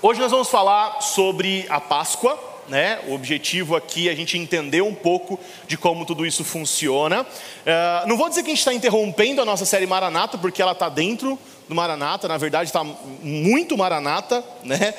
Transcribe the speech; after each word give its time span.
Hoje 0.00 0.20
nós 0.20 0.30
vamos 0.30 0.48
falar 0.48 1.00
sobre 1.00 1.66
a 1.68 1.80
Páscoa, 1.80 2.38
né? 2.68 3.00
O 3.08 3.14
objetivo 3.14 3.74
aqui 3.74 4.08
é 4.08 4.12
a 4.12 4.14
gente 4.14 4.38
entender 4.38 4.80
um 4.80 4.94
pouco 4.94 5.40
de 5.66 5.76
como 5.76 6.06
tudo 6.06 6.24
isso 6.24 6.44
funciona. 6.44 7.22
Uh, 7.22 8.06
não 8.06 8.16
vou 8.16 8.28
dizer 8.28 8.44
que 8.44 8.46
a 8.46 8.50
gente 8.50 8.60
está 8.60 8.72
interrompendo 8.72 9.42
a 9.42 9.44
nossa 9.44 9.64
série 9.64 9.88
Maranata, 9.88 10.38
porque 10.38 10.62
ela 10.62 10.70
está 10.70 10.88
dentro 10.88 11.36
do 11.68 11.74
Maranata, 11.74 12.26
na 12.26 12.38
verdade 12.38 12.68
está 12.68 12.84
muito 13.22 13.76
Maranata, 13.76 14.42
né? 14.64 14.94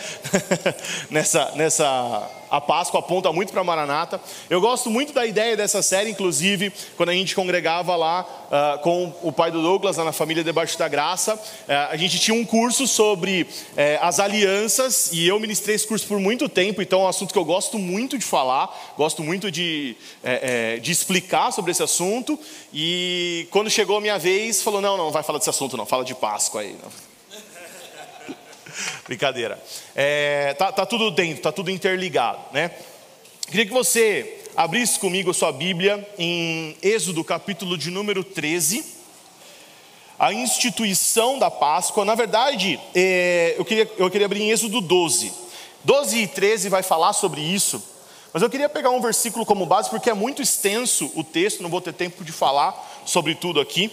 nessa, 1.09 1.51
nessa 1.55 2.29
a 2.49 2.59
Páscoa 2.59 2.99
aponta 2.99 3.31
muito 3.31 3.53
para 3.53 3.63
Maranata. 3.63 4.19
Eu 4.49 4.59
gosto 4.59 4.89
muito 4.89 5.13
da 5.13 5.25
ideia 5.25 5.55
dessa 5.55 5.81
série, 5.81 6.09
inclusive, 6.09 6.73
quando 6.97 7.09
a 7.09 7.13
gente 7.13 7.35
congregava 7.35 7.95
lá 7.95 8.25
uh, 8.25 8.79
com 8.79 9.13
o 9.21 9.31
pai 9.31 9.51
do 9.51 9.61
Douglas, 9.61 9.97
lá 9.97 10.03
na 10.03 10.11
família 10.11 10.43
Debaixo 10.43 10.77
da 10.77 10.87
Graça, 10.87 11.35
uh, 11.35 11.71
a 11.91 11.97
gente 11.97 12.19
tinha 12.19 12.35
um 12.35 12.43
curso 12.43 12.87
sobre 12.87 13.43
uh, 13.43 13.47
as 14.01 14.19
alianças 14.19 15.11
e 15.13 15.27
eu 15.27 15.39
ministrei 15.39 15.75
esse 15.75 15.85
curso 15.85 16.07
por 16.07 16.19
muito 16.19 16.49
tempo, 16.49 16.81
então 16.81 17.01
é 17.01 17.03
um 17.03 17.07
assunto 17.07 17.31
que 17.31 17.39
eu 17.39 17.45
gosto 17.45 17.77
muito 17.77 18.17
de 18.17 18.25
falar, 18.25 18.93
gosto 18.97 19.23
muito 19.23 19.51
de, 19.51 19.95
eh, 20.23 20.79
de 20.81 20.91
explicar 20.91 21.51
sobre 21.51 21.71
esse 21.71 21.83
assunto. 21.83 22.39
E 22.73 23.47
quando 23.51 23.69
chegou 23.69 23.97
a 23.97 24.01
minha 24.01 24.17
vez, 24.17 24.61
falou: 24.61 24.81
não, 24.81 24.97
não, 24.97 25.11
vai 25.11 25.23
falar 25.23 25.39
desse 25.39 25.49
assunto, 25.49 25.77
não, 25.77 25.85
fala 25.85 26.03
de 26.03 26.15
Páscoa 26.15 26.58
aí. 26.59 26.75
Brincadeira. 29.05 29.61
É, 29.95 30.53
tá, 30.53 30.71
tá 30.71 30.85
tudo 30.85 31.09
dentro, 31.11 31.41
tá 31.41 31.51
tudo 31.51 31.71
interligado, 31.71 32.39
né? 32.51 32.71
Queria 33.47 33.65
que 33.65 33.73
você 33.73 34.41
abrisse 34.55 34.99
comigo 34.99 35.31
a 35.31 35.33
sua 35.33 35.51
Bíblia 35.51 36.07
em 36.17 36.77
Êxodo, 36.81 37.23
capítulo 37.23 37.77
de 37.77 37.89
número 37.89 38.23
13. 38.23 38.85
A 40.19 40.33
instituição 40.33 41.39
da 41.39 41.49
Páscoa, 41.49 42.03
na 42.05 42.13
verdade, 42.13 42.79
é, 42.93 43.55
eu, 43.57 43.65
queria, 43.65 43.89
eu 43.97 44.09
queria 44.11 44.25
abrir 44.25 44.41
em 44.41 44.51
Êxodo 44.51 44.81
12. 44.81 45.31
12 45.83 46.17
e 46.19 46.27
13 46.27 46.69
vai 46.69 46.83
falar 46.83 47.13
sobre 47.13 47.41
isso, 47.41 47.81
mas 48.33 48.43
eu 48.43 48.49
queria 48.49 48.67
pegar 48.67 48.89
um 48.89 49.01
versículo 49.01 49.45
como 49.45 49.65
base, 49.65 49.89
porque 49.89 50.09
é 50.09 50.13
muito 50.13 50.41
extenso 50.41 51.11
o 51.15 51.23
texto, 51.23 51.63
não 51.63 51.69
vou 51.69 51.81
ter 51.81 51.93
tempo 51.93 52.23
de 52.23 52.31
falar 52.31 53.01
sobre 53.05 53.33
tudo 53.33 53.59
aqui. 53.59 53.89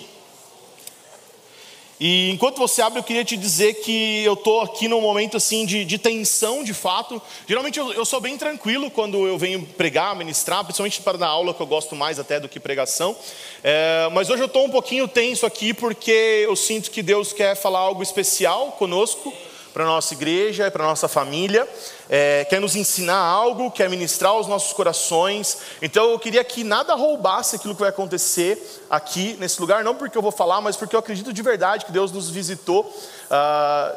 E 1.99 2.31
enquanto 2.31 2.59
você 2.59 2.83
abre, 2.83 2.99
eu 2.99 3.03
queria 3.03 3.25
te 3.25 3.37
dizer 3.37 3.75
que 3.75 4.23
eu 4.23 4.35
estou 4.35 4.61
aqui 4.61 4.87
num 4.87 5.01
momento 5.01 5.37
assim 5.37 5.65
de, 5.65 5.85
de 5.85 5.97
tensão, 5.97 6.63
de 6.63 6.75
fato. 6.75 7.21
Geralmente 7.49 7.79
eu, 7.79 7.93
eu, 7.93 8.05
sou 8.05 8.21
bem 8.21 8.37
tranquilo 8.37 8.91
quando 8.91 9.27
eu 9.27 9.39
venho 9.39 9.63
pregar, 9.63 10.15
ministrar, 10.15 10.63
principalmente 10.63 11.01
para 11.01 11.17
dar 11.17 11.29
aula, 11.29 11.55
que 11.55 11.61
eu 11.61 11.67
gosto 11.67 11.97
mais 11.97 12.19
até 12.19 12.39
do 12.39 12.49
que 12.49 12.61
pregação. 12.61 13.17
É, 13.65 14.09
mas 14.13 14.29
hoje 14.29 14.43
eu 14.43 14.47
estou 14.47 14.67
um 14.67 14.71
pouquinho 14.71 15.09
tenso 15.09 15.47
aqui 15.47 15.73
porque 15.73 16.45
eu 16.45 16.55
sinto 16.55 16.91
que 16.91 17.03
Deus 17.03 17.33
quer 17.33 17.57
falar 17.57 17.79
algo 17.79 18.03
especial 18.03 18.73
conosco 18.73 19.33
para 19.77 19.85
a 19.85 19.89
nossa 19.89 20.15
igreja, 20.15 20.71
para 20.71 20.85
a 20.85 20.87
nossa 20.87 21.07
família, 21.07 21.69
é, 22.09 22.47
quer 22.49 22.63
nos 22.63 22.75
ensinar 22.75 23.19
algo, 23.19 23.71
quer 23.71 23.91
ministrar 23.91 24.35
os 24.35 24.47
nossos 24.47 24.73
corações. 24.73 25.59
Então 25.83 26.13
eu 26.13 26.19
queria 26.19 26.43
que 26.43 26.65
nada 26.65 26.95
roubasse 26.95 27.57
aquilo 27.57 27.75
que 27.75 27.83
vai 27.83 27.91
acontecer 27.91 28.87
aqui 28.89 29.37
nesse 29.39 29.61
lugar, 29.61 29.85
não 29.85 29.95
porque 29.95 30.17
eu 30.17 30.23
vou 30.23 30.33
falar, 30.33 30.63
mas 30.63 30.77
porque 30.77 30.97
eu 30.97 31.01
acredito 31.01 31.31
de 31.31 31.43
verdade 31.43 31.85
que 31.85 31.93
Deus 31.93 32.11
nos 32.11 32.31
visitou. 32.31 32.91
Ah, 33.31 33.95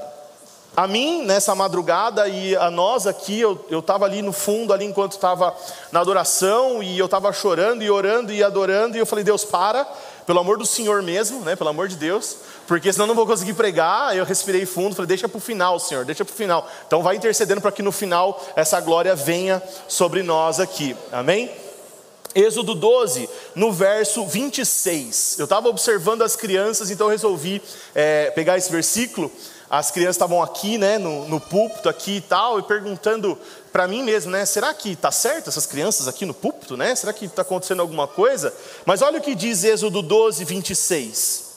a 0.75 0.85
mim, 0.85 1.25
nessa 1.25 1.55
madrugada, 1.55 2.27
e 2.27 2.55
a 2.55 2.69
nós 2.69 3.07
aqui, 3.07 3.39
eu 3.39 3.65
estava 3.71 4.05
ali 4.05 4.21
no 4.21 4.31
fundo, 4.31 4.73
ali 4.73 4.85
enquanto 4.85 5.13
estava 5.13 5.55
na 5.91 5.99
adoração, 5.99 6.83
e 6.83 6.99
eu 6.99 7.05
estava 7.05 7.31
chorando 7.33 7.83
e 7.83 7.89
orando 7.89 8.31
e 8.31 8.43
adorando, 8.43 8.95
e 8.95 8.99
eu 8.99 9.05
falei, 9.05 9.23
Deus, 9.23 9.43
para, 9.43 9.87
pelo 10.29 10.41
amor 10.41 10.59
do 10.59 10.65
Senhor 10.65 11.01
mesmo, 11.01 11.39
né, 11.39 11.55
pelo 11.55 11.71
amor 11.71 11.87
de 11.87 11.95
Deus, 11.95 12.37
porque 12.67 12.93
senão 12.93 13.07
não 13.07 13.15
vou 13.15 13.25
conseguir 13.25 13.53
pregar. 13.53 14.15
Eu 14.15 14.23
respirei 14.23 14.63
fundo, 14.63 14.93
falei, 14.93 15.07
deixa 15.07 15.27
para 15.27 15.39
o 15.39 15.41
final, 15.41 15.79
Senhor, 15.79 16.05
deixa 16.05 16.23
para 16.23 16.31
o 16.31 16.35
final. 16.35 16.69
Então 16.85 17.01
vai 17.01 17.15
intercedendo 17.15 17.59
para 17.59 17.71
que 17.71 17.81
no 17.81 17.91
final 17.91 18.39
essa 18.55 18.79
glória 18.79 19.15
venha 19.15 19.59
sobre 19.87 20.21
nós 20.21 20.59
aqui, 20.59 20.95
amém? 21.11 21.49
Êxodo 22.35 22.75
12, 22.75 23.27
no 23.55 23.71
verso 23.71 24.23
26. 24.23 25.39
Eu 25.39 25.45
estava 25.45 25.67
observando 25.67 26.21
as 26.21 26.35
crianças, 26.35 26.91
então 26.91 27.07
resolvi 27.07 27.59
é, 27.95 28.29
pegar 28.29 28.55
esse 28.55 28.71
versículo. 28.71 29.31
As 29.67 29.89
crianças 29.89 30.17
estavam 30.17 30.43
aqui, 30.43 30.77
né, 30.77 30.99
no, 30.99 31.27
no 31.27 31.39
púlpito 31.39 31.89
aqui 31.89 32.17
e 32.17 32.21
tal, 32.21 32.59
e 32.59 32.63
perguntando 32.63 33.35
para 33.71 33.87
mim 33.87 34.03
mesmo, 34.03 34.31
né, 34.31 34.45
será 34.45 34.73
que 34.73 34.91
está 34.91 35.11
certo 35.11 35.49
essas 35.49 35.65
crianças 35.65 36.07
aqui 36.07 36.25
no 36.25 36.33
púlpito, 36.33 36.75
né? 36.75 36.95
Será 36.95 37.13
que 37.13 37.25
está 37.25 37.41
acontecendo 37.41 37.81
alguma 37.81 38.07
coisa? 38.07 38.53
Mas 38.85 39.01
olha 39.01 39.19
o 39.19 39.21
que 39.21 39.35
diz 39.35 39.63
Êxodo 39.63 40.01
12, 40.01 40.43
26. 40.45 41.49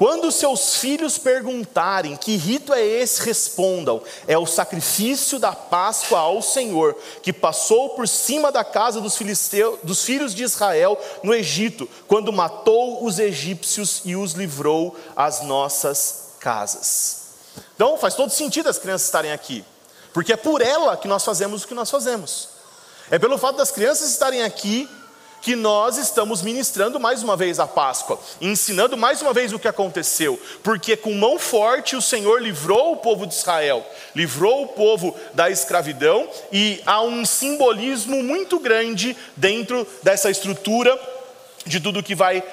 Quando 0.00 0.32
seus 0.32 0.76
filhos 0.76 1.18
perguntarem 1.18 2.16
que 2.16 2.34
rito 2.34 2.72
é 2.72 2.82
esse, 2.82 3.20
respondam: 3.22 4.00
é 4.26 4.38
o 4.38 4.46
sacrifício 4.46 5.38
da 5.38 5.52
Páscoa 5.52 6.20
ao 6.20 6.40
Senhor, 6.40 6.96
que 7.22 7.34
passou 7.34 7.90
por 7.90 8.08
cima 8.08 8.50
da 8.50 8.64
casa 8.64 8.98
dos, 8.98 9.14
filisteus, 9.14 9.78
dos 9.82 10.02
filhos 10.02 10.34
de 10.34 10.42
Israel 10.42 10.98
no 11.22 11.34
Egito, 11.34 11.86
quando 12.08 12.32
matou 12.32 13.04
os 13.04 13.18
egípcios 13.18 14.00
e 14.06 14.16
os 14.16 14.32
livrou 14.32 14.96
às 15.14 15.42
nossas 15.42 16.30
casas. 16.40 17.20
Então 17.74 17.98
faz 17.98 18.14
todo 18.14 18.30
sentido 18.30 18.70
as 18.70 18.78
crianças 18.78 19.06
estarem 19.06 19.32
aqui, 19.32 19.62
porque 20.12 20.32
é 20.32 20.36
por 20.36 20.60
ela 20.60 20.96
que 20.96 21.08
nós 21.08 21.24
fazemos 21.24 21.62
o 21.62 21.68
que 21.68 21.74
nós 21.74 21.90
fazemos. 21.90 22.48
É 23.10 23.18
pelo 23.18 23.38
fato 23.38 23.56
das 23.56 23.70
crianças 23.70 24.10
estarem 24.10 24.42
aqui 24.42 24.88
que 25.40 25.56
nós 25.56 25.96
estamos 25.96 26.42
ministrando 26.42 27.00
mais 27.00 27.22
uma 27.22 27.36
vez 27.36 27.58
a 27.58 27.66
Páscoa, 27.66 28.20
ensinando 28.40 28.96
mais 28.96 29.22
uma 29.22 29.32
vez 29.32 29.52
o 29.52 29.58
que 29.58 29.68
aconteceu, 29.68 30.38
porque 30.62 30.96
com 30.96 31.14
mão 31.14 31.38
forte 31.38 31.96
o 31.96 32.02
Senhor 32.02 32.42
livrou 32.42 32.92
o 32.92 32.96
povo 32.98 33.26
de 33.26 33.34
Israel, 33.34 33.84
livrou 34.14 34.64
o 34.64 34.68
povo 34.68 35.16
da 35.32 35.50
escravidão, 35.50 36.28
e 36.52 36.82
há 36.84 37.02
um 37.02 37.24
simbolismo 37.24 38.22
muito 38.22 38.58
grande 38.58 39.16
dentro 39.36 39.86
dessa 40.02 40.30
estrutura 40.30 40.98
de 41.64 41.80
tudo 41.80 42.02
que 42.02 42.14
vai 42.14 42.38
uh, 42.38 42.44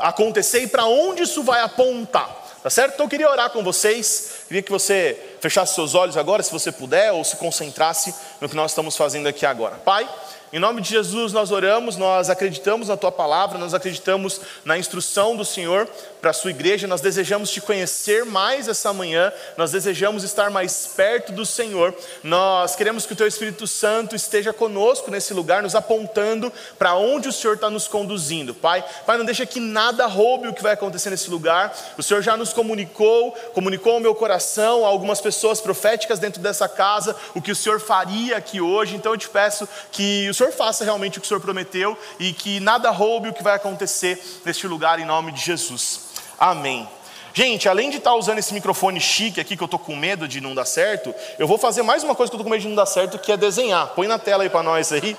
acontecer 0.00 0.60
e 0.60 0.66
para 0.66 0.86
onde 0.86 1.22
isso 1.22 1.42
vai 1.42 1.60
apontar. 1.60 2.40
Tá 2.62 2.70
certo? 2.70 2.94
Então 2.94 3.06
eu 3.06 3.10
queria 3.10 3.28
orar 3.28 3.50
com 3.50 3.64
vocês, 3.64 4.41
queria 4.52 4.62
que 4.62 4.70
você 4.70 5.18
fechasse 5.40 5.74
seus 5.74 5.94
olhos 5.94 6.14
agora, 6.14 6.42
se 6.42 6.52
você 6.52 6.70
puder, 6.70 7.10
ou 7.10 7.24
se 7.24 7.36
concentrasse 7.36 8.14
no 8.38 8.50
que 8.50 8.54
nós 8.54 8.72
estamos 8.72 8.94
fazendo 8.94 9.26
aqui 9.26 9.46
agora. 9.46 9.76
Pai, 9.76 10.06
em 10.52 10.58
nome 10.58 10.82
de 10.82 10.90
Jesus 10.90 11.32
nós 11.32 11.50
oramos, 11.50 11.96
nós 11.96 12.28
acreditamos 12.28 12.88
na 12.88 12.96
tua 12.96 13.10
palavra, 13.10 13.58
nós 13.58 13.72
acreditamos 13.72 14.38
na 14.66 14.76
instrução 14.76 15.34
do 15.34 15.46
Senhor 15.46 15.88
para 16.20 16.30
a 16.30 16.34
sua 16.34 16.50
igreja, 16.50 16.86
nós 16.86 17.00
desejamos 17.00 17.50
te 17.50 17.60
conhecer 17.60 18.26
mais 18.26 18.68
essa 18.68 18.92
manhã, 18.92 19.32
nós 19.56 19.72
desejamos 19.72 20.22
estar 20.22 20.50
mais 20.50 20.86
perto 20.86 21.32
do 21.32 21.46
Senhor, 21.46 21.94
nós 22.22 22.76
queremos 22.76 23.06
que 23.06 23.14
o 23.14 23.16
teu 23.16 23.26
Espírito 23.26 23.66
Santo 23.66 24.14
esteja 24.14 24.52
conosco 24.52 25.10
nesse 25.10 25.32
lugar, 25.32 25.62
nos 25.62 25.74
apontando 25.74 26.52
para 26.78 26.94
onde 26.94 27.28
o 27.28 27.32
Senhor 27.32 27.54
está 27.54 27.70
nos 27.70 27.88
conduzindo, 27.88 28.54
Pai. 28.54 28.84
Pai, 29.06 29.16
não 29.16 29.24
deixa 29.24 29.46
que 29.46 29.58
nada 29.58 30.06
roube 30.06 30.48
o 30.48 30.52
que 30.52 30.62
vai 30.62 30.74
acontecer 30.74 31.08
nesse 31.08 31.30
lugar, 31.30 31.74
o 31.96 32.02
Senhor 32.02 32.22
já 32.22 32.36
nos 32.36 32.52
comunicou, 32.52 33.32
comunicou 33.54 33.94
ao 33.94 34.00
meu 34.00 34.14
coração, 34.14 34.84
a 34.84 34.88
algumas 34.88 35.20
pessoas 35.20 35.62
proféticas 35.62 36.18
dentro 36.18 36.42
dessa 36.42 36.68
casa, 36.68 37.16
o 37.34 37.40
que 37.40 37.50
o 37.50 37.56
Senhor 37.56 37.80
faria 37.80 38.36
aqui 38.36 38.60
hoje, 38.60 38.96
então 38.96 39.12
eu 39.12 39.18
te 39.18 39.30
peço 39.30 39.66
que 39.90 40.28
o 40.28 40.34
Senhor 40.34 40.41
Senhor 40.42 40.52
faça 40.52 40.82
realmente 40.82 41.18
o 41.18 41.20
que 41.20 41.26
o 41.26 41.28
Senhor 41.28 41.40
prometeu 41.40 41.96
e 42.18 42.32
que 42.32 42.58
nada 42.58 42.90
roube 42.90 43.28
o 43.28 43.32
que 43.32 43.44
vai 43.44 43.54
acontecer 43.54 44.20
neste 44.44 44.66
lugar 44.66 44.98
em 44.98 45.04
nome 45.04 45.30
de 45.30 45.40
Jesus. 45.40 46.00
Amém. 46.36 46.88
Gente, 47.32 47.68
além 47.68 47.90
de 47.90 47.98
estar 47.98 48.14
usando 48.14 48.38
esse 48.38 48.52
microfone 48.52 49.00
chique 49.00 49.40
aqui, 49.40 49.56
que 49.56 49.62
eu 49.62 49.66
estou 49.66 49.78
com 49.78 49.94
medo 49.94 50.26
de 50.26 50.40
não 50.40 50.52
dar 50.52 50.64
certo, 50.64 51.14
eu 51.38 51.46
vou 51.46 51.58
fazer 51.58 51.82
mais 51.82 52.02
uma 52.02 52.14
coisa 52.14 52.28
que 52.28 52.34
eu 52.34 52.38
estou 52.38 52.44
com 52.44 52.50
medo 52.50 52.62
de 52.62 52.68
não 52.68 52.74
dar 52.74 52.86
certo, 52.86 53.18
que 53.18 53.30
é 53.30 53.36
desenhar. 53.36 53.88
Põe 53.94 54.08
na 54.08 54.18
tela 54.18 54.42
aí 54.42 54.50
para 54.50 54.64
nós 54.64 54.90
aí. 54.92 55.16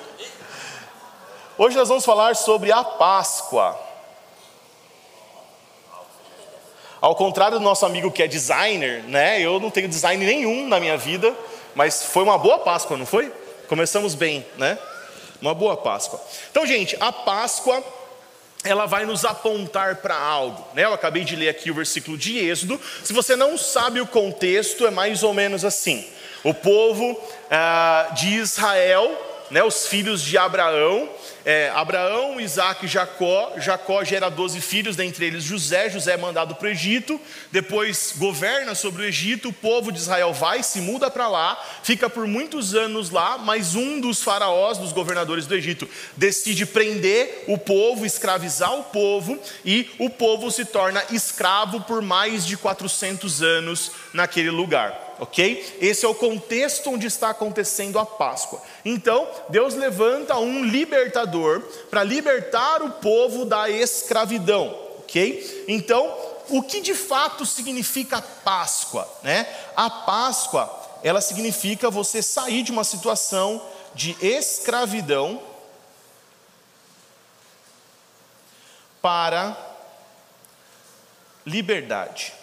Hoje 1.58 1.78
nós 1.78 1.88
vamos 1.88 2.04
falar 2.04 2.36
sobre 2.36 2.72
a 2.72 2.84
Páscoa. 2.84 3.80
Ao 7.00 7.16
contrário 7.16 7.60
do 7.60 7.64
nosso 7.64 7.86
amigo 7.86 8.12
que 8.12 8.22
é 8.22 8.28
designer, 8.28 9.04
né? 9.04 9.40
Eu 9.40 9.60
não 9.60 9.70
tenho 9.70 9.88
design 9.88 10.24
nenhum 10.26 10.68
na 10.68 10.82
minha 10.82 10.98
vida, 10.98 11.34
mas 11.74 12.04
foi 12.04 12.24
uma 12.24 12.38
boa 12.38 12.60
Páscoa, 12.60 12.98
não 12.98 13.06
foi? 13.06 13.32
Começamos 13.70 14.16
bem, 14.16 14.46
né? 14.58 14.78
Uma 15.44 15.54
boa 15.54 15.76
Páscoa. 15.76 16.22
Então, 16.50 16.66
gente, 16.66 16.96
a 17.02 17.12
Páscoa 17.12 17.84
ela 18.64 18.86
vai 18.86 19.06
nos 19.06 19.26
apontar 19.26 19.98
para 19.98 20.16
algo. 20.16 20.66
Né? 20.74 20.86
Eu 20.86 20.94
acabei 20.94 21.26
de 21.26 21.36
ler 21.36 21.50
aqui 21.50 21.70
o 21.70 21.74
versículo 21.74 22.18
de 22.18 22.40
Êxodo. 22.40 22.80
Se 23.04 23.12
você 23.12 23.36
não 23.36 23.58
sabe 23.58 24.00
o 24.00 24.08
contexto, 24.08 24.88
é 24.88 24.90
mais 24.90 25.22
ou 25.22 25.34
menos 25.34 25.66
assim: 25.66 26.08
o 26.46 26.54
povo 26.54 27.22
ah, 27.52 28.12
de 28.16 28.36
Israel, 28.36 29.12
né, 29.54 29.64
os 29.64 29.86
filhos 29.86 30.24
de 30.24 30.36
Abraão, 30.36 31.08
é, 31.46 31.72
Abraão, 31.76 32.42
Isaac 32.42 32.86
e 32.86 32.88
Jacó. 32.88 33.54
Jacó 33.58 34.04
gera 34.04 34.28
12 34.28 34.60
filhos, 34.60 34.96
dentre 34.96 35.28
eles 35.28 35.44
José. 35.44 35.92
José 35.92 36.14
é 36.14 36.18
mandado 36.18 36.56
para 36.56 36.66
o 36.66 36.72
Egito, 36.72 37.22
depois 37.52 38.16
governa 38.18 38.74
sobre 38.74 39.04
o 39.04 39.06
Egito. 39.06 39.50
O 39.50 39.54
povo 39.54 39.92
de 39.92 40.00
Israel 40.00 40.34
vai, 40.34 40.64
se 40.64 40.82
muda 40.82 41.12
para 41.12 41.28
lá, 41.28 41.64
fica 41.84 42.10
por 42.10 42.26
muitos 42.26 42.74
anos 42.74 43.12
lá, 43.12 43.38
mas 43.38 43.76
um 43.76 44.02
dos 44.02 44.24
faraós, 44.24 44.80
dos 44.80 44.92
governadores 44.92 45.46
do 45.46 45.54
Egito, 45.54 45.88
decide 46.18 46.66
prender 46.66 47.44
o 47.48 47.56
povo, 47.56 48.08
escravizar 48.08 48.74
o 48.74 48.86
povo, 48.86 49.38
e 49.64 49.88
o 50.00 50.10
povo 50.10 50.50
se 50.50 50.66
torna 50.66 51.04
escravo 51.12 51.82
por 51.82 52.02
mais 52.02 52.44
de 52.44 52.58
400 52.58 53.44
anos 53.44 53.92
naquele 54.14 54.50
lugar 54.50 55.13
ok? 55.24 55.78
Esse 55.80 56.06
é 56.06 56.08
o 56.08 56.16
contexto 56.16 56.90
onde 56.92 57.08
está 57.08 57.30
acontecendo 57.30 57.98
a 57.98 58.06
Páscoa. 58.06 58.62
Então, 58.84 59.28
Deus 59.50 59.74
levanta 59.74 60.38
um 60.38 60.64
libertador 60.66 61.62
para 61.90 62.04
libertar 62.04 62.82
o 62.82 62.92
povo 62.92 63.46
da 63.46 63.70
escravidão, 63.70 64.78
ok? 65.00 65.66
Então, 65.68 66.14
o 66.50 66.62
que 66.62 66.82
de 66.82 66.94
fato 66.94 67.46
significa 67.46 68.22
Páscoa, 68.22 69.08
né? 69.24 69.48
A 69.76 69.90
Páscoa, 69.90 70.70
ela 71.02 71.22
significa 71.22 71.90
você 71.90 72.22
sair 72.22 72.62
de 72.62 72.72
uma 72.72 72.84
situação 72.84 73.66
de 73.96 74.18
escravidão 74.22 75.42
para 79.02 79.56
liberdade. 81.46 82.34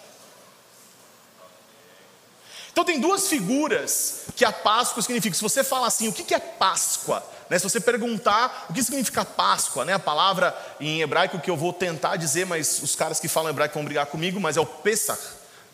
Então 2.71 2.85
tem 2.85 2.99
duas 2.99 3.27
figuras 3.27 4.21
que 4.35 4.45
a 4.45 4.51
Páscoa 4.51 5.01
significa. 5.01 5.35
Se 5.35 5.41
você 5.41 5.63
fala 5.63 5.87
assim, 5.87 6.07
o 6.07 6.13
que 6.13 6.33
é 6.33 6.39
Páscoa? 6.39 7.23
Né, 7.49 7.59
se 7.59 7.63
você 7.63 7.81
perguntar 7.81 8.67
o 8.69 8.73
que 8.73 8.81
significa 8.81 9.25
Páscoa, 9.25 9.83
né, 9.83 9.93
a 9.93 9.99
palavra 9.99 10.55
em 10.79 11.01
hebraico 11.01 11.37
que 11.37 11.51
eu 11.51 11.57
vou 11.57 11.73
tentar 11.73 12.15
dizer, 12.15 12.45
mas 12.45 12.81
os 12.81 12.95
caras 12.95 13.19
que 13.19 13.27
falam 13.27 13.49
hebraico 13.49 13.73
vão 13.73 13.83
brigar 13.83 14.05
comigo, 14.05 14.39
mas 14.39 14.55
é 14.55 14.61
o 14.61 14.65
Pesach. 14.65 15.21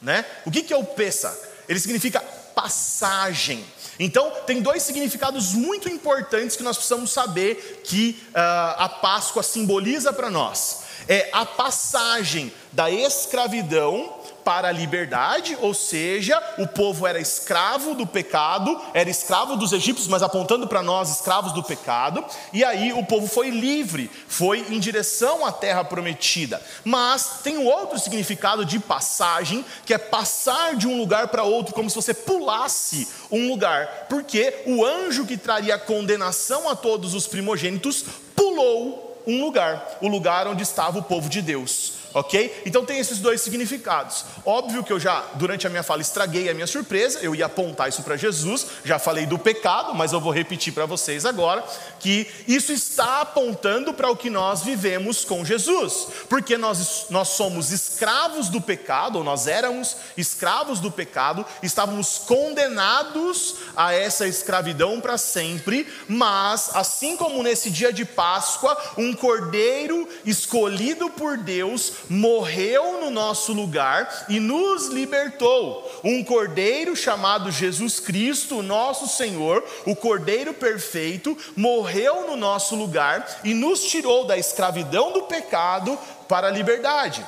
Né? 0.01 0.25
O 0.45 0.51
que 0.51 0.73
é 0.73 0.77
o 0.77 0.83
Pesach? 0.83 1.37
Ele 1.69 1.79
significa 1.79 2.19
passagem. 2.55 3.63
Então, 3.99 4.31
tem 4.47 4.61
dois 4.63 4.81
significados 4.81 5.53
muito 5.53 5.87
importantes 5.87 6.55
que 6.55 6.63
nós 6.63 6.77
precisamos 6.77 7.11
saber 7.11 7.81
que 7.83 8.23
uh, 8.29 8.81
a 8.81 8.89
Páscoa 8.89 9.43
simboliza 9.43 10.11
para 10.11 10.31
nós. 10.31 10.79
É 11.07 11.29
a 11.31 11.45
passagem 11.45 12.51
da 12.71 12.89
escravidão 12.89 14.16
para 14.47 14.69
a 14.69 14.71
liberdade, 14.71 15.57
ou 15.59 15.73
seja, 15.73 16.41
o 16.57 16.65
povo 16.65 17.05
era 17.05 17.19
escravo 17.19 17.93
do 17.93 18.07
pecado, 18.07 18.79
era 18.93 19.09
escravo 19.09 19.57
dos 19.57 19.73
egípcios, 19.73 20.07
mas 20.07 20.23
apontando 20.23 20.65
para 20.69 20.81
nós, 20.81 21.09
escravos 21.09 21.51
do 21.51 21.61
pecado, 21.61 22.23
e 22.53 22.63
aí 22.63 22.93
o 22.93 23.03
povo 23.03 23.27
foi 23.27 23.49
livre, 23.49 24.09
foi 24.25 24.59
em 24.69 24.79
direção 24.79 25.45
à 25.45 25.51
terra 25.51 25.83
prometida. 25.83 26.61
Mas 26.85 27.41
tem 27.43 27.57
um 27.57 27.65
outro 27.65 27.99
significado 27.99 28.63
de 28.63 28.79
passagem, 28.79 29.65
que 29.85 29.93
é 29.93 29.97
passar 29.97 30.77
de 30.77 30.87
um 30.87 30.97
lugar 30.97 31.27
para 31.27 31.43
outro, 31.43 31.75
como 31.75 31.89
se 31.89 31.95
você 31.97 32.13
pulasse 32.13 33.05
um 33.29 33.49
lugar, 33.49 34.05
porque 34.07 34.63
o 34.65 34.85
anjo 34.85 35.25
que 35.25 35.35
traria 35.35 35.77
condenação 35.77 36.69
a 36.69 36.75
todos 36.77 37.13
os 37.13 37.27
primogênitos 37.27 38.05
pulou 38.33 39.21
um 39.27 39.43
lugar, 39.43 39.97
o 39.99 40.07
lugar 40.07 40.47
onde 40.47 40.63
estava 40.63 40.99
o 40.99 41.03
povo 41.03 41.27
de 41.27 41.41
Deus 41.41 41.96
ok? 42.13 42.63
Então 42.65 42.85
tem 42.85 42.99
esses 42.99 43.19
dois 43.19 43.41
significados. 43.41 44.25
Óbvio 44.45 44.83
que 44.83 44.91
eu 44.91 44.99
já, 44.99 45.23
durante 45.35 45.67
a 45.67 45.69
minha 45.69 45.83
fala, 45.83 46.01
estraguei 46.01 46.49
a 46.49 46.53
minha 46.53 46.67
surpresa, 46.67 47.19
eu 47.21 47.35
ia 47.35 47.45
apontar 47.45 47.89
isso 47.89 48.03
para 48.03 48.17
Jesus, 48.17 48.67
já 48.83 48.97
falei 48.99 49.25
do 49.25 49.37
pecado, 49.37 49.93
mas 49.93 50.13
eu 50.13 50.21
vou 50.21 50.31
repetir 50.31 50.73
para 50.73 50.85
vocês 50.85 51.25
agora, 51.25 51.63
que 51.99 52.27
isso 52.47 52.71
está 52.71 53.21
apontando 53.21 53.93
para 53.93 54.09
o 54.09 54.15
que 54.15 54.29
nós 54.29 54.61
vivemos 54.61 55.25
com 55.25 55.43
Jesus, 55.43 56.07
porque 56.29 56.57
nós, 56.57 57.07
nós 57.09 57.29
somos 57.29 57.71
escravos 57.71 58.49
do 58.49 58.61
pecado, 58.61 59.17
ou 59.17 59.23
nós 59.23 59.47
éramos 59.47 59.97
escravos 60.15 60.79
do 60.79 60.91
pecado, 60.91 61.45
estávamos 61.61 62.19
condenados 62.19 63.55
a 63.75 63.93
essa 63.93 64.27
escravidão 64.27 64.99
para 64.99 65.17
sempre, 65.17 65.87
mas 66.07 66.71
assim 66.73 67.17
como 67.17 67.43
nesse 67.43 67.69
dia 67.69 67.91
de 67.91 68.05
Páscoa, 68.05 68.77
um 68.97 69.13
cordeiro 69.13 70.07
escolhido 70.25 71.09
por 71.09 71.37
Deus 71.37 71.93
morreu 72.09 73.01
no 73.01 73.09
nosso 73.09 73.53
lugar 73.53 74.25
e 74.29 74.39
nos 74.39 74.87
libertou. 74.87 76.01
Um 76.03 76.23
cordeiro 76.23 76.95
chamado 76.95 77.51
Jesus 77.51 77.99
Cristo, 77.99 78.61
nosso 78.61 79.07
Senhor, 79.07 79.63
o 79.85 79.95
cordeiro 79.95 80.53
perfeito, 80.53 81.37
morreu 81.55 82.27
no 82.27 82.35
nosso 82.35 82.75
lugar 82.75 83.39
e 83.43 83.53
nos 83.53 83.83
tirou 83.83 84.25
da 84.25 84.37
escravidão 84.37 85.11
do 85.11 85.23
pecado 85.23 85.97
para 86.27 86.47
a 86.47 86.51
liberdade. 86.51 87.25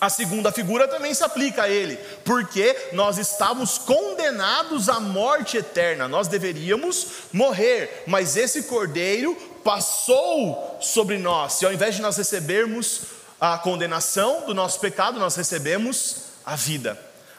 A 0.00 0.08
segunda 0.08 0.50
figura 0.50 0.88
também 0.88 1.12
se 1.12 1.22
aplica 1.22 1.64
a 1.64 1.68
ele, 1.68 1.96
porque 2.24 2.74
nós 2.92 3.18
estávamos 3.18 3.78
condenados 3.78 4.88
à 4.88 4.98
morte 4.98 5.58
eterna, 5.58 6.08
nós 6.08 6.28
deveríamos 6.28 7.06
morrer, 7.32 8.04
mas 8.06 8.36
esse 8.36 8.64
cordeiro 8.64 9.34
passou 9.62 10.78
sobre 10.80 11.18
nós, 11.18 11.60
e 11.60 11.66
ao 11.66 11.72
invés 11.72 11.94
de 11.94 12.02
nós 12.02 12.16
recebermos 12.16 13.02
a 13.42 13.58
condenação 13.58 14.46
do 14.46 14.54
nosso 14.54 14.78
pecado, 14.78 15.18
nós 15.18 15.34
recebemos 15.34 16.18
a 16.46 16.54
vida, 16.54 16.96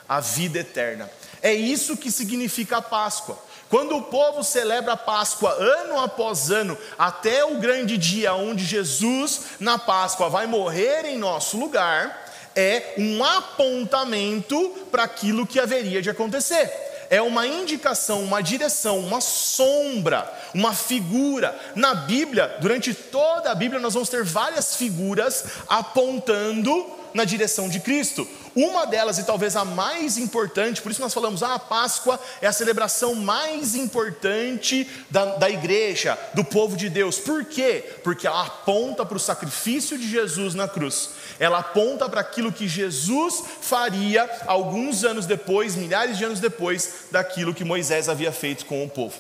a 0.08 0.20
vida 0.20 0.60
eterna. 0.60 1.10
É 1.42 1.54
isso 1.54 1.96
que 1.96 2.12
significa 2.12 2.78
a 2.78 2.82
Páscoa. 2.82 3.42
Quando 3.70 3.96
o 3.96 4.02
povo 4.02 4.44
celebra 4.44 4.94
a 4.94 4.98
Páscoa 4.98 5.50
ano 5.54 5.98
após 5.98 6.52
ano, 6.52 6.78
até 6.98 7.46
o 7.46 7.56
grande 7.56 7.98
dia 7.98 8.34
onde 8.34 8.66
Jesus, 8.66 9.44
na 9.62 9.80
Páscoa, 9.80 10.28
vai 10.30 10.46
morrer 10.46 11.06
em 11.06 11.18
nosso 11.18 11.56
lugar, 11.56 12.30
é 12.54 12.96
um 12.98 13.24
apontamento 13.24 14.72
para 14.92 15.04
aquilo 15.04 15.48
que 15.48 15.58
haveria 15.58 16.02
de 16.02 16.10
acontecer 16.10 16.93
é 17.14 17.22
uma 17.22 17.46
indicação, 17.46 18.24
uma 18.24 18.42
direção, 18.42 18.98
uma 18.98 19.22
sombra, 19.22 20.28
uma 20.52 20.74
figura. 20.74 21.56
Na 21.76 21.94
Bíblia, 21.94 22.58
durante 22.60 22.92
toda 22.92 23.52
a 23.52 23.56
Bíblia, 23.56 23.80
nós 23.80 23.94
vamos 23.94 24.10
ter 24.10 24.24
várias 24.24 24.76
figuras 24.76 25.46
apontando 25.70 26.92
na 27.14 27.24
direção 27.24 27.70
de 27.70 27.80
Cristo. 27.80 28.28
Uma 28.56 28.86
delas, 28.86 29.20
e 29.20 29.24
talvez 29.24 29.56
a 29.56 29.64
mais 29.64 30.18
importante, 30.18 30.82
por 30.82 30.92
isso 30.92 31.02
nós 31.02 31.14
falamos, 31.14 31.44
ah, 31.44 31.54
a 31.54 31.60
Páscoa 31.60 32.20
é 32.42 32.48
a 32.48 32.52
celebração 32.52 33.14
mais 33.14 33.76
importante 33.76 34.90
da, 35.10 35.38
da 35.38 35.50
igreja, 35.52 36.18
do 36.34 36.44
povo 36.44 36.76
de 36.76 36.90
Deus. 36.90 37.20
Por 37.20 37.46
quê? 37.46 37.84
Porque 38.04 38.26
ela 38.26 38.46
aponta 38.46 39.06
para 39.06 39.18
o 39.18 39.20
sacrifício 39.20 40.00
de 40.00 40.10
Jesus 40.10 40.56
na 40.56 40.68
cruz. 40.68 41.10
Ela 41.40 41.60
aponta 41.60 42.08
para 42.08 42.22
aquilo 42.22 42.52
que 42.52 42.68
Jesus 42.68 43.44
faria 43.62 44.30
alguns 44.46 45.04
anos 45.04 45.26
depois, 45.26 45.76
milhares 45.76 46.18
de 46.18 46.26
anos 46.26 46.40
depois, 46.40 47.06
daquilo 47.12 47.54
que 47.54 47.64
Moisés 47.64 48.10
havia 48.10 48.32
feito 48.32 48.66
com 48.66 48.84
o 48.84 48.90
povo. 48.90 49.16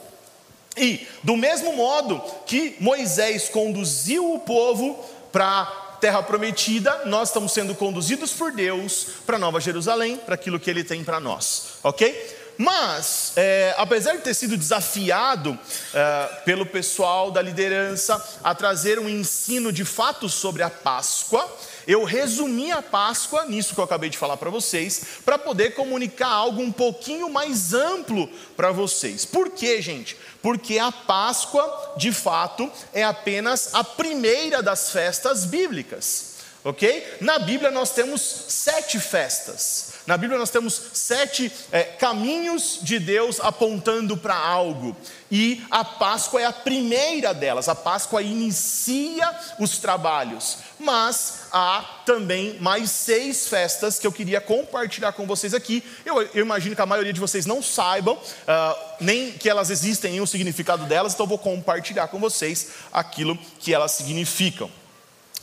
E, 0.75 1.07
do 1.24 1.38
mesmo 1.38 1.75
modo 1.75 2.21
que 2.45 2.75
Moisés 2.80 3.50
conduziu 3.50 4.33
o 4.33 4.39
povo 4.39 5.04
para 5.31 5.65
terra 6.01 6.21
prometida, 6.21 7.04
nós 7.06 7.30
estamos 7.30 7.54
sendo 7.54 7.74
conduzidos 7.75 8.33
por 8.33 8.51
Deus 8.51 9.07
para 9.25 9.38
Nova 9.38 9.59
Jerusalém, 9.59 10.18
para 10.18 10.36
aquilo 10.36 10.59
que 10.59 10.69
Ele 10.69 10.83
tem 10.83 11.04
para 11.04 11.19
nós, 11.19 11.75
ok? 11.83 12.42
Mas, 12.57 13.33
é, 13.36 13.74
apesar 13.77 14.13
de 14.13 14.21
ter 14.21 14.33
sido 14.33 14.57
desafiado 14.57 15.57
é, 15.94 16.26
pelo 16.45 16.66
pessoal 16.66 17.31
da 17.31 17.42
liderança 17.42 18.21
a 18.44 18.54
trazer 18.54 18.99
um 18.99 19.09
ensino 19.09 19.71
de 19.71 19.83
fato 19.85 20.30
sobre 20.30 20.61
a 20.61 20.69
Páscoa, 20.69 21.49
eu 21.87 22.04
resumi 22.04 22.71
a 22.71 22.81
Páscoa, 22.81 23.45
nisso 23.45 23.73
que 23.73 23.80
eu 23.80 23.83
acabei 23.83 24.09
de 24.09 24.18
falar 24.18 24.37
para 24.37 24.49
vocês, 24.49 25.19
para 25.25 25.37
poder 25.37 25.73
comunicar 25.73 26.30
algo 26.30 26.61
um 26.61 26.71
pouquinho 26.71 27.30
mais 27.30 27.73
amplo 27.73 28.30
para 28.56 28.71
vocês. 28.71 29.25
Por 29.25 29.49
quê, 29.49 29.81
gente? 29.81 30.18
Porque 30.42 30.78
a 30.78 30.92
Páscoa, 30.92 31.94
de 31.97 32.11
fato, 32.11 32.71
é 32.94 33.04
apenas 33.04 33.73
a 33.73 33.83
primeira 33.83 34.61
das 34.61 34.92
festas 34.92 35.45
bíblicas. 35.45 36.32
Ok? 36.63 37.17
Na 37.19 37.39
Bíblia 37.39 37.69
nós 37.71 37.89
temos 37.89 38.21
sete 38.21 38.97
festas. 38.97 39.95
Na 40.07 40.15
Bíblia 40.15 40.39
nós 40.39 40.49
temos 40.49 40.81
sete 40.93 41.51
é, 41.71 41.83
caminhos 41.83 42.79
de 42.81 42.99
Deus 42.99 43.39
apontando 43.41 44.15
para 44.15 44.35
algo. 44.35 44.95
E 45.29 45.61
a 45.69 45.83
Páscoa 45.83 46.41
é 46.41 46.45
a 46.45 46.53
primeira 46.53 47.33
delas. 47.33 47.67
A 47.67 47.75
Páscoa 47.75 48.21
inicia 48.21 49.29
os 49.59 49.77
trabalhos. 49.77 50.57
Mas 50.79 51.47
há 51.51 52.01
também 52.05 52.57
mais 52.61 52.91
seis 52.91 53.47
festas 53.47 53.99
que 53.99 54.07
eu 54.07 54.11
queria 54.11 54.39
compartilhar 54.39 55.11
com 55.11 55.27
vocês 55.27 55.53
aqui. 55.53 55.83
Eu, 56.05 56.21
eu 56.21 56.45
imagino 56.45 56.75
que 56.75 56.81
a 56.81 56.85
maioria 56.85 57.11
de 57.11 57.19
vocês 57.19 57.45
não 57.45 57.61
saibam, 57.61 58.15
uh, 58.15 58.79
nem 59.01 59.31
que 59.31 59.49
elas 59.49 59.69
existem 59.69 60.15
e 60.15 60.21
o 60.21 60.27
significado 60.27 60.85
delas, 60.85 61.13
então 61.13 61.27
vou 61.27 61.37
compartilhar 61.37 62.07
com 62.07 62.19
vocês 62.19 62.69
aquilo 62.91 63.37
que 63.59 63.73
elas 63.73 63.91
significam. 63.91 64.69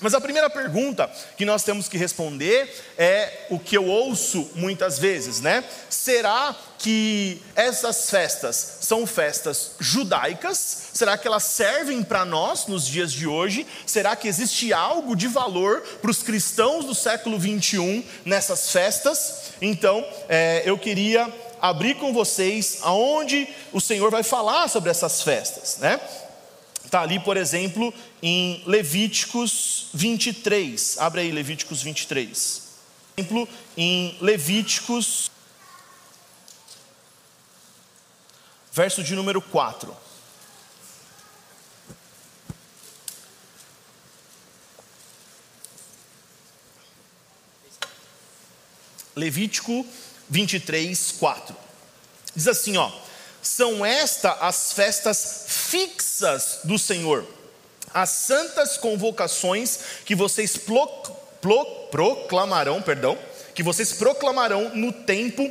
Mas 0.00 0.14
a 0.14 0.20
primeira 0.20 0.48
pergunta 0.48 1.10
que 1.36 1.44
nós 1.44 1.62
temos 1.62 1.88
que 1.88 1.98
responder 1.98 2.72
é 2.96 3.46
o 3.50 3.58
que 3.58 3.76
eu 3.76 3.84
ouço 3.84 4.50
muitas 4.54 4.98
vezes, 4.98 5.40
né? 5.40 5.62
Será 5.90 6.56
que 6.78 7.42
essas 7.54 8.08
festas 8.08 8.78
são 8.80 9.06
festas 9.06 9.72
judaicas? 9.78 10.88
Será 10.94 11.18
que 11.18 11.28
elas 11.28 11.44
servem 11.44 12.02
para 12.02 12.24
nós 12.24 12.66
nos 12.66 12.86
dias 12.86 13.12
de 13.12 13.26
hoje? 13.26 13.66
Será 13.84 14.16
que 14.16 14.26
existe 14.26 14.72
algo 14.72 15.14
de 15.14 15.28
valor 15.28 15.82
para 16.00 16.10
os 16.10 16.22
cristãos 16.22 16.86
do 16.86 16.94
século 16.94 17.38
21 17.38 18.02
nessas 18.24 18.72
festas? 18.72 19.52
Então, 19.60 20.02
é, 20.28 20.62
eu 20.64 20.78
queria 20.78 21.30
abrir 21.60 21.96
com 21.96 22.14
vocês 22.14 22.78
aonde 22.80 23.46
o 23.70 23.80
Senhor 23.80 24.10
vai 24.10 24.22
falar 24.22 24.68
sobre 24.68 24.88
essas 24.88 25.22
festas, 25.22 25.76
né? 25.78 26.00
Está 26.90 27.02
ali, 27.02 27.20
por 27.20 27.36
exemplo, 27.36 27.94
em 28.20 28.64
Levíticos 28.66 29.90
23. 29.94 30.98
Abre 30.98 31.20
aí 31.20 31.30
Levíticos 31.30 31.84
23. 31.84 32.62
Por 33.14 33.20
exemplo, 33.20 33.48
em 33.76 34.18
Levíticos 34.20 35.30
verso 38.72 39.04
de 39.04 39.14
número 39.14 39.40
4. 39.40 39.96
Levítico 49.14 49.86
23, 50.28 51.12
4. 51.20 51.56
Diz 52.34 52.48
assim, 52.48 52.76
ó: 52.76 52.90
São 53.42 53.84
estas 53.84 54.36
as 54.40 54.72
festas 54.72 55.44
fixas 55.46 56.60
do 56.64 56.78
Senhor, 56.78 57.26
as 57.92 58.10
santas 58.10 58.76
convocações 58.76 59.78
que 60.04 60.14
vocês 60.14 60.56
pro, 60.56 60.86
pro, 61.40 61.64
proclamarão, 61.90 62.82
perdão, 62.82 63.18
que 63.54 63.62
vocês 63.62 63.92
proclamarão 63.92 64.74
no 64.74 64.92
tempo 64.92 65.50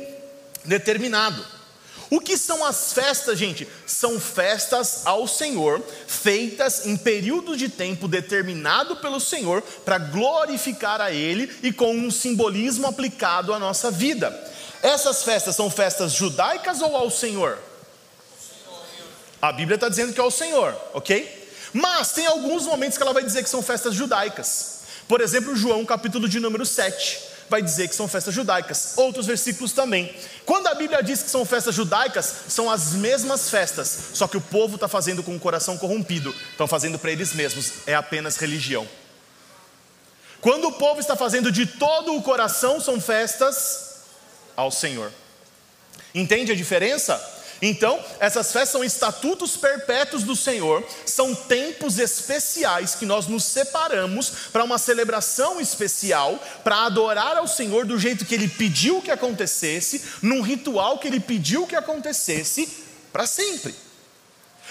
determinado. 0.64 1.44
O 2.10 2.20
que 2.20 2.36
são 2.36 2.64
as 2.64 2.92
festas, 2.92 3.38
gente? 3.38 3.68
São 3.86 4.18
festas 4.18 5.02
ao 5.04 5.28
Senhor, 5.28 5.80
feitas 6.08 6.84
em 6.84 6.96
período 6.96 7.56
de 7.56 7.68
tempo 7.68 8.08
determinado 8.08 8.96
pelo 8.96 9.20
Senhor 9.20 9.62
para 9.84 9.96
glorificar 9.96 11.00
a 11.00 11.12
Ele 11.12 11.48
e 11.62 11.72
com 11.72 11.94
um 11.94 12.10
simbolismo 12.10 12.88
aplicado 12.88 13.54
à 13.54 13.60
nossa 13.60 13.92
vida. 13.92 14.36
Essas 14.82 15.22
festas 15.22 15.54
são 15.54 15.70
festas 15.70 16.12
judaicas 16.12 16.82
ou 16.82 16.96
ao 16.96 17.10
Senhor? 17.10 17.69
A 19.40 19.52
Bíblia 19.52 19.76
está 19.76 19.88
dizendo 19.88 20.12
que 20.12 20.20
é 20.20 20.22
ao 20.22 20.30
Senhor, 20.30 20.76
ok? 20.92 21.48
Mas 21.72 22.12
tem 22.12 22.26
alguns 22.26 22.64
momentos 22.64 22.96
que 22.96 23.02
ela 23.02 23.12
vai 23.12 23.22
dizer 23.22 23.42
que 23.42 23.48
são 23.48 23.62
festas 23.62 23.94
judaicas. 23.94 24.80
Por 25.08 25.20
exemplo, 25.20 25.56
João 25.56 25.84
capítulo 25.84 26.28
de 26.28 26.38
número 26.38 26.66
7 26.66 27.30
vai 27.48 27.60
dizer 27.60 27.88
que 27.88 27.96
são 27.96 28.06
festas 28.06 28.32
judaicas. 28.32 28.94
Outros 28.96 29.26
versículos 29.26 29.72
também. 29.72 30.14
Quando 30.46 30.68
a 30.68 30.74
Bíblia 30.74 31.02
diz 31.02 31.22
que 31.22 31.28
são 31.30 31.44
festas 31.44 31.74
judaicas, 31.74 32.32
são 32.48 32.70
as 32.70 32.92
mesmas 32.92 33.50
festas, 33.50 34.10
só 34.14 34.28
que 34.28 34.36
o 34.36 34.40
povo 34.40 34.76
está 34.76 34.86
fazendo 34.86 35.22
com 35.22 35.34
o 35.34 35.40
coração 35.40 35.76
corrompido, 35.76 36.34
estão 36.52 36.68
fazendo 36.68 36.98
para 36.98 37.10
eles 37.10 37.34
mesmos, 37.34 37.72
é 37.86 37.94
apenas 37.94 38.36
religião. 38.36 38.86
Quando 40.40 40.68
o 40.68 40.72
povo 40.72 41.00
está 41.00 41.16
fazendo 41.16 41.50
de 41.50 41.66
todo 41.66 42.14
o 42.14 42.22
coração, 42.22 42.80
são 42.80 43.00
festas 43.00 43.96
ao 44.56 44.70
Senhor. 44.70 45.12
Entende 46.14 46.52
a 46.52 46.56
diferença? 46.56 47.20
Então, 47.62 48.02
essas 48.18 48.50
festas 48.52 48.70
são 48.70 48.82
estatutos 48.82 49.56
perpétuos 49.56 50.22
do 50.22 50.34
Senhor, 50.34 50.82
são 51.04 51.34
tempos 51.34 51.98
especiais 51.98 52.94
que 52.94 53.04
nós 53.04 53.26
nos 53.26 53.44
separamos 53.44 54.30
para 54.50 54.64
uma 54.64 54.78
celebração 54.78 55.60
especial, 55.60 56.38
para 56.64 56.86
adorar 56.86 57.36
ao 57.36 57.46
Senhor 57.46 57.84
do 57.84 57.98
jeito 57.98 58.24
que 58.24 58.34
Ele 58.34 58.48
pediu 58.48 59.02
que 59.02 59.10
acontecesse, 59.10 60.02
num 60.22 60.40
ritual 60.40 60.98
que 60.98 61.06
Ele 61.06 61.20
pediu 61.20 61.66
que 61.66 61.76
acontecesse, 61.76 62.66
para 63.12 63.26
sempre. 63.26 63.74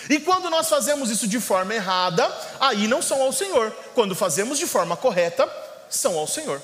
E 0.10 0.20
quando 0.20 0.50
nós 0.50 0.68
fazemos 0.68 1.12
isso 1.12 1.28
de 1.28 1.40
forma 1.40 1.76
errada, 1.76 2.28
aí 2.60 2.88
não 2.88 3.02
são 3.02 3.22
ao 3.22 3.34
Senhor. 3.34 3.72
Quando 3.94 4.16
fazemos 4.16 4.58
de 4.58 4.66
forma 4.66 4.96
correta, 4.98 5.48
são 5.90 6.18
ao 6.18 6.28
Senhor. 6.28 6.62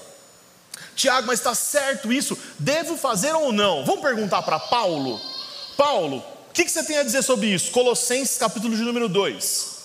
Tiago, 0.95 1.27
mas 1.27 1.39
está 1.39 1.53
certo 1.53 2.11
isso? 2.11 2.37
Devo 2.57 2.97
fazer 2.97 3.33
ou 3.33 3.51
não? 3.51 3.85
Vamos 3.85 4.01
perguntar 4.01 4.41
para 4.41 4.57
Paulo? 4.57 5.34
Paulo, 5.75 6.17
o 6.49 6.53
que, 6.53 6.63
que 6.63 6.71
você 6.71 6.83
tem 6.83 6.97
a 6.97 7.03
dizer 7.03 7.21
sobre 7.21 7.47
isso? 7.47 7.71
Colossenses 7.71 8.37
capítulo 8.37 8.75
de 8.75 8.81
número 8.81 9.09
2. 9.09 9.75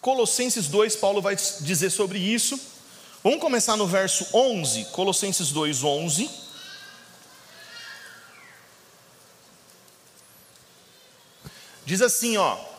Colossenses 0.00 0.66
2, 0.66 0.96
Paulo 0.96 1.22
vai 1.22 1.36
dizer 1.36 1.90
sobre 1.90 2.18
isso. 2.18 2.60
Vamos 3.22 3.40
começar 3.40 3.76
no 3.76 3.86
verso 3.86 4.26
11, 4.34 4.86
Colossenses 4.86 5.52
2, 5.52 5.84
11. 5.84 6.28
Diz 11.86 12.02
assim, 12.02 12.36
ó: 12.36 12.71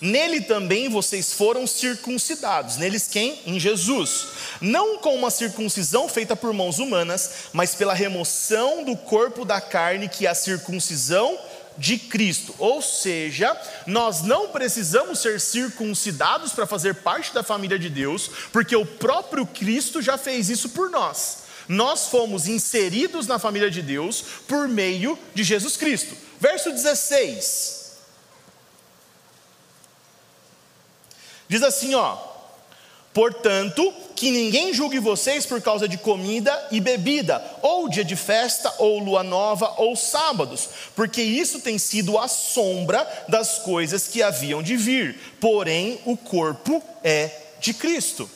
Nele 0.00 0.40
também 0.40 0.88
vocês 0.88 1.32
foram 1.32 1.66
circuncidados. 1.66 2.78
Neles 2.78 3.06
quem? 3.06 3.40
Em 3.44 3.60
Jesus. 3.60 4.28
Não 4.60 4.98
com 4.98 5.14
uma 5.14 5.30
circuncisão 5.30 6.08
feita 6.08 6.34
por 6.34 6.52
mãos 6.54 6.78
humanas, 6.78 7.30
mas 7.52 7.74
pela 7.74 7.92
remoção 7.92 8.82
do 8.82 8.96
corpo 8.96 9.44
da 9.44 9.60
carne, 9.60 10.08
que 10.08 10.26
é 10.26 10.30
a 10.30 10.34
circuncisão 10.34 11.38
de 11.76 11.98
Cristo. 11.98 12.54
Ou 12.58 12.80
seja, 12.80 13.56
nós 13.86 14.22
não 14.22 14.48
precisamos 14.48 15.18
ser 15.18 15.40
circuncidados 15.40 16.52
para 16.52 16.66
fazer 16.66 16.94
parte 16.96 17.32
da 17.34 17.42
família 17.42 17.78
de 17.78 17.90
Deus, 17.90 18.30
porque 18.52 18.74
o 18.74 18.86
próprio 18.86 19.46
Cristo 19.46 20.00
já 20.00 20.16
fez 20.16 20.48
isso 20.48 20.70
por 20.70 20.90
nós. 20.90 21.38
Nós 21.68 22.08
fomos 22.08 22.48
inseridos 22.48 23.26
na 23.26 23.38
família 23.38 23.70
de 23.70 23.80
Deus 23.80 24.24
por 24.48 24.66
meio 24.66 25.18
de 25.34 25.44
Jesus 25.44 25.76
Cristo. 25.76 26.16
Verso 26.40 26.70
16. 26.70 27.79
Diz 31.50 31.64
assim, 31.64 31.96
ó: 31.96 32.16
Portanto, 33.12 33.92
que 34.14 34.30
ninguém 34.30 34.72
julgue 34.72 35.00
vocês 35.00 35.44
por 35.44 35.60
causa 35.60 35.88
de 35.88 35.98
comida 35.98 36.56
e 36.70 36.80
bebida, 36.80 37.44
ou 37.60 37.88
dia 37.88 38.04
de 38.04 38.14
festa, 38.14 38.72
ou 38.78 39.00
lua 39.00 39.24
nova, 39.24 39.74
ou 39.78 39.96
sábados, 39.96 40.68
porque 40.94 41.20
isso 41.20 41.58
tem 41.58 41.76
sido 41.76 42.16
a 42.16 42.28
sombra 42.28 43.04
das 43.28 43.58
coisas 43.58 44.06
que 44.06 44.22
haviam 44.22 44.62
de 44.62 44.76
vir, 44.76 45.18
porém 45.40 45.98
o 46.04 46.16
corpo 46.16 46.80
é 47.02 47.32
de 47.58 47.74
Cristo. 47.74 48.30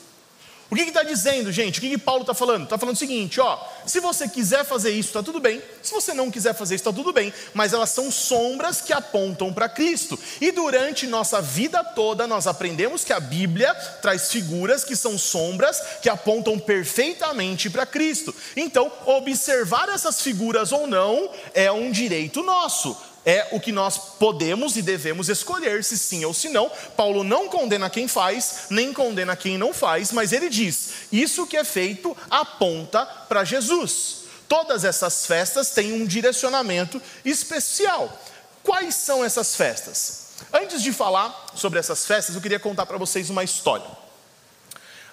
O 0.69 0.75
que 0.75 0.81
está 0.81 1.03
dizendo, 1.03 1.51
gente? 1.51 1.77
O 1.77 1.81
que, 1.81 1.89
que 1.89 1.97
Paulo 1.97 2.21
está 2.21 2.33
falando? 2.33 2.63
Está 2.63 2.77
falando 2.77 2.95
o 2.95 2.99
seguinte: 2.99 3.39
ó, 3.39 3.59
se 3.85 3.99
você 3.99 4.27
quiser 4.27 4.65
fazer 4.65 4.91
isso, 4.91 5.09
está 5.09 5.21
tudo 5.21 5.39
bem. 5.39 5.61
Se 5.81 5.93
você 5.93 6.13
não 6.13 6.31
quiser 6.31 6.55
fazer 6.55 6.75
isso, 6.75 6.81
está 6.81 6.93
tudo 6.93 7.13
bem. 7.13 7.31
Mas 7.53 7.71
elas 7.71 7.91
são 7.91 8.11
sombras 8.11 8.81
que 8.81 8.91
apontam 8.91 9.53
para 9.53 9.69
Cristo. 9.69 10.17
E 10.41 10.51
durante 10.51 11.05
nossa 11.05 11.39
vida 11.39 11.83
toda, 11.83 12.25
nós 12.25 12.47
aprendemos 12.47 13.03
que 13.03 13.13
a 13.13 13.19
Bíblia 13.19 13.73
traz 14.01 14.31
figuras 14.31 14.83
que 14.83 14.95
são 14.95 15.17
sombras 15.17 15.79
que 16.01 16.09
apontam 16.09 16.57
perfeitamente 16.57 17.69
para 17.69 17.85
Cristo. 17.85 18.33
Então, 18.55 18.91
observar 19.05 19.89
essas 19.89 20.21
figuras 20.21 20.71
ou 20.71 20.87
não 20.87 21.29
é 21.53 21.71
um 21.71 21.91
direito 21.91 22.41
nosso 22.41 22.97
é 23.25 23.47
o 23.51 23.59
que 23.59 23.71
nós 23.71 23.97
podemos 23.97 24.77
e 24.77 24.83
devemos 24.83 25.29
escolher, 25.29 25.83
se 25.83 25.97
sim 25.97 26.23
ou 26.23 26.33
se 26.33 26.47
não. 26.49 26.69
Paulo 26.95 27.23
não 27.23 27.49
condena 27.49 27.89
quem 27.89 28.07
faz, 28.07 28.67
nem 28.69 28.93
condena 28.93 29.35
quem 29.35 29.57
não 29.57 29.73
faz, 29.73 30.11
mas 30.11 30.31
ele 30.31 30.47
diz: 30.47 30.91
isso 31.11 31.47
que 31.47 31.57
é 31.57 31.63
feito 31.63 32.15
aponta 32.29 33.03
para 33.05 33.43
Jesus. 33.43 34.25
Todas 34.47 34.85
essas 34.85 35.25
festas 35.25 35.71
têm 35.71 35.93
um 35.93 36.05
direcionamento 36.05 37.01
especial. 37.23 38.15
Quais 38.61 38.93
são 38.93 39.25
essas 39.25 39.55
festas? 39.55 40.25
Antes 40.53 40.83
de 40.83 40.93
falar 40.93 41.47
sobre 41.55 41.79
essas 41.79 42.05
festas, 42.05 42.35
eu 42.35 42.41
queria 42.41 42.59
contar 42.59 42.85
para 42.85 42.97
vocês 42.97 43.29
uma 43.31 43.43
história. 43.43 43.87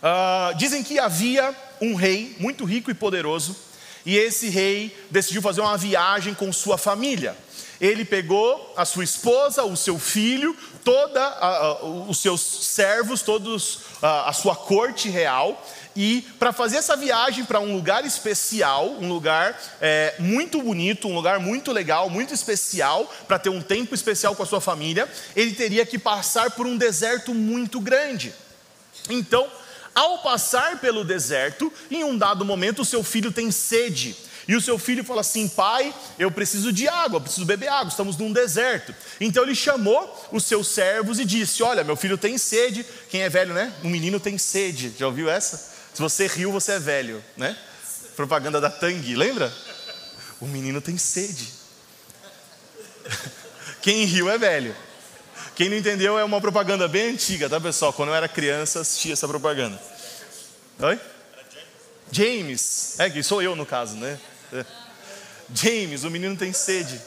Uh, 0.02 0.54
dizem 0.56 0.82
que 0.82 0.98
havia 0.98 1.56
um 1.80 1.94
rei 1.94 2.36
muito 2.38 2.64
rico 2.64 2.90
e 2.90 2.94
poderoso, 2.94 3.56
e 4.04 4.16
esse 4.16 4.48
rei 4.50 4.94
decidiu 5.10 5.40
fazer 5.40 5.60
uma 5.60 5.78
viagem 5.78 6.34
com 6.34 6.52
sua 6.52 6.76
família 6.76 7.36
ele 7.82 8.04
pegou 8.04 8.72
a 8.76 8.84
sua 8.84 9.02
esposa, 9.02 9.64
o 9.64 9.76
seu 9.76 9.98
filho, 9.98 10.56
toda 10.84 11.20
a, 11.20 11.48
a, 11.48 11.84
os 11.84 12.18
seus 12.18 12.40
servos, 12.40 13.22
todos 13.22 13.80
a, 14.00 14.30
a 14.30 14.32
sua 14.32 14.54
corte 14.54 15.08
real, 15.08 15.60
e 15.96 16.22
para 16.38 16.52
fazer 16.52 16.76
essa 16.76 16.96
viagem 16.96 17.44
para 17.44 17.58
um 17.58 17.74
lugar 17.74 18.04
especial, 18.06 18.88
um 18.88 19.08
lugar 19.08 19.60
é, 19.80 20.14
muito 20.20 20.62
bonito, 20.62 21.08
um 21.08 21.14
lugar 21.14 21.40
muito 21.40 21.72
legal, 21.72 22.08
muito 22.08 22.32
especial, 22.32 23.12
para 23.26 23.38
ter 23.38 23.50
um 23.50 23.60
tempo 23.60 23.96
especial 23.96 24.36
com 24.36 24.44
a 24.44 24.46
sua 24.46 24.60
família, 24.60 25.10
ele 25.34 25.52
teria 25.52 25.84
que 25.84 25.98
passar 25.98 26.52
por 26.52 26.68
um 26.68 26.76
deserto 26.76 27.34
muito 27.34 27.80
grande. 27.80 28.32
Então, 29.10 29.50
ao 29.92 30.18
passar 30.18 30.78
pelo 30.78 31.04
deserto, 31.04 31.70
em 31.90 32.04
um 32.04 32.16
dado 32.16 32.44
momento, 32.44 32.82
o 32.82 32.84
seu 32.84 33.02
filho 33.02 33.32
tem 33.32 33.50
sede. 33.50 34.16
E 34.48 34.56
o 34.56 34.60
seu 34.60 34.78
filho 34.78 35.04
fala 35.04 35.20
assim: 35.20 35.48
Pai, 35.48 35.94
eu 36.18 36.30
preciso 36.30 36.72
de 36.72 36.88
água, 36.88 37.20
preciso 37.20 37.46
beber 37.46 37.68
água, 37.68 37.88
estamos 37.88 38.16
num 38.16 38.32
deserto. 38.32 38.94
Então 39.20 39.42
ele 39.42 39.54
chamou 39.54 40.28
os 40.32 40.44
seus 40.44 40.68
servos 40.68 41.18
e 41.18 41.24
disse: 41.24 41.62
Olha, 41.62 41.84
meu 41.84 41.96
filho 41.96 42.18
tem 42.18 42.36
sede. 42.36 42.84
Quem 43.08 43.22
é 43.22 43.28
velho, 43.28 43.54
né? 43.54 43.72
Um 43.84 43.90
menino 43.90 44.18
tem 44.18 44.36
sede. 44.38 44.92
Já 44.98 45.06
ouviu 45.06 45.30
essa? 45.30 45.56
Se 45.94 46.00
você 46.00 46.26
riu, 46.26 46.50
você 46.50 46.72
é 46.72 46.78
velho, 46.78 47.22
né? 47.36 47.56
Propaganda 48.16 48.60
da 48.60 48.70
Tang, 48.70 49.14
lembra? 49.14 49.52
O 50.40 50.46
menino 50.46 50.80
tem 50.80 50.98
sede. 50.98 51.48
Quem 53.80 54.04
riu 54.04 54.28
é 54.28 54.38
velho. 54.38 54.74
Quem 55.54 55.68
não 55.68 55.76
entendeu 55.76 56.18
é 56.18 56.24
uma 56.24 56.40
propaganda 56.40 56.88
bem 56.88 57.10
antiga, 57.10 57.48
tá 57.48 57.60
pessoal? 57.60 57.92
Quando 57.92 58.08
eu 58.08 58.14
era 58.14 58.26
criança, 58.26 58.80
assistia 58.80 59.12
essa 59.12 59.28
propaganda. 59.28 59.80
Oi? 60.80 60.98
James, 62.10 62.98
é 62.98 63.08
que 63.08 63.22
sou 63.22 63.42
eu 63.42 63.54
no 63.54 63.64
caso, 63.64 63.96
né? 63.96 64.18
James, 65.54 66.04
o 66.04 66.10
menino 66.10 66.36
tem 66.36 66.52
sede. 66.52 67.00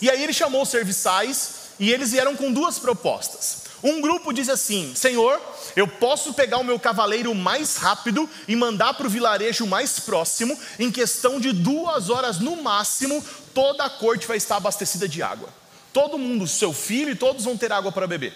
E 0.00 0.10
aí 0.10 0.22
ele 0.22 0.32
chamou 0.32 0.62
os 0.62 0.68
serviçais 0.68 1.62
e 1.78 1.92
eles 1.92 2.12
vieram 2.12 2.36
com 2.36 2.52
duas 2.52 2.78
propostas. 2.78 3.62
Um 3.82 4.00
grupo 4.00 4.32
diz 4.32 4.48
assim: 4.48 4.94
Senhor, 4.94 5.40
eu 5.74 5.88
posso 5.88 6.32
pegar 6.34 6.58
o 6.58 6.64
meu 6.64 6.78
cavaleiro 6.78 7.34
mais 7.34 7.76
rápido 7.76 8.28
e 8.46 8.54
mandar 8.54 8.94
para 8.94 9.06
o 9.06 9.10
vilarejo 9.10 9.66
mais 9.66 9.98
próximo, 9.98 10.58
em 10.78 10.90
questão 10.90 11.40
de 11.40 11.52
duas 11.52 12.08
horas 12.08 12.38
no 12.38 12.62
máximo, 12.62 13.24
toda 13.52 13.84
a 13.84 13.90
corte 13.90 14.26
vai 14.26 14.36
estar 14.36 14.56
abastecida 14.56 15.08
de 15.08 15.22
água. 15.22 15.48
Todo 15.92 16.16
mundo, 16.16 16.46
seu 16.46 16.72
filho 16.72 17.10
e 17.10 17.16
todos 17.16 17.44
vão 17.44 17.56
ter 17.56 17.72
água 17.72 17.90
para 17.90 18.06
beber. 18.06 18.32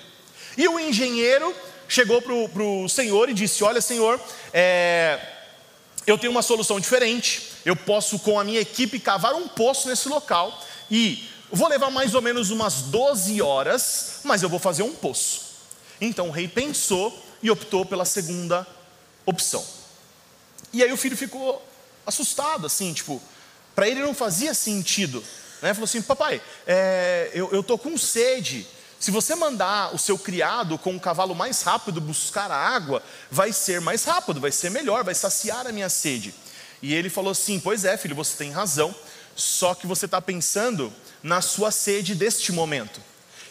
E 0.59 0.67
o 0.69 0.81
engenheiro 0.81 1.55
chegou 1.89 2.21
para 2.21 2.33
o 2.63 2.89
Senhor 2.89 3.29
e 3.29 3.35
disse: 3.35 3.63
Olha, 3.63 3.81
Senhor, 3.81 4.21
é, 4.53 5.36
eu 6.07 6.17
tenho 6.17 6.31
uma 6.31 6.43
solução 6.43 6.79
diferente. 6.79 7.51
Eu 7.65 7.75
posso, 7.75 8.19
com 8.19 8.39
a 8.39 8.45
minha 8.45 8.61
equipe, 8.61 9.01
cavar 9.01 9.35
um 9.35 9.49
poço 9.49 9.89
nesse 9.89 10.09
local 10.09 10.63
e 10.91 11.29
vou 11.51 11.69
levar 11.69 11.91
mais 11.91 12.15
ou 12.15 12.23
menos 12.23 12.51
umas 12.51 12.83
12 12.83 13.43
horas, 13.43 14.21
mas 14.23 14.43
eu 14.43 14.49
vou 14.49 14.59
fazer 14.59 14.83
um 14.83 14.95
poço. 14.95 15.47
Então 16.01 16.29
o 16.29 16.31
rei 16.31 16.47
pensou 16.47 17.17
e 17.43 17.51
optou 17.51 17.85
pela 17.85 18.05
segunda 18.05 18.67
opção. 19.25 19.65
E 20.73 20.83
aí 20.83 20.93
o 20.93 20.97
filho 20.97 21.17
ficou 21.17 21.65
assustado, 22.07 22.67
assim, 22.67 22.93
tipo, 22.93 23.21
para 23.75 23.89
ele 23.89 24.01
não 24.01 24.15
fazia 24.15 24.55
sentido. 24.55 25.23
Né? 25.61 25.75
Falou 25.75 25.85
assim: 25.85 26.03
Papai, 26.03 26.41
é, 26.67 27.31
eu 27.35 27.61
estou 27.61 27.79
com 27.79 27.97
sede. 27.99 28.67
Se 29.07 29.13
você 29.13 29.37
mandar 29.37 29.95
o 29.95 29.99
seu 30.01 30.19
criado 30.19 30.77
com 30.77 30.97
o 30.97 30.99
cavalo 30.99 31.33
mais 31.33 31.63
rápido 31.63 32.01
buscar 32.01 32.51
a 32.51 32.57
água, 32.57 33.01
vai 33.31 33.53
ser 33.53 33.81
mais 33.81 34.03
rápido, 34.03 34.41
vai 34.41 34.51
ser 34.51 34.69
melhor, 34.69 35.05
vai 35.05 35.15
saciar 35.15 35.65
a 35.65 35.71
minha 35.71 35.89
sede. 35.89 36.35
E 36.83 36.93
ele 36.93 37.09
falou 37.09 37.31
assim: 37.31 37.61
Pois 37.61 37.85
é, 37.85 37.97
filho, 37.97 38.17
você 38.17 38.37
tem 38.37 38.51
razão, 38.51 38.93
só 39.37 39.77
que 39.77 39.87
você 39.87 40.07
está 40.07 40.21
pensando 40.21 40.93
na 41.23 41.41
sua 41.41 41.71
sede 41.71 42.17
deste 42.17 42.51
momento. 42.51 43.01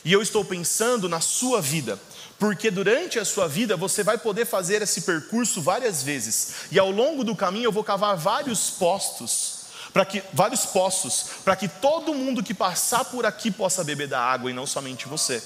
E 0.04 0.12
eu 0.12 0.22
estou 0.22 0.44
pensando 0.44 1.08
na 1.08 1.22
sua 1.22 1.62
vida, 1.62 1.98
porque 2.38 2.70
durante 2.70 3.18
a 3.18 3.24
sua 3.24 3.48
vida 3.48 3.78
você 3.78 4.04
vai 4.04 4.18
poder 4.18 4.44
fazer 4.44 4.82
esse 4.82 5.04
percurso 5.04 5.62
várias 5.62 6.04
vezes, 6.04 6.68
e 6.70 6.78
ao 6.78 6.92
longo 6.92 7.24
do 7.24 7.34
caminho 7.34 7.68
eu 7.68 7.72
vou 7.72 7.82
cavar 7.82 8.18
vários 8.18 8.72
postos 8.72 9.55
para 9.96 10.04
que 10.04 10.22
vários 10.34 10.66
poços, 10.66 11.28
para 11.46 11.56
que 11.56 11.70
todo 11.70 12.14
mundo 12.14 12.44
que 12.44 12.54
passar 12.54 13.06
por 13.06 13.26
aqui 13.26 13.50
possa 13.50 13.82
beber 13.82 14.10
da 14.10 14.20
água 14.20 14.52
e 14.52 14.54
não 14.54 14.68
somente 14.68 15.08
você. 15.08 15.42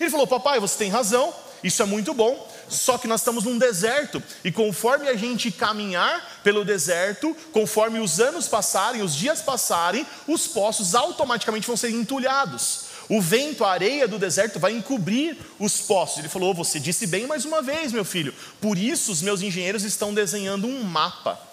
Ele 0.00 0.10
falou: 0.10 0.26
Papai, 0.26 0.58
você 0.58 0.76
tem 0.76 0.90
razão, 0.90 1.32
isso 1.62 1.80
é 1.80 1.86
muito 1.86 2.12
bom, 2.12 2.52
só 2.68 2.98
que 2.98 3.06
nós 3.06 3.20
estamos 3.20 3.44
num 3.44 3.58
deserto, 3.58 4.20
e 4.42 4.50
conforme 4.50 5.06
a 5.06 5.14
gente 5.14 5.52
caminhar 5.52 6.40
pelo 6.42 6.64
deserto, 6.64 7.32
conforme 7.52 8.00
os 8.00 8.18
anos 8.18 8.48
passarem, 8.48 9.02
os 9.02 9.14
dias 9.14 9.40
passarem, 9.40 10.04
os 10.26 10.48
poços 10.48 10.96
automaticamente 10.96 11.68
vão 11.68 11.76
ser 11.76 11.90
entulhados. 11.90 12.86
O 13.08 13.22
vento, 13.22 13.64
a 13.64 13.70
areia 13.70 14.08
do 14.08 14.18
deserto 14.18 14.58
vai 14.58 14.72
encobrir 14.72 15.38
os 15.60 15.80
poços. 15.80 16.18
Ele 16.18 16.28
falou: 16.28 16.52
Você 16.54 16.80
disse 16.80 17.06
bem 17.06 17.24
mais 17.24 17.44
uma 17.44 17.62
vez, 17.62 17.92
meu 17.92 18.04
filho. 18.04 18.34
Por 18.60 18.76
isso, 18.76 19.12
os 19.12 19.22
meus 19.22 19.42
engenheiros 19.42 19.84
estão 19.84 20.12
desenhando 20.12 20.66
um 20.66 20.82
mapa 20.82 21.45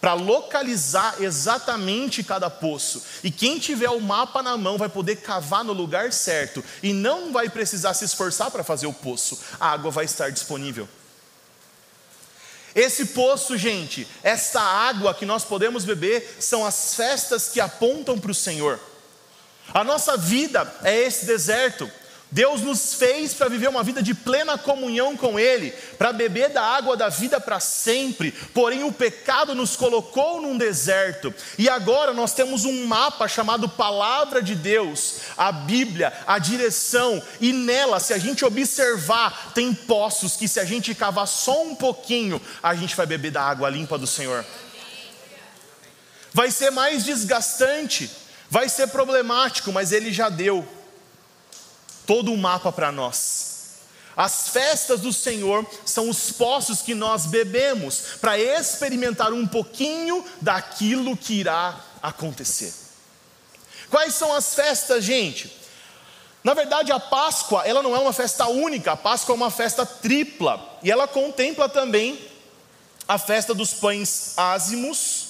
para 0.00 0.14
localizar 0.14 1.16
exatamente 1.20 2.24
cada 2.24 2.48
poço. 2.48 3.02
E 3.22 3.30
quem 3.30 3.58
tiver 3.58 3.90
o 3.90 4.00
mapa 4.00 4.42
na 4.42 4.56
mão 4.56 4.78
vai 4.78 4.88
poder 4.88 5.16
cavar 5.16 5.62
no 5.62 5.72
lugar 5.72 6.12
certo 6.12 6.64
e 6.82 6.92
não 6.92 7.32
vai 7.32 7.50
precisar 7.50 7.92
se 7.92 8.04
esforçar 8.04 8.50
para 8.50 8.64
fazer 8.64 8.86
o 8.86 8.92
poço. 8.92 9.38
A 9.60 9.70
água 9.70 9.90
vai 9.90 10.06
estar 10.06 10.30
disponível. 10.30 10.88
Esse 12.74 13.06
poço, 13.06 13.58
gente, 13.58 14.06
esta 14.22 14.60
água 14.60 15.12
que 15.12 15.26
nós 15.26 15.44
podemos 15.44 15.84
beber, 15.84 16.36
são 16.40 16.64
as 16.64 16.94
festas 16.94 17.48
que 17.48 17.60
apontam 17.60 18.18
para 18.18 18.30
o 18.30 18.34
Senhor. 18.34 18.78
A 19.74 19.84
nossa 19.84 20.16
vida 20.16 20.72
é 20.82 20.96
esse 20.96 21.26
deserto. 21.26 21.90
Deus 22.32 22.60
nos 22.60 22.94
fez 22.94 23.34
para 23.34 23.48
viver 23.48 23.68
uma 23.68 23.82
vida 23.82 24.00
de 24.00 24.14
plena 24.14 24.56
comunhão 24.56 25.16
com 25.16 25.38
Ele, 25.38 25.72
para 25.98 26.12
beber 26.12 26.50
da 26.50 26.62
água 26.62 26.96
da 26.96 27.08
vida 27.08 27.40
para 27.40 27.58
sempre, 27.58 28.30
porém 28.54 28.84
o 28.84 28.92
pecado 28.92 29.52
nos 29.52 29.74
colocou 29.74 30.40
num 30.40 30.56
deserto, 30.56 31.34
e 31.58 31.68
agora 31.68 32.14
nós 32.14 32.32
temos 32.32 32.64
um 32.64 32.86
mapa 32.86 33.26
chamado 33.26 33.68
Palavra 33.68 34.40
de 34.40 34.54
Deus, 34.54 35.16
a 35.36 35.50
Bíblia, 35.50 36.12
a 36.24 36.38
direção, 36.38 37.20
e 37.40 37.52
nela, 37.52 37.98
se 37.98 38.14
a 38.14 38.18
gente 38.18 38.44
observar, 38.44 39.52
tem 39.52 39.74
poços 39.74 40.36
que, 40.36 40.46
se 40.46 40.60
a 40.60 40.64
gente 40.64 40.94
cavar 40.94 41.26
só 41.26 41.64
um 41.64 41.74
pouquinho, 41.74 42.40
a 42.62 42.76
gente 42.76 42.94
vai 42.94 43.06
beber 43.06 43.32
da 43.32 43.42
água 43.42 43.68
limpa 43.68 43.98
do 43.98 44.06
Senhor. 44.06 44.44
Vai 46.32 46.52
ser 46.52 46.70
mais 46.70 47.04
desgastante, 47.04 48.08
vai 48.48 48.68
ser 48.68 48.86
problemático, 48.86 49.72
mas 49.72 49.90
Ele 49.90 50.12
já 50.12 50.28
deu 50.28 50.66
todo 52.10 52.32
o 52.32 52.36
mapa 52.36 52.72
para 52.72 52.90
nós. 52.90 53.50
As 54.16 54.48
festas 54.48 55.02
do 55.02 55.12
Senhor 55.12 55.64
são 55.84 56.10
os 56.10 56.32
poços 56.32 56.82
que 56.82 56.92
nós 56.92 57.26
bebemos 57.26 58.16
para 58.20 58.36
experimentar 58.36 59.32
um 59.32 59.46
pouquinho 59.46 60.24
daquilo 60.40 61.16
que 61.16 61.34
irá 61.34 61.80
acontecer. 62.02 62.74
Quais 63.88 64.16
são 64.16 64.34
as 64.34 64.56
festas, 64.56 65.04
gente? 65.04 65.56
Na 66.42 66.52
verdade, 66.52 66.90
a 66.90 66.98
Páscoa, 66.98 67.62
ela 67.64 67.80
não 67.80 67.94
é 67.94 67.98
uma 68.00 68.12
festa 68.12 68.48
única, 68.48 68.90
a 68.90 68.96
Páscoa 68.96 69.32
é 69.32 69.36
uma 69.36 69.50
festa 69.50 69.86
tripla, 69.86 70.80
e 70.82 70.90
ela 70.90 71.06
contempla 71.06 71.68
também 71.68 72.28
a 73.06 73.18
festa 73.18 73.54
dos 73.54 73.72
pães 73.72 74.36
ázimos, 74.36 75.26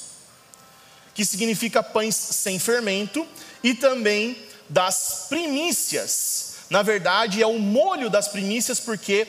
que 1.12 1.26
significa 1.26 1.82
pães 1.82 2.16
sem 2.16 2.58
fermento, 2.58 3.28
e 3.62 3.74
também 3.74 4.34
das 4.66 5.26
primícias, 5.28 6.49
na 6.70 6.82
verdade, 6.82 7.42
é 7.42 7.46
o 7.46 7.58
molho 7.58 8.08
das 8.08 8.28
primícias, 8.28 8.78
porque 8.78 9.26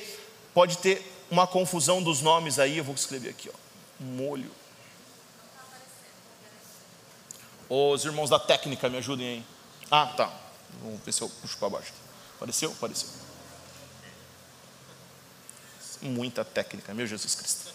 pode 0.54 0.78
ter 0.78 1.26
uma 1.32 1.48
confusão 1.48 2.02
dos 2.02 2.22
nomes 2.22 2.60
aí. 2.60 2.78
Eu 2.78 2.84
vou 2.84 2.94
escrever 2.94 3.32
aqui, 3.32 3.50
ó. 3.50 3.58
Molho. 4.00 4.52
Os 7.68 8.06
irmãos 8.06 8.30
da 8.30 8.38
técnica 8.38 8.88
me 8.90 9.00
ajudem 9.00 9.28
aí. 9.28 9.46
Ah, 9.90 10.06
tá. 10.06 10.32
Vamos 10.84 11.02
ver 11.04 11.12
se 11.12 11.22
eu 11.22 11.30
puxo 11.30 11.58
para 11.58 11.70
baixo. 11.70 11.92
Apareceu? 12.36 12.72
Apareceu. 12.72 13.10
Muita 16.02 16.46
técnica, 16.46 16.94
meu 16.94 17.08
Jesus 17.08 17.34
Cristo. 17.34 17.74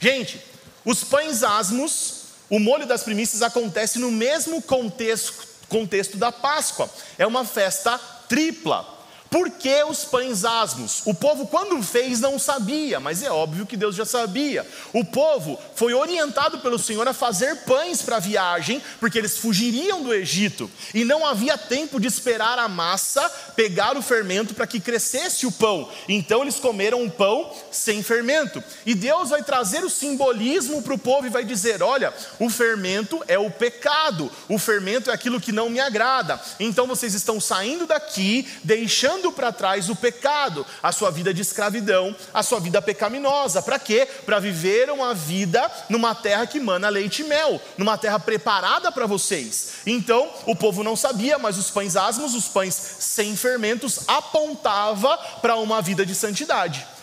Gente, 0.00 0.42
os 0.84 1.04
pães 1.04 1.42
asmos, 1.42 2.24
o 2.48 2.58
molho 2.58 2.86
das 2.86 3.02
primícias 3.02 3.42
acontece 3.42 3.98
no 3.98 4.10
mesmo 4.10 4.62
contexto, 4.62 5.46
contexto 5.68 6.16
da 6.16 6.32
Páscoa. 6.32 6.88
É 7.18 7.26
uma 7.26 7.44
festa 7.44 8.00
tripla. 8.28 8.95
Por 9.30 9.50
que 9.50 9.82
os 9.84 10.04
pães 10.04 10.44
asmos? 10.44 11.02
O 11.04 11.12
povo, 11.12 11.46
quando 11.46 11.82
fez, 11.82 12.20
não 12.20 12.38
sabia, 12.38 13.00
mas 13.00 13.22
é 13.22 13.30
óbvio 13.30 13.66
que 13.66 13.76
Deus 13.76 13.96
já 13.96 14.04
sabia. 14.04 14.66
O 14.92 15.04
povo 15.04 15.58
foi 15.74 15.92
orientado 15.94 16.58
pelo 16.58 16.78
Senhor 16.78 17.06
a 17.08 17.12
fazer 17.12 17.56
pães 17.64 18.02
para 18.02 18.16
a 18.16 18.20
viagem, 18.20 18.80
porque 19.00 19.18
eles 19.18 19.38
fugiriam 19.38 20.02
do 20.02 20.14
Egito, 20.14 20.70
e 20.94 21.04
não 21.04 21.26
havia 21.26 21.58
tempo 21.58 22.00
de 22.00 22.06
esperar 22.06 22.58
a 22.58 22.68
massa 22.68 23.28
pegar 23.56 23.96
o 23.96 24.02
fermento 24.02 24.54
para 24.54 24.66
que 24.66 24.78
crescesse 24.78 25.46
o 25.46 25.52
pão. 25.52 25.90
Então 26.08 26.42
eles 26.42 26.56
comeram 26.56 27.02
um 27.02 27.10
pão 27.10 27.52
sem 27.70 28.02
fermento. 28.02 28.62
E 28.84 28.94
Deus 28.94 29.30
vai 29.30 29.42
trazer 29.42 29.84
o 29.84 29.90
simbolismo 29.90 30.82
para 30.82 30.94
o 30.94 30.98
povo 30.98 31.26
e 31.26 31.30
vai 31.30 31.44
dizer: 31.44 31.82
olha, 31.82 32.12
o 32.38 32.48
fermento 32.48 33.22
é 33.26 33.38
o 33.38 33.50
pecado, 33.50 34.30
o 34.48 34.58
fermento 34.58 35.10
é 35.10 35.14
aquilo 35.14 35.40
que 35.40 35.52
não 35.52 35.68
me 35.68 35.80
agrada. 35.80 36.40
Então 36.60 36.86
vocês 36.86 37.14
estão 37.14 37.40
saindo 37.40 37.86
daqui, 37.86 38.46
deixando 38.62 39.15
deixando 39.16 39.32
para 39.32 39.52
trás 39.52 39.88
o 39.88 39.96
pecado, 39.96 40.64
a 40.82 40.92
sua 40.92 41.10
vida 41.10 41.32
de 41.32 41.42
escravidão, 41.42 42.14
a 42.32 42.42
sua 42.42 42.60
vida 42.60 42.80
pecaminosa. 42.82 43.62
Para 43.62 43.78
quê? 43.78 44.06
Para 44.24 44.38
viver 44.38 44.90
uma 44.90 45.14
vida 45.14 45.70
numa 45.88 46.14
terra 46.14 46.46
que 46.46 46.60
mana 46.60 46.88
leite 46.88 47.22
e 47.22 47.24
mel, 47.24 47.60
numa 47.76 47.96
terra 47.96 48.18
preparada 48.18 48.92
para 48.92 49.06
vocês. 49.06 49.76
Então, 49.86 50.30
o 50.46 50.54
povo 50.54 50.82
não 50.82 50.96
sabia, 50.96 51.38
mas 51.38 51.58
os 51.58 51.70
pães 51.70 51.96
asmos, 51.96 52.34
os 52.34 52.48
pães 52.48 52.74
sem 52.74 53.36
fermentos, 53.36 54.00
apontava 54.06 55.16
para 55.40 55.56
uma 55.56 55.80
vida 55.80 56.04
de 56.04 56.14
santidade 56.14 56.95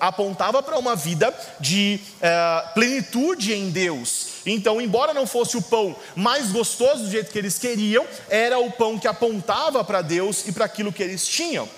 apontava 0.00 0.62
para 0.62 0.78
uma 0.78 0.96
vida 0.96 1.32
de 1.60 2.00
é, 2.20 2.64
plenitude 2.74 3.52
em 3.52 3.70
Deus. 3.70 4.32
Então, 4.46 4.80
embora 4.80 5.14
não 5.14 5.26
fosse 5.26 5.56
o 5.56 5.62
pão 5.62 5.94
mais 6.16 6.50
gostoso 6.50 7.04
do 7.04 7.10
jeito 7.10 7.30
que 7.30 7.38
eles 7.38 7.58
queriam, 7.58 8.06
era 8.28 8.58
o 8.58 8.70
pão 8.72 8.98
que 8.98 9.06
apontava 9.06 9.84
para 9.84 10.02
Deus 10.02 10.46
e 10.46 10.52
para 10.52 10.64
aquilo 10.64 10.92
que 10.92 11.02
eles 11.02 11.26
tinham. 11.26 11.68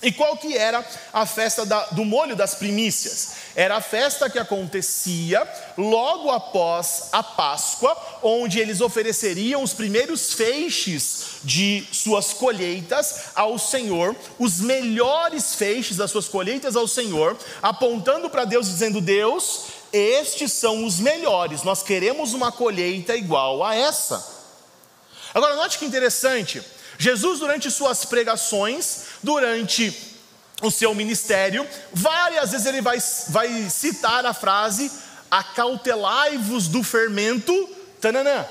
E 0.00 0.12
qual 0.12 0.36
que 0.36 0.56
era 0.56 0.84
a 1.12 1.26
festa 1.26 1.66
da, 1.66 1.86
do 1.86 2.04
molho 2.04 2.36
das 2.36 2.54
primícias? 2.54 3.32
Era 3.56 3.78
a 3.78 3.80
festa 3.80 4.30
que 4.30 4.38
acontecia 4.38 5.46
logo 5.76 6.30
após 6.30 7.08
a 7.10 7.20
Páscoa, 7.20 7.96
onde 8.22 8.60
eles 8.60 8.80
ofereceriam 8.80 9.60
os 9.60 9.72
primeiros 9.72 10.34
feixes 10.34 11.38
de 11.42 11.84
suas 11.90 12.32
colheitas 12.32 13.30
ao 13.34 13.58
Senhor, 13.58 14.14
os 14.38 14.60
melhores 14.60 15.56
feixes 15.56 15.96
das 15.96 16.12
suas 16.12 16.28
colheitas 16.28 16.76
ao 16.76 16.86
Senhor, 16.86 17.36
apontando 17.60 18.30
para 18.30 18.44
Deus, 18.44 18.68
dizendo: 18.68 19.00
Deus, 19.00 19.64
estes 19.92 20.52
são 20.52 20.84
os 20.84 21.00
melhores, 21.00 21.64
nós 21.64 21.82
queremos 21.82 22.34
uma 22.34 22.52
colheita 22.52 23.16
igual 23.16 23.64
a 23.64 23.74
essa. 23.74 24.38
Agora, 25.34 25.56
note 25.56 25.76
que 25.76 25.84
interessante 25.84 26.62
Jesus, 26.98 27.38
durante 27.38 27.70
suas 27.70 28.04
pregações, 28.04 29.02
durante 29.22 29.96
o 30.60 30.70
seu 30.70 30.92
ministério, 30.94 31.64
várias 31.92 32.50
vezes 32.50 32.66
ele 32.66 32.82
vai, 32.82 32.98
vai 33.28 33.70
citar 33.70 34.26
a 34.26 34.34
frase: 34.34 34.90
acautelai-vos 35.30 36.66
do 36.66 36.82
fermento, 36.82 37.54
tananã. 38.00 38.44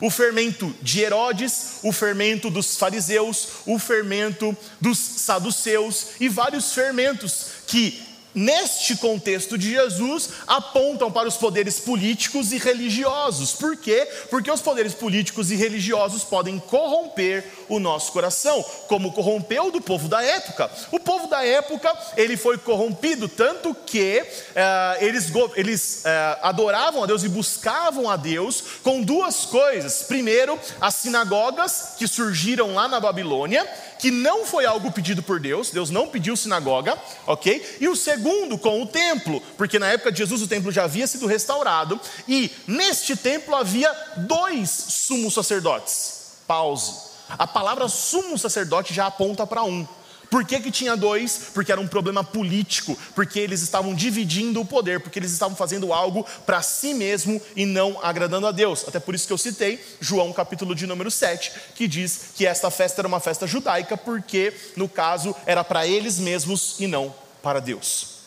O 0.00 0.10
fermento 0.10 0.72
de 0.80 1.00
Herodes, 1.00 1.78
o 1.82 1.90
fermento 1.90 2.50
dos 2.50 2.76
fariseus, 2.76 3.48
o 3.66 3.80
fermento 3.80 4.56
dos 4.80 4.96
saduceus 4.96 6.08
e 6.20 6.28
vários 6.28 6.72
fermentos 6.72 7.46
que 7.66 8.06
neste 8.34 8.96
contexto 8.96 9.58
de 9.58 9.70
Jesus, 9.70 10.30
apontam 10.46 11.10
para 11.10 11.26
os 11.26 11.36
poderes 11.36 11.80
políticos 11.80 12.52
e 12.52 12.58
religiosos. 12.58 13.52
Por 13.52 13.76
quê? 13.76 14.06
Porque 14.30 14.50
os 14.50 14.60
poderes 14.60 14.94
políticos 14.94 15.50
e 15.50 15.56
religiosos 15.56 16.22
podem 16.22 16.58
corromper 16.58 17.44
o 17.68 17.78
nosso 17.78 18.12
coração, 18.12 18.64
como 18.86 19.12
corrompeu 19.12 19.70
do 19.70 19.80
povo 19.80 20.08
da 20.08 20.22
época. 20.22 20.70
O 20.90 20.98
povo 20.98 21.26
da 21.28 21.44
época, 21.44 21.92
ele 22.16 22.36
foi 22.36 22.58
corrompido 22.58 23.28
tanto 23.28 23.74
que 23.74 24.24
eh, 24.54 24.98
eles, 25.00 25.32
eles 25.56 26.02
eh, 26.04 26.38
adoravam 26.42 27.02
a 27.02 27.06
Deus 27.06 27.24
e 27.24 27.28
buscavam 27.28 28.08
a 28.08 28.16
Deus 28.16 28.62
com 28.82 29.02
duas 29.02 29.44
coisas. 29.44 30.02
Primeiro, 30.02 30.58
as 30.80 30.94
sinagogas 30.94 31.94
que 31.98 32.06
surgiram 32.06 32.74
lá 32.74 32.88
na 32.88 33.00
Babilônia, 33.00 33.68
que 33.98 34.10
não 34.10 34.46
foi 34.46 34.64
algo 34.64 34.92
pedido 34.92 35.22
por 35.22 35.40
Deus, 35.40 35.70
Deus 35.70 35.90
não 35.90 36.08
pediu 36.08 36.36
sinagoga, 36.36 36.96
ok? 37.26 37.78
E 37.80 37.88
o 37.88 37.96
segundo, 37.96 38.56
com 38.56 38.80
o 38.80 38.86
templo, 38.86 39.42
porque 39.56 39.78
na 39.78 39.88
época 39.88 40.12
de 40.12 40.18
Jesus 40.18 40.40
o 40.42 40.48
templo 40.48 40.70
já 40.70 40.84
havia 40.84 41.06
sido 41.06 41.26
restaurado, 41.26 42.00
e 42.26 42.50
neste 42.66 43.16
templo 43.16 43.54
havia 43.54 43.92
dois 44.16 44.70
sumos 44.70 45.34
sacerdotes. 45.34 46.18
Pause. 46.46 47.07
A 47.30 47.46
palavra 47.46 47.88
sumo 47.88 48.38
sacerdote 48.38 48.94
já 48.94 49.06
aponta 49.06 49.46
para 49.46 49.62
um. 49.64 49.86
Por 50.30 50.44
que, 50.44 50.60
que 50.60 50.70
tinha 50.70 50.94
dois? 50.94 51.50
Porque 51.54 51.72
era 51.72 51.80
um 51.80 51.88
problema 51.88 52.22
político, 52.22 52.96
porque 53.14 53.38
eles 53.38 53.62
estavam 53.62 53.94
dividindo 53.94 54.60
o 54.60 54.64
poder, 54.64 55.00
porque 55.00 55.18
eles 55.18 55.32
estavam 55.32 55.56
fazendo 55.56 55.92
algo 55.92 56.26
para 56.44 56.60
si 56.60 56.92
mesmo 56.92 57.40
e 57.56 57.64
não 57.64 57.98
agradando 58.02 58.46
a 58.46 58.52
Deus. 58.52 58.84
Até 58.86 59.00
por 59.00 59.14
isso 59.14 59.26
que 59.26 59.32
eu 59.32 59.38
citei 59.38 59.82
João 60.00 60.32
capítulo 60.32 60.74
de 60.74 60.86
número 60.86 61.10
7, 61.10 61.52
que 61.74 61.88
diz 61.88 62.32
que 62.34 62.46
esta 62.46 62.70
festa 62.70 63.00
era 63.00 63.08
uma 63.08 63.20
festa 63.20 63.46
judaica, 63.46 63.96
porque 63.96 64.52
no 64.76 64.88
caso 64.88 65.34
era 65.46 65.64
para 65.64 65.86
eles 65.86 66.18
mesmos 66.18 66.76
e 66.78 66.86
não 66.86 67.14
para 67.42 67.60
Deus. 67.60 68.18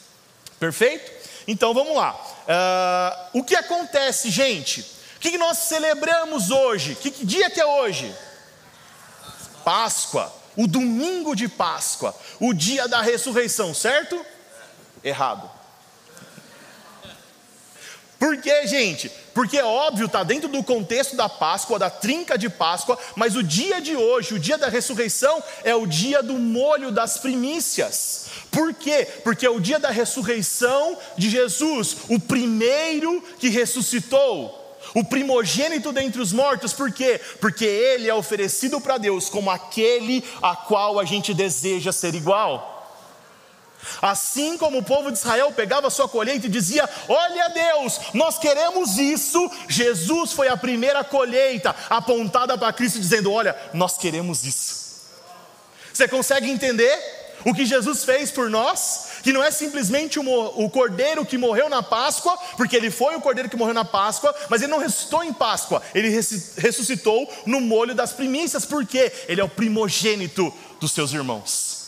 Perfeito? 0.60 1.12
Então 1.48 1.74
vamos 1.74 1.96
lá. 1.96 2.14
Uh, 2.14 3.40
o 3.40 3.44
que 3.44 3.56
acontece, 3.56 4.32
gente? 4.32 4.82
O 5.18 5.20
que 5.20 5.38
nós 5.38 5.60
celebramos 5.60 6.50
hoje? 6.50 6.96
Que, 6.96 7.12
que 7.12 7.26
dia 7.26 7.50
que 7.52 7.62
é 7.62 7.66
hoje? 7.66 8.12
Páscoa 9.64 10.42
o 10.56 10.68
domingo 10.68 11.36
de 11.36 11.48
Páscoa, 11.48 12.16
o 12.40 12.54
dia 12.54 12.88
da 12.88 13.02
ressurreição, 13.02 13.74
certo? 13.74 14.24
Errado. 15.04 15.50
Por 18.20 18.38
quê, 18.40 18.68
gente? 18.68 19.10
Porque 19.34 19.58
é 19.58 19.64
óbvio, 19.64 20.06
está 20.06 20.24
dentro 20.24 20.48
do 20.48 20.64
contexto 20.64 21.16
da 21.16 21.28
Páscoa, 21.28 21.80
da 21.80 21.90
trinca 21.90 22.38
de 22.38 22.50
Páscoa, 22.50 23.00
mas 23.16 23.36
o 23.36 23.42
dia 23.42 23.82
de 23.82 23.96
hoje, 23.96 24.36
o 24.36 24.40
dia 24.40 24.60
da 24.60 24.68
ressurreição, 24.68 25.42
é 25.64 25.74
o 25.74 25.88
dia 25.88 26.22
do 26.22 26.34
molho 26.34 26.92
das 26.92 27.18
primícias. 27.18 28.28
Por 28.52 28.76
quê? 28.76 29.08
Porque 29.24 29.46
é 29.46 29.50
o 29.50 29.60
dia 29.60 29.80
da 29.80 29.90
ressurreição 29.90 31.00
de 31.18 31.32
Jesus, 31.32 31.98
o 32.10 32.20
primeiro 32.20 33.24
que 33.40 33.50
ressuscitou 33.50 34.61
o 34.94 35.04
primogênito 35.04 35.92
dentre 35.92 36.22
os 36.22 36.34
mortos, 36.34 36.74
por 36.74 36.92
quê? 36.92 37.20
Porque 37.40 37.66
ele 37.66 38.10
é 38.10 38.14
oferecido 38.14 38.82
para 38.82 38.98
Deus 38.98 39.30
como 39.30 39.50
aquele 39.50 40.24
a 40.42 40.56
qual 40.56 41.00
a 41.00 41.06
gente 41.06 41.34
deseja 41.34 41.92
ser 41.92 42.14
igual. 42.16 42.72
Assim 44.02 44.58
como 44.58 44.80
o 44.80 44.84
povo 44.84 45.12
de 45.12 45.18
Israel 45.18 45.52
pegava 45.52 45.90
sua 45.90 46.08
colheita 46.08 46.46
e 46.46 46.50
dizia: 46.50 46.88
Olha 47.08 47.50
Deus, 47.50 48.00
nós 48.14 48.38
queremos 48.38 48.98
isso. 48.98 49.50
Jesus 49.68 50.34
foi 50.34 50.48
a 50.48 50.58
primeira 50.58 51.04
colheita 51.04 51.76
apontada 51.90 52.58
para 52.58 52.74
Cristo, 52.74 53.00
dizendo: 53.00 53.32
Olha, 53.32 53.56
nós 53.74 53.98
queremos 53.98 54.44
isso. 54.44 54.82
Você 55.92 56.08
consegue 56.08 56.50
entender 56.50 56.96
o 57.44 57.54
que 57.54 57.66
Jesus 57.66 58.04
fez 58.04 58.30
por 58.30 58.50
nós? 58.50 59.11
Que 59.22 59.34
não 59.34 59.44
é 59.44 59.52
simplesmente 59.52 60.20
o, 60.20 60.70
cordeiro 60.70 61.26
que 61.26 61.38
morreu 61.38 61.70
na 61.70 61.84
Páscoa, 61.84 62.38
porque 62.58 62.76
ele 62.76 62.92
foi 62.92 63.16
o 63.16 63.22
cordeiro 63.22 63.50
que 63.50 63.56
morreu 63.56 63.74
na 63.74 63.86
Páscoa, 63.86 64.34
mas 64.50 64.62
ele 64.62 64.72
não 64.72 64.80
ressuscitou 64.80 65.24
em 65.24 65.34
Páscoa, 65.34 65.82
ele 65.94 66.10
ressuscitou 66.10 67.32
no 67.46 67.62
molho 67.62 67.94
das 67.94 68.14
primícias, 68.14 68.66
porque 68.66 69.12
ele 69.28 69.42
é 69.42 69.44
o 69.44 69.50
primogênito 69.50 70.54
dos 70.80 70.92
seus 70.92 71.14
irmãos. 71.14 71.82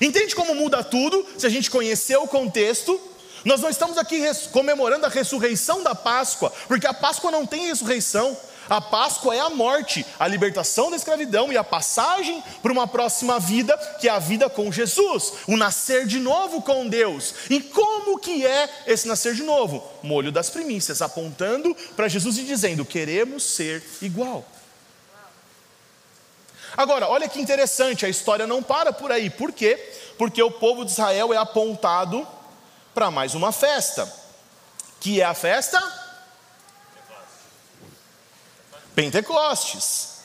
Entende 0.00 0.34
como 0.34 0.54
muda 0.54 0.84
tudo 0.84 1.24
se 1.38 1.46
a 1.46 1.50
gente 1.50 1.70
conhecer 1.70 2.16
o 2.16 2.26
contexto? 2.26 3.00
Nós 3.44 3.60
não 3.60 3.70
estamos 3.70 3.96
aqui 3.96 4.20
comemorando 4.50 5.06
a 5.06 5.08
ressurreição 5.08 5.82
da 5.82 5.94
Páscoa, 5.94 6.52
porque 6.66 6.86
a 6.86 6.92
Páscoa 6.92 7.30
não 7.30 7.46
tem 7.46 7.66
ressurreição. 7.66 8.36
A 8.68 8.80
Páscoa 8.80 9.34
é 9.34 9.40
a 9.40 9.50
morte, 9.50 10.04
a 10.18 10.26
libertação 10.26 10.90
da 10.90 10.96
escravidão 10.96 11.52
e 11.52 11.56
a 11.56 11.64
passagem 11.64 12.42
para 12.62 12.72
uma 12.72 12.86
próxima 12.86 13.38
vida, 13.38 13.76
que 14.00 14.08
é 14.08 14.10
a 14.10 14.18
vida 14.18 14.50
com 14.50 14.72
Jesus, 14.72 15.32
o 15.46 15.56
nascer 15.56 16.06
de 16.06 16.18
novo 16.18 16.62
com 16.62 16.88
Deus. 16.88 17.34
E 17.48 17.60
como 17.60 18.18
que 18.18 18.44
é 18.44 18.68
esse 18.86 19.06
nascer 19.06 19.34
de 19.34 19.42
novo? 19.42 19.82
Molho 20.02 20.32
das 20.32 20.50
primícias, 20.50 21.00
apontando 21.00 21.74
para 21.94 22.08
Jesus 22.08 22.38
e 22.38 22.44
dizendo: 22.44 22.84
queremos 22.84 23.44
ser 23.44 23.82
igual. 24.02 24.44
Agora, 26.76 27.08
olha 27.08 27.28
que 27.28 27.40
interessante, 27.40 28.04
a 28.04 28.08
história 28.08 28.46
não 28.46 28.62
para 28.62 28.92
por 28.92 29.10
aí. 29.10 29.30
Por 29.30 29.52
quê? 29.52 29.76
Porque 30.18 30.42
o 30.42 30.50
povo 30.50 30.84
de 30.84 30.90
Israel 30.90 31.32
é 31.32 31.36
apontado 31.36 32.26
para 32.92 33.10
mais 33.10 33.34
uma 33.34 33.50
festa. 33.50 34.12
Que 35.00 35.20
é 35.20 35.24
a 35.24 35.34
festa? 35.34 35.80
Pentecostes. 38.96 40.16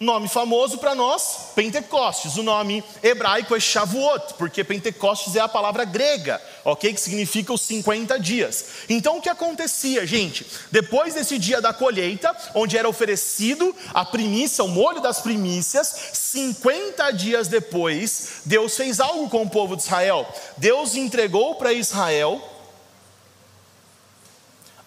Nome 0.00 0.28
famoso 0.28 0.78
para 0.78 0.96
nós, 0.96 1.52
Pentecostes. 1.54 2.36
O 2.36 2.42
nome 2.42 2.82
hebraico 3.00 3.54
é 3.54 3.60
Shavuot, 3.60 4.34
porque 4.34 4.64
Pentecostes 4.64 5.36
é 5.36 5.40
a 5.40 5.46
palavra 5.46 5.84
grega, 5.84 6.42
ok? 6.64 6.92
Que 6.92 7.00
significa 7.00 7.52
os 7.52 7.60
50 7.62 8.18
dias. 8.18 8.64
Então 8.88 9.18
o 9.18 9.22
que 9.22 9.28
acontecia, 9.28 10.04
gente? 10.04 10.44
Depois 10.72 11.14
desse 11.14 11.38
dia 11.38 11.60
da 11.60 11.72
colheita, 11.72 12.36
onde 12.52 12.76
era 12.76 12.88
oferecido 12.88 13.74
a 13.94 14.04
primícia, 14.04 14.64
o 14.64 14.68
molho 14.68 15.00
das 15.00 15.20
primícias, 15.20 16.10
50 16.12 17.12
dias 17.12 17.46
depois, 17.46 18.40
Deus 18.44 18.76
fez 18.76 18.98
algo 18.98 19.28
com 19.28 19.42
o 19.42 19.50
povo 19.50 19.76
de 19.76 19.84
Israel. 19.84 20.26
Deus 20.56 20.96
entregou 20.96 21.54
para 21.54 21.72
Israel 21.72 22.57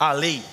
a 0.02 0.12
lei. 0.14 0.44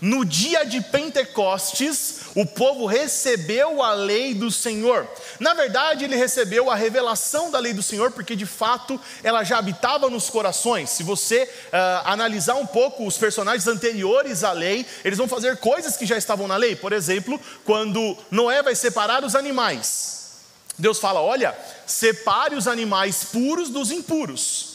No 0.00 0.24
dia 0.24 0.64
de 0.64 0.80
Pentecostes, 0.80 2.22
o 2.34 2.46
povo 2.46 2.86
recebeu 2.86 3.82
a 3.82 3.92
lei 3.92 4.34
do 4.34 4.50
Senhor. 4.50 5.06
Na 5.38 5.52
verdade, 5.52 6.04
ele 6.04 6.16
recebeu 6.16 6.70
a 6.70 6.74
revelação 6.74 7.50
da 7.50 7.58
lei 7.58 7.74
do 7.74 7.82
Senhor, 7.82 8.10
porque 8.10 8.34
de 8.34 8.46
fato 8.46 8.98
ela 9.22 9.44
já 9.44 9.58
habitava 9.58 10.08
nos 10.08 10.30
corações. 10.30 10.88
Se 10.88 11.02
você 11.02 11.44
uh, 11.44 12.08
analisar 12.08 12.54
um 12.54 12.66
pouco 12.66 13.06
os 13.06 13.18
personagens 13.18 13.68
anteriores 13.68 14.42
à 14.42 14.52
lei, 14.52 14.86
eles 15.04 15.18
vão 15.18 15.28
fazer 15.28 15.58
coisas 15.58 15.96
que 15.96 16.06
já 16.06 16.16
estavam 16.16 16.48
na 16.48 16.56
lei. 16.56 16.74
Por 16.74 16.94
exemplo, 16.94 17.38
quando 17.64 18.16
Noé 18.30 18.62
vai 18.62 18.74
separar 18.74 19.22
os 19.22 19.36
animais, 19.36 20.30
Deus 20.78 20.98
fala: 20.98 21.20
Olha, 21.20 21.54
separe 21.86 22.56
os 22.56 22.66
animais 22.66 23.22
puros 23.24 23.68
dos 23.68 23.90
impuros. 23.92 24.71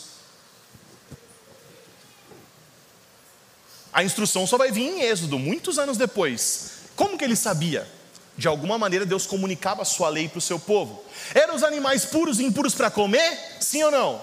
A 3.97 4.03
instrução 4.03 4.45
só 4.45 4.59
vai 4.59 4.71
vir 4.71 4.83
em 4.83 5.01
Êxodo, 5.01 5.39
muitos 5.39 5.79
anos 5.79 5.97
depois. 5.97 6.81
Como 6.95 7.17
que 7.17 7.23
ele 7.23 7.35
sabia? 7.35 7.87
De 8.37 8.47
alguma 8.47 8.77
maneira 8.77 9.07
Deus 9.07 9.25
comunicava 9.25 9.81
a 9.81 9.85
sua 9.85 10.07
lei 10.07 10.29
para 10.29 10.37
o 10.37 10.41
seu 10.41 10.59
povo. 10.59 11.03
Eram 11.33 11.55
os 11.55 11.63
animais 11.63 12.05
puros 12.05 12.39
e 12.39 12.43
impuros 12.43 12.75
para 12.75 12.91
comer? 12.91 13.35
Sim 13.59 13.81
ou 13.81 13.89
não? 13.89 14.21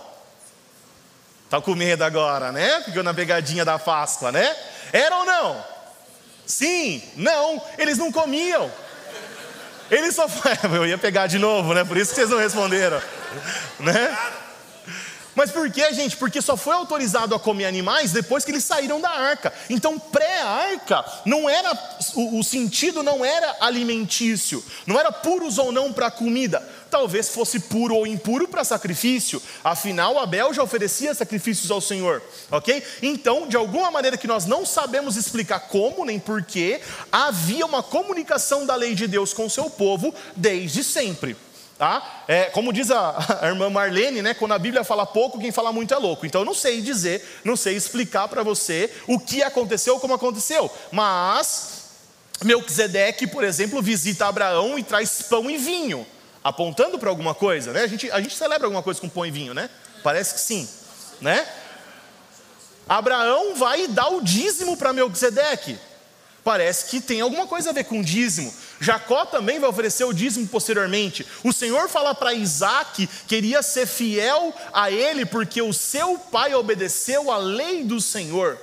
Está 1.47 1.61
com 1.61 1.75
medo 1.75 2.05
agora, 2.05 2.53
né? 2.53 2.83
Ficou 2.83 3.03
na 3.03 3.13
pegadinha 3.13 3.65
da 3.65 3.77
Páscoa, 3.77 4.31
né? 4.31 4.57
Era 4.93 5.17
ou 5.17 5.25
não? 5.25 5.65
Sim, 6.47 7.03
não, 7.17 7.61
eles 7.77 7.99
não 7.99 8.13
comiam. 8.13 8.71
Eles 9.91 10.15
só. 10.15 10.29
Eu 10.73 10.87
ia 10.87 10.99
pegar 10.99 11.27
de 11.27 11.41
novo, 11.41 11.75
né? 11.75 11.83
Por 11.83 11.97
isso 11.97 12.11
que 12.11 12.15
vocês 12.15 12.31
não 12.31 12.39
responderam, 12.39 13.03
né? 13.81 14.19
Mas 15.35 15.51
por 15.51 15.71
que, 15.71 15.93
gente? 15.93 16.17
Porque 16.17 16.41
só 16.41 16.57
foi 16.57 16.75
autorizado 16.75 17.35
a 17.35 17.41
comer 17.41 17.67
animais 17.67 18.13
depois 18.13 18.45
que 18.45 18.51
eles 18.51 18.65
saíram 18.65 19.01
da 19.01 19.11
arca. 19.11 19.53
Então, 19.69 19.99
pré-arca, 19.99 21.05
não 21.25 21.49
era 21.49 21.73
o, 22.15 22.39
o, 22.39 22.45
sentido 22.45 23.03
não 23.03 23.25
era 23.25 23.57
alimentício, 23.61 24.65
não 24.87 24.99
era 24.99 25.11
puros 25.11 25.59
ou 25.59 25.73
não 25.73 25.93
para 25.93 26.11
comida. 26.11 26.63
Talvez 26.91 27.29
fosse 27.29 27.59
puro 27.59 27.97
ou 27.97 28.07
impuro 28.07 28.47
para 28.47 28.63
sacrifício. 28.63 29.43
Afinal, 29.65 30.19
Abel 30.19 30.55
já 30.55 30.63
oferecia 30.63 31.15
sacrifícios 31.15 31.71
ao 31.71 31.81
Senhor, 31.81 32.23
ok? 32.51 32.83
Então, 33.03 33.49
de 33.49 33.57
alguma 33.57 33.91
maneira 33.91 34.17
que 34.17 34.29
nós 34.29 34.47
não 34.47 34.65
sabemos 34.65 35.17
explicar 35.17 35.61
como 35.61 36.05
nem 36.05 36.21
porquê, 36.21 36.81
havia 37.11 37.67
uma 37.67 37.83
comunicação 37.83 38.65
da 38.65 38.77
lei 38.77 38.95
de 38.95 39.09
Deus 39.09 39.33
com 39.33 39.47
o 39.47 39.51
seu 39.51 39.69
povo 39.69 40.15
desde 40.37 40.85
sempre. 40.85 41.37
Tá? 41.77 42.23
É, 42.29 42.45
como 42.45 42.73
diz 42.73 42.91
a, 42.91 43.39
a, 43.43 43.49
irmã 43.49 43.69
Marlene, 43.69 44.23
né, 44.23 44.33
quando 44.33 44.53
a 44.53 44.59
Bíblia 44.59 44.85
fala 44.85 45.05
pouco, 45.05 45.41
quem 45.41 45.51
fala 45.51 45.73
muito 45.73 45.93
é 45.93 45.97
louco. 45.97 46.25
Então 46.25 46.43
eu 46.43 46.45
não 46.45 46.55
sei 46.55 46.81
dizer, 46.81 47.41
não 47.45 47.57
sei 47.57 47.75
explicar 47.75 48.29
para 48.29 48.43
você 48.43 48.91
o 49.09 49.19
que 49.19 49.43
aconteceu, 49.43 49.99
como 49.99 50.15
aconteceu. 50.15 50.71
Mas 50.93 51.83
Melquisedeque, 52.45 53.27
por 53.27 53.43
exemplo, 53.43 53.83
visita 53.83 54.27
Abraão 54.27 54.79
e 54.79 54.83
traz 54.83 55.23
pão 55.23 55.51
e 55.51 55.57
vinho, 55.57 56.07
apontando 56.43 56.99
para 56.99 57.11
alguma 57.11 57.35
coisa. 57.35 57.73
Né? 57.73 57.83
A, 57.83 57.87
gente, 57.87 58.11
a 58.11 58.21
gente 58.21 58.37
celebra 58.37 58.67
alguma 58.67 58.83
coisa 58.83 59.01
com 59.01 59.09
pão 59.09 59.27
e 59.27 59.31
vinho, 59.31 59.53
né? 59.53 59.69
Parece 60.03 60.35
que 60.35 60.41
sim. 60.41 60.69
Né? 61.21 61.47
Abraão 62.89 63.55
vai 63.57 63.89
dar 63.89 64.09
o 64.09 64.23
dízimo 64.23 64.77
para 64.77 64.93
Melquisedeque. 64.93 65.79
Parece 66.45 66.91
que 66.91 67.01
tem 67.01 67.21
alguma 67.21 67.47
coisa 67.47 67.71
a 67.71 67.73
ver 67.73 67.85
com 67.85 68.03
dízimo. 68.03 68.53
Jacó 68.81 69.25
também 69.25 69.59
vai 69.59 69.69
oferecer 69.69 70.05
o 70.05 70.13
dízimo 70.13 70.47
posteriormente. 70.49 71.27
O 71.43 71.53
Senhor 71.53 71.89
fala 71.89 72.15
para 72.15 72.35
Isaac 72.35 73.07
que 73.07 73.09
queria 73.27 73.63
ser 73.63 73.87
fiel 73.87 74.53
a 74.73 74.91
ele 74.91 75.25
porque 75.25 75.63
o 75.63 75.73
seu 75.73 76.19
pai 76.19 76.55
obedeceu 76.55 77.31
à 77.31 77.37
lei 77.37 77.85
do 77.85 78.01
Senhor. 78.01 78.59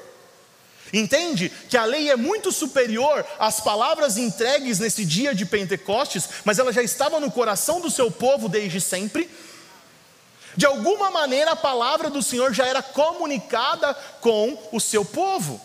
Entende 0.94 1.50
que 1.70 1.78
a 1.78 1.86
lei 1.86 2.10
é 2.10 2.16
muito 2.16 2.52
superior 2.52 3.26
às 3.40 3.62
palavras 3.62 4.18
entregues 4.18 4.80
nesse 4.80 5.06
dia 5.06 5.34
de 5.34 5.46
Pentecostes, 5.46 6.28
mas 6.44 6.60
ela 6.60 6.74
já 6.74 6.84
estava 6.84 7.20
no 7.20 7.32
coração 7.32 7.80
do 7.80 7.90
seu 7.90 8.12
povo 8.12 8.50
desde 8.50 8.82
sempre. 8.82 9.30
De 10.56 10.66
alguma 10.66 11.10
maneira 11.10 11.52
a 11.52 11.56
palavra 11.56 12.10
do 12.10 12.22
Senhor 12.22 12.54
já 12.54 12.66
era 12.66 12.84
comunicada 12.84 13.94
com 14.20 14.58
o 14.72 14.80
seu 14.82 15.06
povo. 15.06 15.62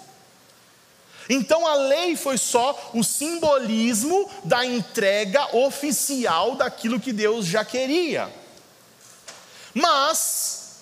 Então 1.28 1.66
a 1.66 1.74
lei 1.74 2.16
foi 2.16 2.38
só 2.38 2.90
o 2.94 3.02
simbolismo 3.02 4.30
da 4.44 4.64
entrega 4.64 5.56
oficial 5.56 6.54
daquilo 6.54 7.00
que 7.00 7.12
Deus 7.12 7.46
já 7.46 7.64
queria. 7.64 8.32
Mas 9.74 10.76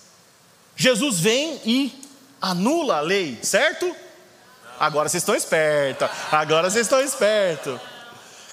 Jesus 0.77 1.19
vem 1.19 1.61
e 1.65 2.03
anula 2.41 2.99
a 2.99 3.01
lei, 3.01 3.39
certo? 3.43 3.95
Agora 4.79 5.09
vocês 5.09 5.23
estão 5.23 5.35
espertos. 5.35 6.09
Agora 6.31 6.69
vocês 6.69 6.87
estão 6.87 7.01
espertos. 7.01 7.81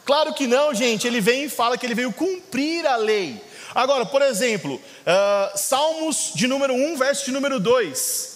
Claro 0.06 0.34
que 0.34 0.48
não, 0.48 0.74
gente. 0.74 1.06
Ele 1.08 1.20
vem 1.20 1.46
e 1.46 1.50
fala 1.50 1.78
que 1.78 1.86
ele 1.86 1.96
veio 1.96 2.14
cumprir 2.14 2.86
a 2.88 2.96
lei. 2.96 3.42
Agora, 3.74 4.06
por 4.06 4.22
exemplo, 4.22 4.76
uh, 4.76 5.58
Salmos 5.58 6.32
de 6.36 6.48
número 6.48 6.74
1, 6.74 6.98
verso 6.98 7.26
de 7.26 7.32
número 7.32 7.60
2. 7.60 8.31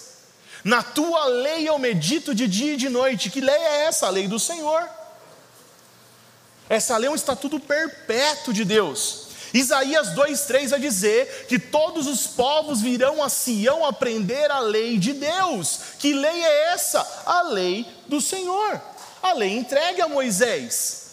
Na 0.66 0.82
tua 0.82 1.26
lei 1.26 1.70
eu 1.70 1.78
medito 1.78 2.34
de 2.34 2.48
dia 2.48 2.74
e 2.74 2.78
de 2.78 2.90
noite. 2.90 3.30
Que 3.30 3.40
lei 3.40 3.56
é 3.56 3.86
essa? 3.86 4.08
A 4.08 4.10
lei 4.10 4.28
do 4.28 4.40
Senhor. 4.40 4.90
Essa 6.68 6.98
lei 6.98 7.08
é 7.08 7.12
um 7.12 7.16
estatuto 7.16 7.60
perpétuo 7.60 8.52
de 8.52 8.66
Deus. 8.66 9.28
Isaías 9.54 10.16
2,3 10.16 10.70
vai 10.70 10.80
dizer 10.80 11.46
que 11.48 11.60
todos 11.60 12.08
os 12.08 12.26
povos 12.26 12.82
virão 12.82 13.22
a 13.22 13.30
Sião 13.30 13.86
aprender 13.86 14.50
a 14.50 14.60
lei 14.60 14.98
de 14.98 15.14
Deus. 15.14 15.80
Que 16.00 16.16
lei 16.16 16.44
é 16.44 16.74
essa? 16.74 17.00
A 17.28 17.44
lei 17.44 17.86
do 18.08 18.20
Senhor. 18.20 18.82
A 19.22 19.34
lei 19.34 19.56
entregue 19.56 20.02
a 20.02 20.08
Moisés. 20.08 21.12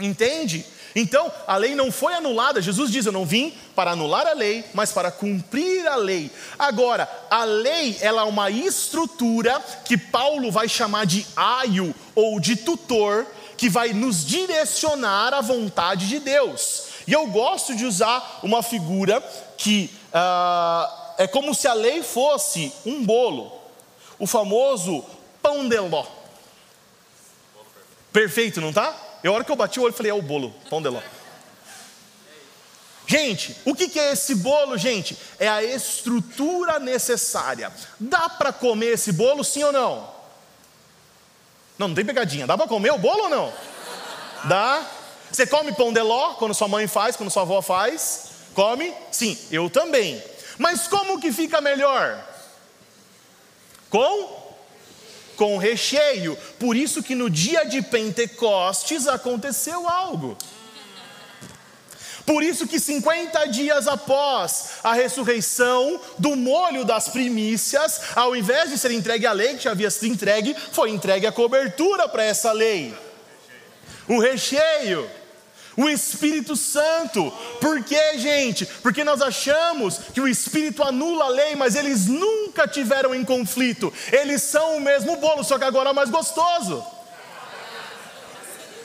Entende? 0.00 0.66
Então, 0.94 1.32
a 1.46 1.56
lei 1.56 1.74
não 1.74 1.90
foi 1.90 2.14
anulada. 2.14 2.60
Jesus 2.60 2.90
diz: 2.90 3.06
Eu 3.06 3.12
não 3.12 3.24
vim 3.24 3.52
para 3.74 3.92
anular 3.92 4.26
a 4.26 4.34
lei, 4.34 4.64
mas 4.74 4.92
para 4.92 5.10
cumprir 5.10 5.86
a 5.86 5.96
lei. 5.96 6.30
Agora, 6.58 7.08
a 7.30 7.44
lei 7.44 7.96
ela 8.00 8.22
é 8.22 8.24
uma 8.24 8.50
estrutura 8.50 9.60
que 9.84 9.96
Paulo 9.96 10.50
vai 10.50 10.68
chamar 10.68 11.06
de 11.06 11.26
aio 11.34 11.94
ou 12.14 12.38
de 12.38 12.56
tutor, 12.56 13.26
que 13.56 13.68
vai 13.68 13.92
nos 13.92 14.24
direcionar 14.24 15.32
à 15.32 15.40
vontade 15.40 16.08
de 16.08 16.18
Deus. 16.18 16.84
E 17.06 17.12
eu 17.12 17.26
gosto 17.26 17.74
de 17.74 17.84
usar 17.84 18.40
uma 18.42 18.62
figura 18.62 19.22
que 19.56 19.90
uh, 20.08 21.02
é 21.18 21.26
como 21.26 21.54
se 21.54 21.66
a 21.66 21.74
lei 21.74 22.02
fosse 22.02 22.72
um 22.84 23.04
bolo, 23.04 23.52
o 24.18 24.26
famoso 24.26 25.04
pão 25.40 25.68
de 25.68 25.78
ló. 25.78 26.04
Perfeito, 28.12 28.60
não 28.60 28.72
tá? 28.72 28.94
E 29.22 29.28
a 29.28 29.32
hora 29.32 29.44
que 29.44 29.50
eu 29.50 29.56
bati 29.56 29.78
o 29.78 29.84
olho, 29.84 29.92
falei: 29.92 30.10
é 30.10 30.14
o 30.14 30.22
bolo, 30.22 30.54
pão 30.68 30.82
de 30.82 30.88
ló. 30.88 31.00
Gente, 33.06 33.56
o 33.64 33.74
que 33.74 33.98
é 33.98 34.12
esse 34.12 34.34
bolo, 34.36 34.78
gente? 34.78 35.18
É 35.38 35.48
a 35.48 35.62
estrutura 35.62 36.78
necessária. 36.78 37.70
Dá 37.98 38.28
para 38.28 38.52
comer 38.52 38.92
esse 38.94 39.12
bolo, 39.12 39.44
sim 39.44 39.62
ou 39.64 39.72
não? 39.72 40.08
Não, 41.76 41.88
não 41.88 41.94
tem 41.94 42.04
pegadinha. 42.04 42.46
Dá 42.46 42.56
para 42.56 42.68
comer 42.68 42.92
o 42.92 42.98
bolo 42.98 43.24
ou 43.24 43.28
não? 43.28 43.52
Dá. 44.44 44.86
Você 45.30 45.46
come 45.46 45.72
pão 45.72 45.92
de 45.92 46.00
ló 46.00 46.34
quando 46.34 46.54
sua 46.54 46.68
mãe 46.68 46.86
faz, 46.86 47.16
quando 47.16 47.30
sua 47.30 47.42
avó 47.42 47.60
faz? 47.60 48.30
Come? 48.54 48.94
Sim, 49.10 49.38
eu 49.50 49.68
também. 49.68 50.22
Mas 50.58 50.86
como 50.86 51.20
que 51.20 51.32
fica 51.32 51.60
melhor? 51.60 52.22
Com 53.90 54.41
com 55.36 55.56
recheio. 55.56 56.36
Por 56.58 56.76
isso 56.76 57.02
que 57.02 57.14
no 57.14 57.28
dia 57.28 57.64
de 57.64 57.82
Pentecostes 57.82 59.06
aconteceu 59.06 59.88
algo. 59.88 60.36
Por 62.24 62.42
isso 62.42 62.66
que 62.66 62.78
50 62.78 63.46
dias 63.46 63.88
após 63.88 64.78
a 64.82 64.92
ressurreição 64.92 66.00
do 66.18 66.36
molho 66.36 66.84
das 66.84 67.08
primícias, 67.08 68.00
ao 68.14 68.36
invés 68.36 68.70
de 68.70 68.78
ser 68.78 68.92
entregue 68.92 69.26
a 69.26 69.32
lei 69.32 69.56
que 69.56 69.64
já 69.64 69.72
havia 69.72 69.90
sido 69.90 70.12
entregue, 70.12 70.54
foi 70.70 70.90
entregue 70.90 71.26
a 71.26 71.32
cobertura 71.32 72.08
para 72.08 72.22
essa 72.22 72.52
lei. 72.52 72.94
O 74.08 74.20
recheio 74.20 75.08
o 75.76 75.88
Espírito 75.88 76.56
Santo. 76.56 77.30
Por 77.60 77.82
quê, 77.82 78.18
gente? 78.18 78.66
Porque 78.66 79.04
nós 79.04 79.22
achamos 79.22 79.98
que 80.12 80.20
o 80.20 80.28
Espírito 80.28 80.82
anula 80.82 81.24
a 81.24 81.28
lei, 81.28 81.56
mas 81.56 81.74
eles 81.74 82.06
nunca 82.06 82.68
tiveram 82.68 83.14
em 83.14 83.24
conflito. 83.24 83.92
Eles 84.10 84.42
são 84.42 84.76
o 84.76 84.80
mesmo 84.80 85.16
bolo, 85.16 85.44
só 85.44 85.58
que 85.58 85.64
agora 85.64 85.90
é 85.90 85.92
mais 85.92 86.10
gostoso. 86.10 86.84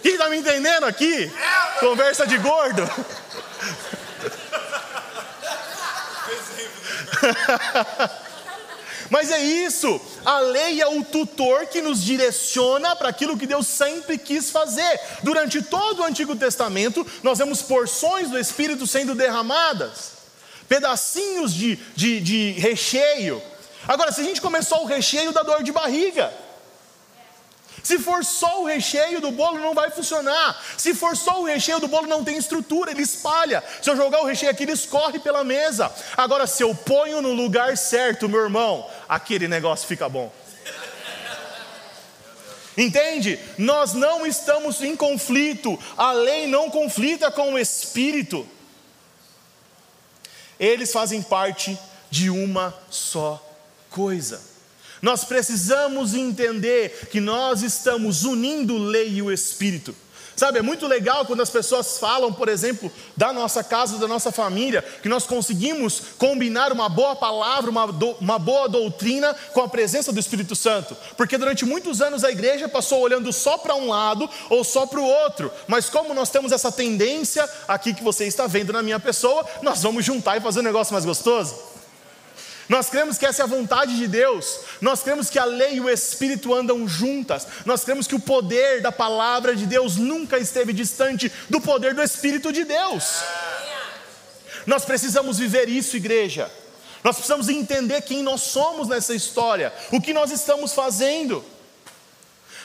Quem 0.01 0.13
está 0.13 0.29
me 0.29 0.37
entendendo 0.37 0.85
aqui? 0.85 1.31
Conversa 1.79 2.25
de 2.25 2.37
gordo. 2.37 2.83
Mas 9.09 9.31
é 9.31 9.41
isso, 9.41 9.99
a 10.25 10.39
lei 10.39 10.81
é 10.81 10.87
o 10.87 11.03
tutor 11.03 11.67
que 11.67 11.81
nos 11.81 12.03
direciona 12.03 12.95
para 12.95 13.09
aquilo 13.09 13.37
que 13.37 13.47
Deus 13.47 13.67
sempre 13.67 14.17
quis 14.17 14.49
fazer. 14.51 14.99
Durante 15.23 15.61
todo 15.61 16.01
o 16.01 16.05
Antigo 16.05 16.35
Testamento, 16.35 17.05
nós 17.23 17.37
vemos 17.37 17.61
porções 17.61 18.29
do 18.29 18.37
Espírito 18.37 18.85
sendo 18.85 19.15
derramadas, 19.15 20.11
pedacinhos 20.67 21.53
de, 21.53 21.75
de, 21.95 22.19
de 22.19 22.51
recheio. 22.53 23.41
Agora, 23.87 24.11
se 24.11 24.21
a 24.21 24.23
gente 24.23 24.41
começou 24.41 24.83
o 24.83 24.87
recheio 24.87 25.31
da 25.31 25.43
dor 25.43 25.63
de 25.63 25.71
barriga, 25.71 26.33
se 27.87 27.99
for 27.99 28.21
só 28.25 28.63
o 28.63 28.65
recheio 28.65 29.21
do 29.21 29.31
bolo, 29.31 29.61
não 29.61 29.73
vai 29.73 29.89
funcionar. 29.89 30.61
Se 30.77 30.93
for 30.93 31.15
só 31.15 31.39
o 31.39 31.45
recheio 31.45 31.79
do 31.79 31.87
bolo, 31.87 32.05
não 32.05 32.21
tem 32.21 32.35
estrutura, 32.35 32.91
ele 32.91 33.01
espalha. 33.01 33.63
Se 33.81 33.89
eu 33.89 33.95
jogar 33.95 34.21
o 34.21 34.25
recheio 34.25 34.51
aqui, 34.51 34.63
ele 34.63 34.73
escorre 34.73 35.19
pela 35.19 35.41
mesa. 35.41 35.89
Agora, 36.17 36.45
se 36.45 36.61
eu 36.61 36.75
ponho 36.75 37.21
no 37.21 37.31
lugar 37.31 37.77
certo, 37.77 38.27
meu 38.27 38.41
irmão, 38.41 38.85
aquele 39.07 39.47
negócio 39.47 39.87
fica 39.87 40.09
bom. 40.09 40.29
Entende? 42.77 43.39
Nós 43.57 43.93
não 43.93 44.25
estamos 44.25 44.81
em 44.81 44.93
conflito, 44.93 45.79
a 45.95 46.11
lei 46.11 46.45
não 46.45 46.69
conflita 46.69 47.31
com 47.31 47.53
o 47.53 47.57
espírito. 47.57 48.45
Eles 50.59 50.91
fazem 50.91 51.21
parte 51.21 51.79
de 52.11 52.29
uma 52.29 52.77
só 52.89 53.41
coisa. 53.89 54.56
Nós 55.01 55.23
precisamos 55.23 56.13
entender 56.13 57.07
que 57.11 57.19
nós 57.19 57.61
estamos 57.61 58.23
unindo 58.23 58.77
lei 58.77 59.15
e 59.15 59.21
o 59.21 59.31
Espírito. 59.31 59.95
Sabe, 60.37 60.59
é 60.59 60.61
muito 60.61 60.85
legal 60.85 61.25
quando 61.25 61.41
as 61.41 61.49
pessoas 61.49 61.97
falam, 61.97 62.31
por 62.31 62.47
exemplo, 62.47 62.91
da 63.17 63.33
nossa 63.33 63.63
casa, 63.63 63.97
da 63.97 64.07
nossa 64.07 64.31
família, 64.31 64.83
que 65.01 65.09
nós 65.09 65.25
conseguimos 65.25 65.99
combinar 66.15 66.71
uma 66.71 66.87
boa 66.87 67.15
palavra, 67.15 67.71
uma, 67.71 67.87
do, 67.87 68.11
uma 68.21 68.37
boa 68.37 68.69
doutrina 68.69 69.35
com 69.51 69.61
a 69.61 69.67
presença 69.67 70.13
do 70.13 70.19
Espírito 70.19 70.55
Santo. 70.55 70.95
Porque 71.17 71.39
durante 71.39 71.65
muitos 71.65 72.03
anos 72.03 72.23
a 72.23 72.29
igreja 72.29 72.69
passou 72.69 73.01
olhando 73.01 73.33
só 73.33 73.57
para 73.57 73.73
um 73.73 73.89
lado 73.89 74.29
ou 74.47 74.63
só 74.63 74.85
para 74.85 74.99
o 74.99 75.03
outro. 75.03 75.51
Mas 75.67 75.89
como 75.89 76.13
nós 76.13 76.29
temos 76.29 76.51
essa 76.51 76.71
tendência 76.71 77.49
aqui 77.67 77.91
que 77.91 78.03
você 78.03 78.25
está 78.25 78.45
vendo 78.45 78.71
na 78.71 78.83
minha 78.83 78.99
pessoa, 78.99 79.43
nós 79.63 79.81
vamos 79.81 80.05
juntar 80.05 80.37
e 80.37 80.41
fazer 80.41 80.59
um 80.59 80.63
negócio 80.63 80.93
mais 80.93 81.03
gostoso. 81.03 81.76
Nós 82.69 82.89
cremos 82.89 83.17
que 83.17 83.25
essa 83.25 83.43
é 83.43 83.45
a 83.45 83.47
vontade 83.47 83.95
de 83.95 84.07
Deus. 84.07 84.59
Nós 84.81 85.01
cremos 85.01 85.29
que 85.29 85.39
a 85.39 85.45
lei 85.45 85.75
e 85.75 85.81
o 85.81 85.89
Espírito 85.89 86.53
andam 86.53 86.87
juntas. 86.87 87.47
Nós 87.65 87.83
cremos 87.83 88.07
que 88.07 88.15
o 88.15 88.19
poder 88.19 88.81
da 88.81 88.91
palavra 88.91 89.55
de 89.55 89.65
Deus 89.65 89.95
nunca 89.95 90.37
esteve 90.37 90.73
distante 90.73 91.31
do 91.49 91.61
poder 91.61 91.93
do 91.93 92.03
Espírito 92.03 92.51
de 92.51 92.65
Deus. 92.65 93.23
Nós 94.65 94.83
precisamos 94.83 95.37
viver 95.37 95.69
isso, 95.69 95.95
igreja. 95.95 96.51
Nós 97.03 97.15
precisamos 97.15 97.47
entender 97.47 98.01
quem 98.01 98.21
nós 98.21 98.41
somos 98.41 98.89
nessa 98.89 99.15
história, 99.15 99.73
o 99.91 100.01
que 100.01 100.13
nós 100.13 100.29
estamos 100.29 100.73
fazendo. 100.73 101.43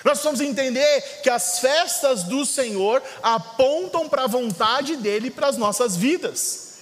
Nós 0.04 0.18
precisamos 0.18 0.40
entender 0.40 1.20
que 1.22 1.30
as 1.30 1.60
festas 1.60 2.24
do 2.24 2.44
Senhor 2.44 3.00
apontam 3.22 4.08
para 4.08 4.24
a 4.24 4.26
vontade 4.26 4.96
dele 4.96 5.30
para 5.30 5.46
as 5.46 5.56
nossas 5.56 5.96
vidas. 5.96 6.78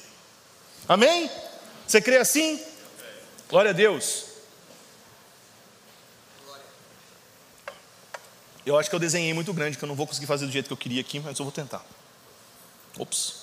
Amém? 0.88 1.30
Você 1.87 2.00
crê 2.00 2.16
assim? 2.16 2.59
Glória 3.50 3.72
a 3.72 3.74
Deus. 3.74 4.26
Eu 8.64 8.78
acho 8.78 8.88
que 8.88 8.94
eu 8.94 9.00
desenhei 9.00 9.34
muito 9.34 9.52
grande, 9.52 9.76
que 9.76 9.82
eu 9.82 9.88
não 9.88 9.96
vou 9.96 10.06
conseguir 10.06 10.26
fazer 10.26 10.46
do 10.46 10.52
jeito 10.52 10.68
que 10.68 10.72
eu 10.72 10.76
queria 10.76 11.00
aqui, 11.00 11.18
mas 11.18 11.36
eu 11.36 11.44
vou 11.44 11.50
tentar. 11.50 11.84
Ops. 12.96 13.40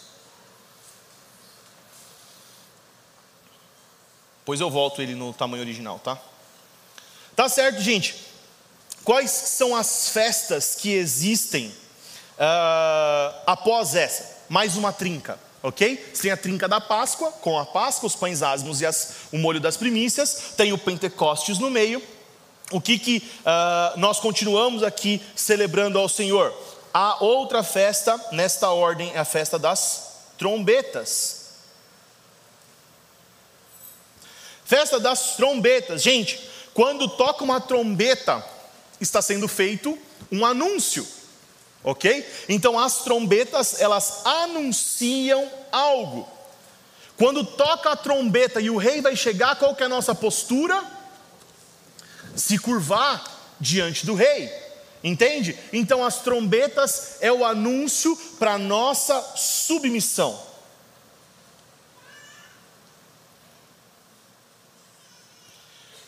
Pois 4.46 4.62
eu 4.62 4.70
volto 4.70 5.02
ele 5.02 5.14
no 5.14 5.34
tamanho 5.34 5.62
original, 5.62 6.00
tá? 6.00 6.18
Tá 7.36 7.50
certo, 7.50 7.82
gente. 7.82 8.16
Quais 9.04 9.30
são 9.30 9.76
as 9.76 10.10
festas 10.10 10.76
que 10.76 10.94
existem 10.94 11.68
uh, 11.68 13.42
após 13.46 13.94
essa? 13.94 14.38
Mais 14.48 14.78
uma 14.78 14.94
trinca 14.94 15.47
ok? 15.62 16.12
Você 16.14 16.24
tem 16.24 16.32
a 16.32 16.38
trinca 16.38 16.68
da 16.68 16.80
Páscoa, 16.80 17.32
com 17.32 17.58
a 17.58 17.66
Páscoa, 17.66 18.08
os 18.08 18.16
pães 18.16 18.42
asmos 18.42 18.82
e 18.82 18.86
as, 18.86 19.14
o 19.32 19.38
molho 19.38 19.60
das 19.60 19.78
primícias, 19.78 20.54
tem 20.56 20.74
o 20.74 20.78
Pentecostes 20.78 21.60
no 21.60 21.70
meio. 21.70 22.02
O 22.72 22.82
que, 22.82 23.00
que 23.00 23.18
uh, 23.18 24.00
nós 24.00 24.20
continuamos 24.20 24.84
aqui 24.84 25.22
celebrando 25.36 25.98
ao 25.98 26.10
Senhor? 26.10 26.54
A 26.94 27.24
outra 27.24 27.64
festa, 27.64 28.20
nesta 28.32 28.70
ordem, 28.70 29.12
é 29.14 29.20
a 29.20 29.26
festa 29.26 29.58
das 29.58 30.12
trombetas. 30.38 31.48
Festa 34.66 35.00
das 35.00 35.38
trombetas. 35.38 36.04
Gente, 36.04 36.40
quando 36.74 37.08
toca 37.08 37.44
uma 37.44 37.62
trombeta, 37.62 38.44
está 39.00 39.22
sendo 39.22 39.48
feito 39.48 39.98
um 40.32 40.46
anúncio 40.46 41.08
ok? 41.88 42.28
Então 42.50 42.78
as 42.78 43.06
trombetas 43.06 43.80
elas 43.80 44.26
anunciam 44.26 45.50
algo. 45.72 46.28
Quando 47.18 47.46
toca 47.46 47.92
a 47.92 47.96
trombeta 47.96 48.60
e 48.60 48.70
o 48.70 48.76
rei 48.76 49.00
vai 49.00 49.16
chegar, 49.16 49.56
qual 49.56 49.74
que 49.74 49.84
é 49.84 49.86
a 49.86 49.90
nossa 49.90 50.14
postura? 50.14 50.84
Se 52.36 52.60
curvar 52.60 53.24
diante 53.58 54.06
do 54.06 54.16
rei. 54.16 54.52
Entende? 55.02 55.58
Então 55.72 56.04
as 56.04 56.20
trombetas 56.20 57.20
é 57.22 57.32
o 57.32 57.46
anúncio 57.46 58.18
para 58.38 58.58
nossa 58.58 59.22
submissão. 59.38 60.38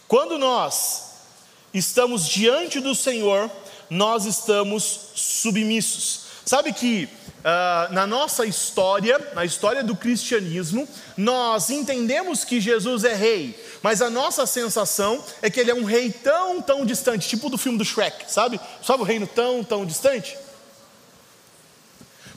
Quando 0.10 0.38
nós 0.38 1.04
estamos 1.74 2.28
diante 2.28 2.82
do 2.82 2.94
Senhor, 2.94 3.50
nós 3.90 4.26
estamos 4.26 5.10
submissos. 5.16 6.22
Sabe 6.46 6.74
que 6.74 7.08
uh, 7.40 7.94
na 7.94 8.08
nossa 8.08 8.46
história, 8.46 9.20
na 9.34 9.46
história 9.46 9.84
do 9.84 9.96
cristianismo, 9.96 10.88
nós 11.16 11.70
entendemos 11.70 12.44
que 12.44 12.60
Jesus 12.60 13.04
é 13.04 13.14
rei, 13.14 13.58
mas 13.82 14.02
a 14.02 14.10
nossa 14.10 14.46
sensação 14.46 15.24
é 15.42 15.50
que 15.50 15.60
ele 15.60 15.72
é 15.72 15.76
um 15.76 15.84
rei 15.84 16.12
tão, 16.12 16.62
tão 16.62 16.86
distante, 16.86 17.28
tipo 17.28 17.50
do 17.50 17.58
filme 17.58 17.78
do 17.78 17.86
Shrek, 17.86 18.32
sabe? 18.32 18.60
Sabe 18.82 19.02
o 19.02 19.06
reino 19.06 19.28
tão, 19.28 19.64
tão 19.64 19.86
distante? 19.86 20.38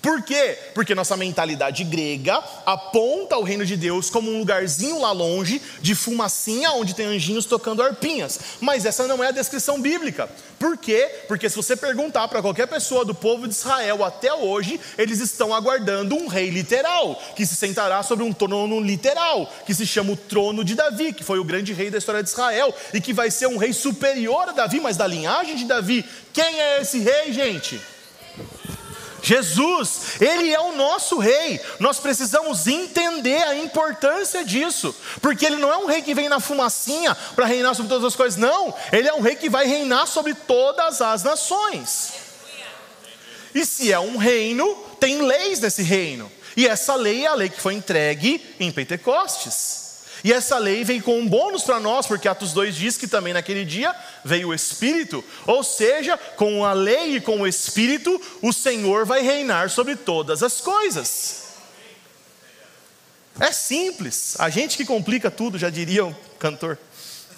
Por 0.03 0.21
quê? 0.21 0.59
Porque 0.75 0.97
nossa 0.97 1.17
mentalidade 1.17 1.85
grega 1.85 2.43
aponta 2.67 3.39
o 3.39 3.45
reino 3.45 3.65
de 3.65 3.77
Deus 3.77 4.11
como 4.11 4.33
um 4.33 4.39
lugarzinho 4.41 5.01
lá 5.01 5.13
longe, 5.13 5.63
de 5.81 5.95
fumacinha, 5.95 6.73
onde 6.73 6.93
tem 6.93 7.07
anjinhos 7.07 7.47
tocando 7.47 7.81
arpinhas. 7.81 8.41
Mas 8.61 8.85
essa 8.85 9.07
não 9.07 9.23
é 9.23 9.29
a 9.29 9.31
descrição 9.31 9.81
bíblica. 9.81 10.29
Por 10.59 10.77
quê? 10.77 11.09
Porque 11.29 11.49
se 11.49 11.55
você 11.55 11.77
perguntar 11.77 12.27
para 12.27 12.43
qualquer 12.43 12.67
pessoa 12.67 13.05
do 13.05 13.15
povo 13.15 13.47
de 13.47 13.55
Israel 13.55 14.05
até 14.05 14.35
hoje, 14.35 14.81
eles 14.99 15.21
estão 15.21 15.55
aguardando 15.55 16.17
um 16.17 16.27
rei 16.27 16.51
literal, 16.51 17.15
que 17.37 17.47
se 17.47 17.55
sentará 17.55 18.03
sobre 18.03 18.25
um 18.25 18.33
trono 18.33 18.81
literal, 18.81 19.49
que 19.65 19.73
se 19.73 19.87
chama 19.87 20.15
o 20.15 20.17
trono 20.17 20.65
de 20.65 20.75
Davi, 20.75 21.13
que 21.13 21.23
foi 21.23 21.39
o 21.39 21.45
grande 21.45 21.73
rei 21.73 21.91
da 21.91 21.99
história 21.99 22.25
de 22.25 22.29
Israel, 22.29 22.75
e 22.93 23.01
que 23.01 23.13
vai 23.13 23.31
ser 23.31 23.47
um 23.47 23.57
rei 23.57 23.73
superior 23.73 24.49
a 24.49 24.53
Davi, 24.53 24.81
mas 24.81 24.97
da 24.97 25.07
linhagem 25.07 25.55
de 25.55 25.65
Davi. 25.65 26.05
Quem 26.33 26.61
é 26.61 26.81
esse 26.81 26.99
rei, 26.99 27.33
gente? 27.33 27.92
Jesus, 29.23 30.21
Ele 30.21 30.53
é 30.53 30.61
o 30.61 30.75
nosso 30.75 31.19
rei. 31.19 31.61
Nós 31.79 31.99
precisamos 31.99 32.67
entender 32.67 33.43
a 33.45 33.57
importância 33.57 34.45
disso, 34.45 34.95
porque 35.21 35.47
Ele 35.47 35.57
não 35.57 35.73
é 35.73 35.77
um 35.79 35.87
rei 35.87 36.03
que 36.03 36.15
vem 36.15 36.29
na 36.29 36.41
fumacinha 36.41 37.15
para 37.37 37.47
reinar 37.47 37.75
sobre 37.75 37.89
todas 37.89 38.05
as 38.05 38.17
coisas, 38.17 38.39
não. 38.39 38.75
Ele 38.93 39.09
é 39.09 39.15
um 39.15 39.21
rei 39.21 39.37
que 39.37 39.49
vai 39.49 39.67
reinar 39.67 40.07
sobre 40.07 40.35
todas 40.35 41.01
as 41.01 41.23
nações. 41.23 42.13
E 43.55 43.65
se 43.65 43.93
é 43.93 44.01
um 44.01 44.17
reino, 44.17 44.75
tem 44.99 45.23
leis 45.23 45.61
nesse 45.61 45.83
reino. 45.83 46.31
E 46.57 46.67
essa 46.67 46.95
lei 46.95 47.25
é 47.25 47.29
a 47.29 47.35
lei 47.35 47.49
que 47.49 47.61
foi 47.61 47.75
entregue 47.75 48.55
em 48.59 48.73
Pentecostes. 48.73 49.82
E 50.25 50.33
essa 50.33 50.59
lei 50.59 50.85
vem 50.85 51.01
com 51.01 51.19
um 51.19 51.27
bônus 51.27 51.65
para 51.65 51.81
nós, 51.81 52.07
porque 52.07 52.29
Atos 52.29 52.53
2 52.53 52.77
diz 52.77 52.97
que 52.97 53.09
também 53.09 53.33
naquele 53.33 53.65
dia 53.65 53.95
veio 54.25 54.49
o 54.49 54.55
Espírito, 54.55 55.25
ou 55.47 55.65
seja, 55.65 56.17
com 56.37 56.65
a 56.65 56.73
lei 56.73 57.17
e 57.17 57.21
com 57.21 57.41
o 57.41 57.47
Espírito, 57.47 58.21
o 58.41 58.53
Senhor 58.53 59.05
vai 59.05 59.23
reinar 59.23 59.69
sobre 59.69 59.97
todas 59.97 60.43
as 60.43 60.61
coisas. 60.61 61.43
É 63.41 63.51
simples, 63.51 64.37
a 64.39 64.49
gente 64.49 64.77
que 64.77 64.85
complica 64.85 65.31
tudo, 65.31 65.59
já 65.59 65.71
diria 65.71 66.05
o 66.05 66.15
cantor. 66.39 66.79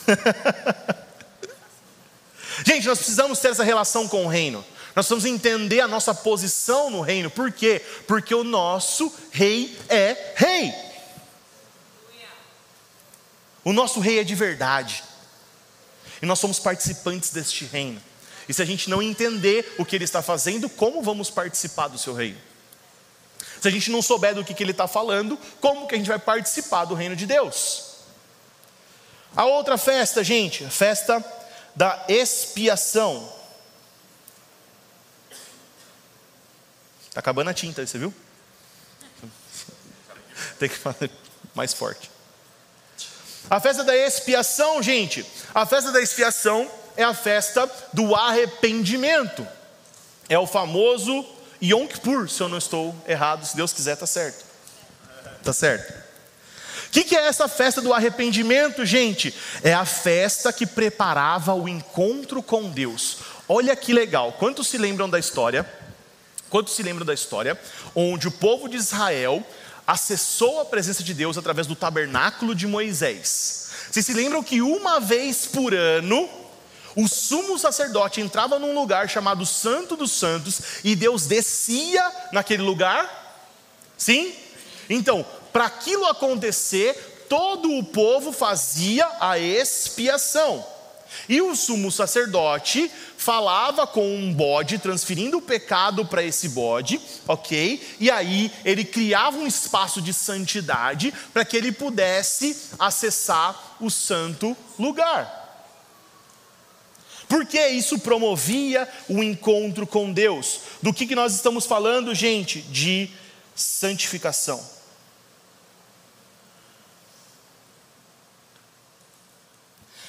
gente, 2.66 2.86
nós 2.86 2.98
precisamos 2.98 3.38
ter 3.38 3.48
essa 3.48 3.64
relação 3.64 4.06
com 4.06 4.26
o 4.26 4.28
reino. 4.28 4.58
Nós 4.94 5.06
precisamos 5.06 5.24
entender 5.24 5.80
a 5.80 5.88
nossa 5.88 6.14
posição 6.14 6.90
no 6.90 7.00
reino. 7.00 7.30
Por 7.30 7.50
quê? 7.50 7.80
Porque 8.06 8.34
o 8.34 8.44
nosso 8.44 9.12
rei 9.30 9.76
é 9.88 10.34
rei. 10.36 10.83
O 13.64 13.72
nosso 13.72 13.98
rei 13.98 14.18
é 14.18 14.24
de 14.24 14.34
verdade. 14.34 15.02
E 16.20 16.26
nós 16.26 16.38
somos 16.38 16.58
participantes 16.58 17.30
deste 17.30 17.64
reino. 17.64 18.00
E 18.48 18.52
se 18.52 18.60
a 18.60 18.64
gente 18.64 18.90
não 18.90 19.02
entender 19.02 19.74
o 19.78 19.84
que 19.84 19.96
ele 19.96 20.04
está 20.04 20.22
fazendo, 20.22 20.68
como 20.68 21.02
vamos 21.02 21.30
participar 21.30 21.88
do 21.88 21.98
seu 21.98 22.12
reino? 22.12 22.38
Se 23.60 23.68
a 23.68 23.70
gente 23.70 23.90
não 23.90 24.02
souber 24.02 24.34
do 24.34 24.44
que, 24.44 24.62
ele 24.62 24.72
está 24.72 24.86
falando, 24.86 25.38
como 25.60 25.86
que 25.86 25.94
a 25.94 25.98
gente 25.98 26.08
vai 26.08 26.18
participar 26.18 26.84
do 26.84 26.94
reino 26.94 27.16
de 27.16 27.24
Deus? 27.24 27.94
A 29.34 29.46
outra 29.46 29.78
festa, 29.78 30.22
gente, 30.22 30.64
a 30.64 30.70
festa 30.70 31.24
da 31.74 32.04
expiação. 32.08 33.32
Está 37.08 37.20
acabando 37.20 37.50
a 37.50 37.54
tinta, 37.54 37.86
você 37.86 37.98
viu? 37.98 38.12
Tem 40.58 40.68
que 40.68 40.76
fazer 40.76 41.10
mais 41.54 41.72
forte. 41.72 42.13
A 43.50 43.60
festa 43.60 43.84
da 43.84 43.96
expiação, 43.96 44.82
gente, 44.82 45.24
a 45.54 45.66
festa 45.66 45.92
da 45.92 46.00
expiação 46.00 46.70
é 46.96 47.02
a 47.02 47.14
festa 47.14 47.70
do 47.92 48.14
arrependimento. 48.14 49.46
É 50.28 50.38
o 50.38 50.46
famoso 50.46 51.24
Yom 51.62 51.86
Kippur, 51.86 52.28
se 52.28 52.42
eu 52.42 52.48
não 52.48 52.58
estou 52.58 52.94
errado, 53.06 53.44
se 53.44 53.56
Deus 53.56 53.72
quiser, 53.72 53.96
tá 53.96 54.06
certo. 54.06 54.44
Tá 55.42 55.52
certo. 55.52 55.92
O 56.86 56.90
que, 56.90 57.04
que 57.04 57.16
é 57.16 57.26
essa 57.26 57.48
festa 57.48 57.82
do 57.82 57.92
arrependimento, 57.92 58.86
gente? 58.86 59.34
É 59.62 59.74
a 59.74 59.84
festa 59.84 60.52
que 60.52 60.66
preparava 60.66 61.52
o 61.52 61.68
encontro 61.68 62.42
com 62.42 62.70
Deus. 62.70 63.18
Olha 63.48 63.74
que 63.74 63.92
legal. 63.92 64.32
Quantos 64.32 64.68
se 64.68 64.78
lembram 64.78 65.10
da 65.10 65.18
história? 65.18 65.68
Quantos 66.48 66.74
se 66.74 66.82
lembram 66.82 67.04
da 67.04 67.12
história 67.12 67.58
onde 67.94 68.28
o 68.28 68.30
povo 68.30 68.68
de 68.68 68.76
Israel 68.76 69.44
acessou 69.86 70.60
a 70.60 70.64
presença 70.64 71.02
de 71.02 71.12
Deus 71.12 71.36
através 71.36 71.66
do 71.66 71.76
tabernáculo 71.76 72.54
de 72.54 72.66
Moisés. 72.66 73.68
Vocês 73.90 74.06
se 74.06 74.12
lembram 74.12 74.42
que 74.42 74.62
uma 74.62 74.98
vez 74.98 75.46
por 75.46 75.74
ano, 75.74 76.28
o 76.96 77.08
sumo 77.08 77.58
sacerdote 77.58 78.20
entrava 78.20 78.58
num 78.58 78.74
lugar 78.74 79.08
chamado 79.08 79.44
Santo 79.44 79.96
dos 79.96 80.12
Santos 80.12 80.60
e 80.82 80.96
Deus 80.96 81.26
descia 81.26 82.10
naquele 82.32 82.62
lugar? 82.62 83.42
Sim? 83.96 84.34
Então, 84.88 85.24
para 85.52 85.66
aquilo 85.66 86.06
acontecer, 86.06 87.26
todo 87.28 87.70
o 87.78 87.84
povo 87.84 88.32
fazia 88.32 89.08
a 89.20 89.38
expiação. 89.38 90.64
E 91.28 91.40
o 91.40 91.54
sumo 91.54 91.92
sacerdote 91.92 92.90
falava 93.24 93.86
com 93.86 94.06
um 94.06 94.30
bode, 94.34 94.78
transferindo 94.78 95.38
o 95.38 95.42
pecado 95.42 96.04
para 96.04 96.22
esse 96.22 96.50
bode, 96.50 97.00
ok? 97.26 97.96
E 97.98 98.10
aí 98.10 98.52
ele 98.62 98.84
criava 98.84 99.38
um 99.38 99.46
espaço 99.46 100.02
de 100.02 100.12
santidade 100.12 101.10
para 101.32 101.42
que 101.42 101.56
ele 101.56 101.72
pudesse 101.72 102.54
acessar 102.78 103.76
o 103.80 103.88
santo 103.90 104.54
lugar. 104.78 105.40
Porque 107.26 107.58
isso 107.68 107.98
promovia 107.98 108.86
o 109.08 109.22
encontro 109.22 109.86
com 109.86 110.12
Deus. 110.12 110.60
Do 110.82 110.92
que, 110.92 111.06
que 111.06 111.14
nós 111.14 111.32
estamos 111.32 111.64
falando, 111.64 112.14
gente? 112.14 112.60
De 112.60 113.08
santificação. 113.56 114.62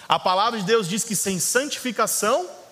A 0.06 0.20
palavra 0.20 0.60
de 0.60 0.66
Deus 0.66 0.90
diz 0.90 1.06
que 1.06 1.16
sem 1.16 1.40
santificação 1.40 2.65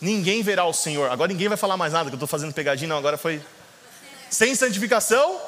ninguém 0.00 0.42
verá 0.42 0.64
o 0.64 0.72
Senhor. 0.72 1.10
Agora 1.10 1.32
ninguém 1.32 1.48
vai 1.48 1.56
falar 1.56 1.76
mais 1.76 1.92
nada, 1.92 2.10
que 2.10 2.14
eu 2.14 2.16
estou 2.16 2.28
fazendo 2.28 2.52
pegadinha, 2.52 2.88
não, 2.88 2.98
agora 2.98 3.16
foi. 3.16 3.40
Sem 4.30 4.54
santificação, 4.54 5.40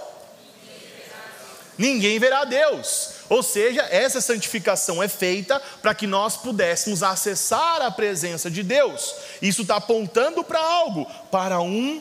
ninguém 1.76 2.18
verá 2.18 2.44
Deus. 2.44 3.16
Ou 3.28 3.42
seja, 3.42 3.82
essa 3.90 4.20
santificação 4.20 5.02
é 5.02 5.08
feita 5.08 5.60
para 5.82 5.94
que 5.94 6.06
nós 6.06 6.36
pudéssemos 6.36 7.02
acessar 7.02 7.82
a 7.82 7.90
presença 7.90 8.50
de 8.50 8.62
Deus. 8.62 9.14
Isso 9.42 9.62
está 9.62 9.76
apontando 9.76 10.44
para 10.44 10.60
algo, 10.60 11.04
para 11.30 11.60
um 11.60 12.00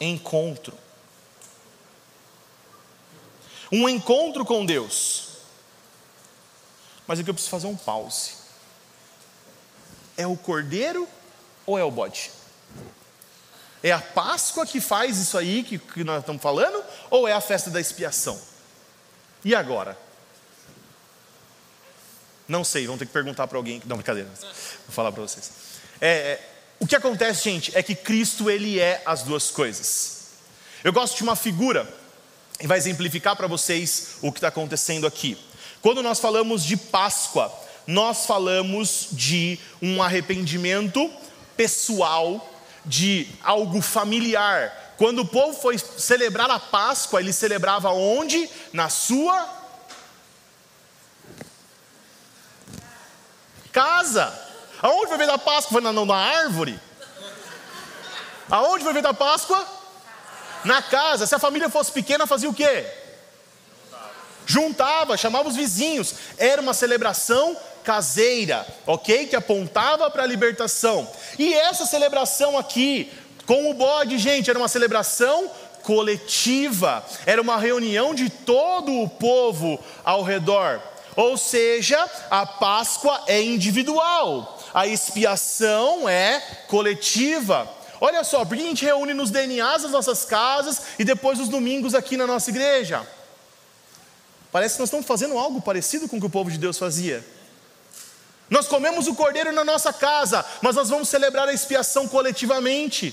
encontro. 0.00 0.76
Um 3.72 3.88
encontro 3.88 4.44
com 4.44 4.64
Deus. 4.64 5.28
Mas 7.06 7.18
aqui 7.18 7.30
eu 7.30 7.34
preciso 7.34 7.50
fazer 7.50 7.66
um 7.66 7.76
pause. 7.76 8.43
É 10.16 10.26
o 10.26 10.36
cordeiro 10.36 11.08
ou 11.66 11.78
é 11.78 11.84
o 11.84 11.90
bode? 11.90 12.30
É 13.82 13.92
a 13.92 14.00
Páscoa 14.00 14.66
que 14.66 14.80
faz 14.80 15.18
isso 15.18 15.36
aí 15.36 15.62
que, 15.62 15.78
que 15.78 16.04
nós 16.04 16.20
estamos 16.20 16.42
falando? 16.42 16.82
Ou 17.10 17.28
é 17.28 17.32
a 17.32 17.40
festa 17.40 17.70
da 17.70 17.80
expiação? 17.80 18.40
E 19.44 19.54
agora? 19.54 19.98
Não 22.48 22.64
sei, 22.64 22.86
vamos 22.86 22.98
ter 22.98 23.06
que 23.06 23.12
perguntar 23.12 23.46
para 23.46 23.58
alguém. 23.58 23.82
Não, 23.86 23.96
brincadeira. 23.96 24.28
Vou 24.40 24.52
falar 24.88 25.12
para 25.12 25.22
vocês. 25.22 25.50
É, 26.00 26.08
é, 26.08 26.50
o 26.78 26.86
que 26.86 26.96
acontece, 26.96 27.44
gente, 27.44 27.76
é 27.76 27.82
que 27.82 27.94
Cristo 27.94 28.50
ele 28.50 28.78
é 28.78 29.02
as 29.06 29.22
duas 29.22 29.50
coisas. 29.50 30.28
Eu 30.82 30.92
gosto 30.92 31.16
de 31.16 31.22
uma 31.22 31.36
figura 31.36 31.88
e 32.60 32.66
vai 32.66 32.78
exemplificar 32.78 33.36
para 33.36 33.46
vocês 33.46 34.16
o 34.20 34.30
que 34.30 34.38
está 34.38 34.48
acontecendo 34.48 35.06
aqui. 35.06 35.38
Quando 35.80 36.02
nós 36.02 36.20
falamos 36.20 36.64
de 36.64 36.76
Páscoa, 36.76 37.52
nós 37.86 38.26
falamos 38.26 39.08
de 39.12 39.58
um 39.80 40.02
arrependimento 40.02 41.10
pessoal, 41.56 42.50
de 42.84 43.28
algo 43.42 43.80
familiar. 43.80 44.94
Quando 44.96 45.20
o 45.20 45.26
povo 45.26 45.58
foi 45.60 45.78
celebrar 45.78 46.50
a 46.50 46.58
Páscoa, 46.58 47.20
ele 47.20 47.32
celebrava 47.32 47.90
onde? 47.90 48.48
Na 48.72 48.88
sua 48.88 49.64
casa. 53.72 54.32
Aonde 54.80 55.08
foi 55.08 55.18
feita 55.18 55.34
a 55.34 55.38
Páscoa? 55.38 55.72
Foi 55.72 55.80
na, 55.80 55.92
na 55.92 56.16
árvore? 56.16 56.78
Aonde 58.50 58.84
foi 58.84 58.92
feita 58.92 59.08
a 59.08 59.14
Páscoa? 59.14 59.66
Na 60.64 60.80
casa. 60.80 61.26
Se 61.26 61.34
a 61.34 61.38
família 61.38 61.68
fosse 61.68 61.90
pequena, 61.90 62.26
fazia 62.26 62.48
o 62.48 62.54
quê? 62.54 62.86
Juntava, 64.46 65.16
chamava 65.16 65.48
os 65.48 65.56
vizinhos. 65.56 66.14
Era 66.38 66.62
uma 66.62 66.74
celebração 66.74 67.56
caseira, 67.84 68.66
ok? 68.86 69.26
Que 69.26 69.36
apontava 69.36 70.10
para 70.10 70.22
a 70.22 70.26
libertação. 70.26 71.08
E 71.38 71.52
essa 71.52 71.84
celebração 71.84 72.58
aqui, 72.58 73.12
com 73.46 73.70
o 73.70 73.74
bode, 73.74 74.18
gente, 74.18 74.48
era 74.48 74.58
uma 74.58 74.68
celebração 74.68 75.50
coletiva, 75.82 77.04
era 77.26 77.40
uma 77.40 77.58
reunião 77.58 78.14
de 78.14 78.30
todo 78.30 78.90
o 79.02 79.08
povo 79.08 79.78
ao 80.02 80.22
redor. 80.22 80.80
Ou 81.14 81.36
seja, 81.36 82.10
a 82.30 82.44
Páscoa 82.44 83.22
é 83.26 83.40
individual, 83.40 84.58
a 84.72 84.86
expiação 84.86 86.08
é 86.08 86.40
coletiva. 86.66 87.70
Olha 88.00 88.24
só, 88.24 88.44
por 88.44 88.56
que 88.56 88.62
a 88.62 88.66
gente 88.66 88.84
reúne 88.84 89.14
nos 89.14 89.30
DNAs 89.30 89.82
das 89.82 89.92
nossas 89.92 90.24
casas 90.24 90.80
e 90.98 91.04
depois 91.04 91.38
os 91.38 91.48
domingos 91.48 91.94
aqui 91.94 92.16
na 92.16 92.26
nossa 92.26 92.50
igreja? 92.50 93.06
Parece 94.50 94.74
que 94.74 94.80
nós 94.80 94.88
estamos 94.88 95.06
fazendo 95.06 95.38
algo 95.38 95.60
parecido 95.60 96.08
com 96.08 96.16
o 96.16 96.20
que 96.20 96.26
o 96.26 96.30
povo 96.30 96.50
de 96.50 96.58
Deus 96.58 96.78
fazia. 96.78 97.24
Nós 98.54 98.68
comemos 98.68 99.08
o 99.08 99.16
cordeiro 99.16 99.50
na 99.50 99.64
nossa 99.64 99.92
casa, 99.92 100.44
mas 100.62 100.76
nós 100.76 100.88
vamos 100.88 101.08
celebrar 101.08 101.48
a 101.48 101.52
expiação 101.52 102.06
coletivamente. 102.06 103.12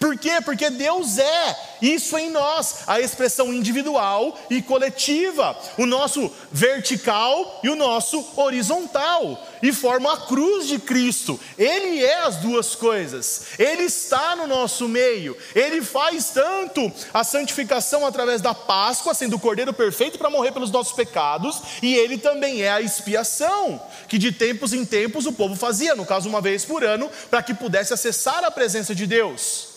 Por 0.00 0.18
quê? 0.18 0.40
Porque 0.44 0.68
Deus 0.68 1.16
é 1.16 1.56
isso 1.80 2.18
em 2.18 2.28
nós, 2.28 2.78
a 2.88 2.98
expressão 3.00 3.54
individual 3.54 4.36
e 4.50 4.60
coletiva, 4.60 5.56
o 5.78 5.86
nosso 5.86 6.28
vertical 6.50 7.60
e 7.62 7.68
o 7.68 7.76
nosso 7.76 8.32
horizontal, 8.34 9.40
e 9.62 9.72
forma 9.72 10.12
a 10.12 10.16
cruz 10.16 10.66
de 10.66 10.78
Cristo. 10.78 11.38
Ele 11.58 12.04
é 12.04 12.20
as 12.20 12.36
duas 12.36 12.74
coisas, 12.74 13.42
ele 13.58 13.84
está 13.84 14.36
no 14.36 14.46
nosso 14.46 14.88
meio, 14.88 15.36
ele 15.54 15.82
faz 15.82 16.30
tanto 16.30 16.92
a 17.12 17.24
santificação 17.24 18.06
através 18.06 18.40
da 18.40 18.54
Páscoa, 18.54 19.14
sendo 19.14 19.36
o 19.36 19.40
cordeiro 19.40 19.72
perfeito 19.72 20.18
para 20.18 20.30
morrer 20.30 20.52
pelos 20.52 20.70
nossos 20.70 20.92
pecados, 20.92 21.60
e 21.82 21.94
ele 21.94 22.18
também 22.18 22.62
é 22.62 22.70
a 22.70 22.80
expiação, 22.80 23.80
que 24.08 24.18
de 24.18 24.32
tempos 24.32 24.72
em 24.72 24.84
tempos 24.84 25.26
o 25.26 25.32
povo 25.32 25.56
fazia, 25.56 25.94
no 25.94 26.06
caso, 26.06 26.28
uma 26.28 26.40
vez 26.40 26.64
por 26.64 26.84
ano, 26.84 27.10
para 27.30 27.42
que 27.42 27.54
pudesse 27.54 27.92
acessar 27.92 28.44
a 28.44 28.50
presença 28.50 28.94
de 28.94 29.06
Deus. 29.06 29.68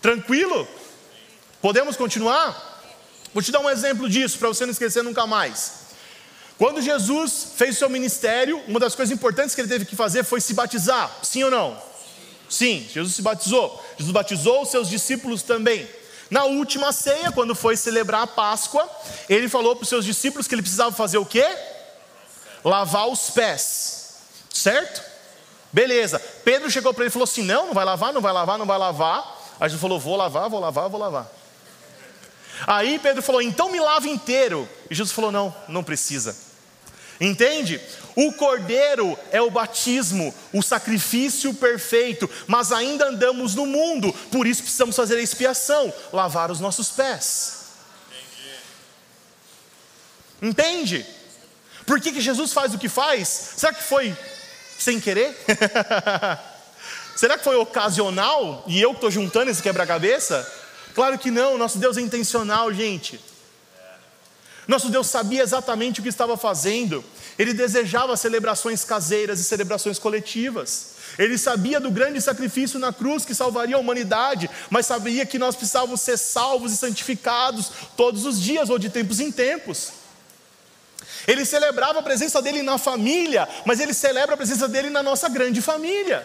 Tranquilo? 0.00 0.66
Podemos 1.60 1.96
continuar? 1.96 2.68
Vou 3.32 3.42
te 3.42 3.52
dar 3.52 3.60
um 3.60 3.70
exemplo 3.70 4.08
disso, 4.08 4.38
para 4.38 4.48
você 4.48 4.64
não 4.64 4.72
esquecer 4.72 5.02
nunca 5.02 5.26
mais. 5.26 5.79
Quando 6.60 6.82
Jesus 6.82 7.52
fez 7.56 7.76
o 7.76 7.78
seu 7.78 7.88
ministério, 7.88 8.62
uma 8.68 8.78
das 8.78 8.94
coisas 8.94 9.10
importantes 9.10 9.54
que 9.54 9.62
ele 9.62 9.68
teve 9.68 9.86
que 9.86 9.96
fazer 9.96 10.24
foi 10.24 10.42
se 10.42 10.52
batizar, 10.52 11.10
sim 11.22 11.42
ou 11.42 11.50
não? 11.50 11.74
Sim, 12.50 12.86
Jesus 12.92 13.14
se 13.14 13.22
batizou. 13.22 13.82
Jesus 13.96 14.12
batizou 14.12 14.60
os 14.60 14.68
seus 14.68 14.86
discípulos 14.86 15.42
também. 15.42 15.88
Na 16.28 16.44
última 16.44 16.92
ceia, 16.92 17.32
quando 17.32 17.54
foi 17.54 17.78
celebrar 17.78 18.24
a 18.24 18.26
Páscoa, 18.26 18.86
ele 19.26 19.48
falou 19.48 19.74
para 19.74 19.84
os 19.84 19.88
seus 19.88 20.04
discípulos 20.04 20.46
que 20.46 20.54
ele 20.54 20.60
precisava 20.60 20.94
fazer 20.94 21.16
o 21.16 21.24
quê? 21.24 21.46
Lavar 22.62 23.08
os 23.08 23.30
pés, 23.30 24.16
certo? 24.52 25.02
Beleza. 25.72 26.18
Pedro 26.44 26.70
chegou 26.70 26.92
para 26.92 27.04
ele 27.04 27.08
e 27.08 27.12
falou 27.12 27.24
assim: 27.24 27.42
Não, 27.42 27.68
não 27.68 27.72
vai 27.72 27.86
lavar, 27.86 28.12
não 28.12 28.20
vai 28.20 28.34
lavar, 28.34 28.58
não 28.58 28.66
vai 28.66 28.76
lavar. 28.76 29.20
Aí 29.58 29.66
Jesus 29.66 29.80
falou: 29.80 29.98
Vou 29.98 30.14
lavar, 30.14 30.50
vou 30.50 30.60
lavar, 30.60 30.90
vou 30.90 31.00
lavar. 31.00 31.26
Aí 32.66 32.98
Pedro 32.98 33.22
falou: 33.22 33.40
Então 33.40 33.72
me 33.72 33.80
lava 33.80 34.06
inteiro. 34.06 34.68
E 34.90 34.94
Jesus 34.94 35.14
falou: 35.14 35.32
Não, 35.32 35.54
não 35.66 35.82
precisa. 35.82 36.49
Entende? 37.20 37.78
O 38.16 38.32
cordeiro 38.32 39.18
é 39.30 39.42
o 39.42 39.50
batismo, 39.50 40.34
o 40.52 40.62
sacrifício 40.62 41.52
perfeito, 41.52 42.28
mas 42.46 42.72
ainda 42.72 43.08
andamos 43.08 43.54
no 43.54 43.66
mundo, 43.66 44.12
por 44.32 44.46
isso 44.46 44.62
precisamos 44.62 44.96
fazer 44.96 45.16
a 45.16 45.22
expiação, 45.22 45.92
lavar 46.12 46.50
os 46.50 46.60
nossos 46.60 46.88
pés. 46.88 47.60
Entende? 50.40 51.06
Por 51.84 52.00
que, 52.00 52.12
que 52.12 52.20
Jesus 52.20 52.52
faz 52.52 52.72
o 52.72 52.78
que 52.78 52.88
faz? 52.88 53.28
Será 53.28 53.74
que 53.74 53.82
foi 53.82 54.16
sem 54.78 54.98
querer? 54.98 55.36
Será 57.14 57.36
que 57.36 57.44
foi 57.44 57.56
ocasional 57.56 58.64
e 58.66 58.80
eu 58.80 58.90
que 58.90 58.96
estou 58.96 59.10
juntando 59.10 59.50
esse 59.50 59.62
quebra-cabeça? 59.62 60.50
Claro 60.94 61.18
que 61.18 61.30
não, 61.30 61.58
nosso 61.58 61.78
Deus 61.78 61.98
é 61.98 62.00
intencional, 62.00 62.72
gente. 62.72 63.20
Nosso 64.70 64.88
Deus 64.88 65.08
sabia 65.08 65.42
exatamente 65.42 65.98
o 65.98 66.02
que 66.04 66.08
estava 66.08 66.36
fazendo. 66.36 67.04
Ele 67.36 67.52
desejava 67.52 68.16
celebrações 68.16 68.84
caseiras 68.84 69.40
e 69.40 69.44
celebrações 69.44 69.98
coletivas. 69.98 70.90
Ele 71.18 71.36
sabia 71.36 71.80
do 71.80 71.90
grande 71.90 72.20
sacrifício 72.20 72.78
na 72.78 72.92
cruz 72.92 73.24
que 73.24 73.34
salvaria 73.34 73.74
a 73.74 73.80
humanidade, 73.80 74.48
mas 74.70 74.86
sabia 74.86 75.26
que 75.26 75.40
nós 75.40 75.56
precisávamos 75.56 76.02
ser 76.02 76.16
salvos 76.16 76.72
e 76.72 76.76
santificados 76.76 77.72
todos 77.96 78.24
os 78.24 78.40
dias 78.40 78.70
ou 78.70 78.78
de 78.78 78.88
tempos 78.88 79.18
em 79.18 79.32
tempos. 79.32 79.90
Ele 81.26 81.44
celebrava 81.44 81.98
a 81.98 82.02
presença 82.02 82.40
dele 82.40 82.62
na 82.62 82.78
família, 82.78 83.48
mas 83.66 83.80
ele 83.80 83.92
celebra 83.92 84.34
a 84.34 84.36
presença 84.36 84.68
dele 84.68 84.88
na 84.88 85.02
nossa 85.02 85.28
grande 85.28 85.60
família. 85.60 86.24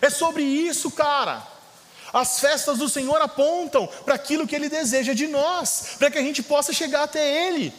É 0.00 0.08
sobre 0.08 0.42
isso, 0.42 0.90
cara. 0.90 1.46
As 2.14 2.38
festas 2.38 2.78
do 2.78 2.88
Senhor 2.88 3.20
apontam 3.20 3.88
para 4.04 4.14
aquilo 4.14 4.46
que 4.46 4.54
Ele 4.54 4.68
deseja 4.68 5.12
de 5.12 5.26
nós, 5.26 5.96
para 5.98 6.12
que 6.12 6.16
a 6.16 6.22
gente 6.22 6.44
possa 6.44 6.72
chegar 6.72 7.02
até 7.02 7.48
Ele. 7.48 7.74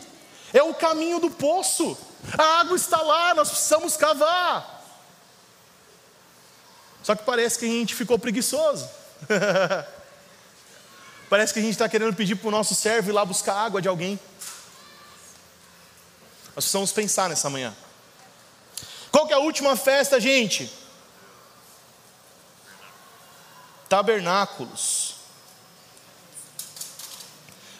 É 0.53 0.61
o 0.61 0.73
caminho 0.73 1.19
do 1.19 1.31
poço. 1.31 1.97
A 2.37 2.59
água 2.59 2.75
está 2.75 3.01
lá, 3.01 3.33
nós 3.33 3.49
precisamos 3.49 3.95
cavar. 3.95 4.83
Só 7.01 7.15
que 7.15 7.23
parece 7.23 7.57
que 7.57 7.63
a 7.63 7.69
gente 7.69 7.95
ficou 7.95 8.19
preguiçoso. 8.19 8.89
parece 11.29 11.53
que 11.53 11.59
a 11.59 11.61
gente 11.61 11.71
está 11.71 11.87
querendo 11.87 12.13
pedir 12.13 12.35
para 12.35 12.49
o 12.49 12.51
nosso 12.51 12.75
servo 12.75 13.11
ir 13.11 13.13
lá 13.13 13.23
buscar 13.23 13.55
água 13.55 13.81
de 13.81 13.87
alguém. 13.87 14.19
Nós 16.47 16.65
precisamos 16.65 16.91
pensar 16.91 17.29
nessa 17.29 17.49
manhã. 17.49 17.73
Qual 19.11 19.27
que 19.27 19.31
é 19.31 19.37
a 19.37 19.39
última 19.39 19.77
festa, 19.77 20.19
gente? 20.19 20.69
Tabernáculos. 23.95 25.15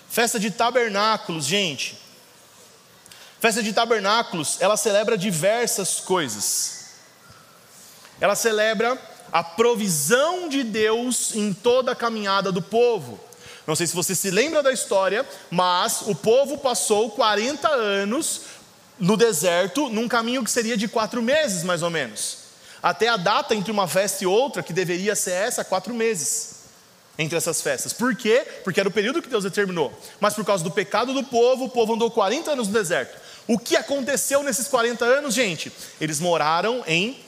Festa 0.10 0.40
de 0.40 0.50
tabernáculos, 0.50 1.44
gente. 1.44 2.00
Festa 3.42 3.62
de 3.62 3.74
tabernáculos, 3.74 4.56
ela 4.62 4.78
celebra 4.78 5.18
diversas 5.18 6.00
coisas. 6.00 6.86
Ela 8.22 8.34
celebra 8.34 8.98
a 9.30 9.44
provisão 9.44 10.48
de 10.48 10.64
Deus 10.64 11.36
em 11.36 11.52
toda 11.52 11.92
a 11.92 11.96
caminhada 11.96 12.50
do 12.50 12.62
povo. 12.62 13.20
Não 13.68 13.76
sei 13.76 13.86
se 13.86 13.94
você 13.94 14.16
se 14.16 14.32
lembra 14.32 14.64
da 14.64 14.72
história, 14.72 15.28
mas 15.52 16.04
o 16.04 16.16
povo 16.16 16.58
passou 16.60 17.12
40 17.12 17.68
anos 17.68 18.44
no 18.98 19.18
deserto, 19.18 19.90
num 19.90 20.08
caminho 20.08 20.46
que 20.46 20.50
seria 20.50 20.78
de 20.78 20.88
quatro 20.88 21.22
meses, 21.22 21.62
mais 21.62 21.84
ou 21.84 21.90
menos. 21.90 22.45
Até 22.86 23.08
a 23.08 23.18
data 23.18 23.56
entre 23.56 23.72
uma 23.72 23.88
festa 23.88 24.24
e 24.24 24.28
outra, 24.28 24.62
que 24.62 24.72
deveria 24.72 25.16
ser 25.16 25.32
essa, 25.32 25.66
quatro 25.66 25.92
meses 25.92 26.58
entre 27.18 27.36
essas 27.36 27.60
festas. 27.60 27.92
Por 27.92 28.16
quê? 28.16 28.46
Porque 28.64 28.80
era 28.80 28.88
o 28.88 28.92
período 28.92 29.24
que 29.24 29.28
Deus 29.28 29.44
determinou. 29.44 29.92
Mas 30.20 30.36
por 30.36 30.46
causa 30.46 30.64
do 30.64 30.70
pecado 30.70 31.12
do 31.12 31.24
povo, 31.24 31.66
o 31.66 31.70
povo 31.70 31.96
andou 31.96 32.12
40 32.12 32.52
anos 32.52 32.68
no 32.68 32.74
deserto. 32.76 33.20
O 33.48 33.58
que 33.58 33.76
aconteceu 33.76 34.44
nesses 34.44 34.68
40 34.68 35.04
anos, 35.04 35.34
gente? 35.34 35.72
Eles 36.00 36.20
moraram 36.20 36.84
em 36.86 37.20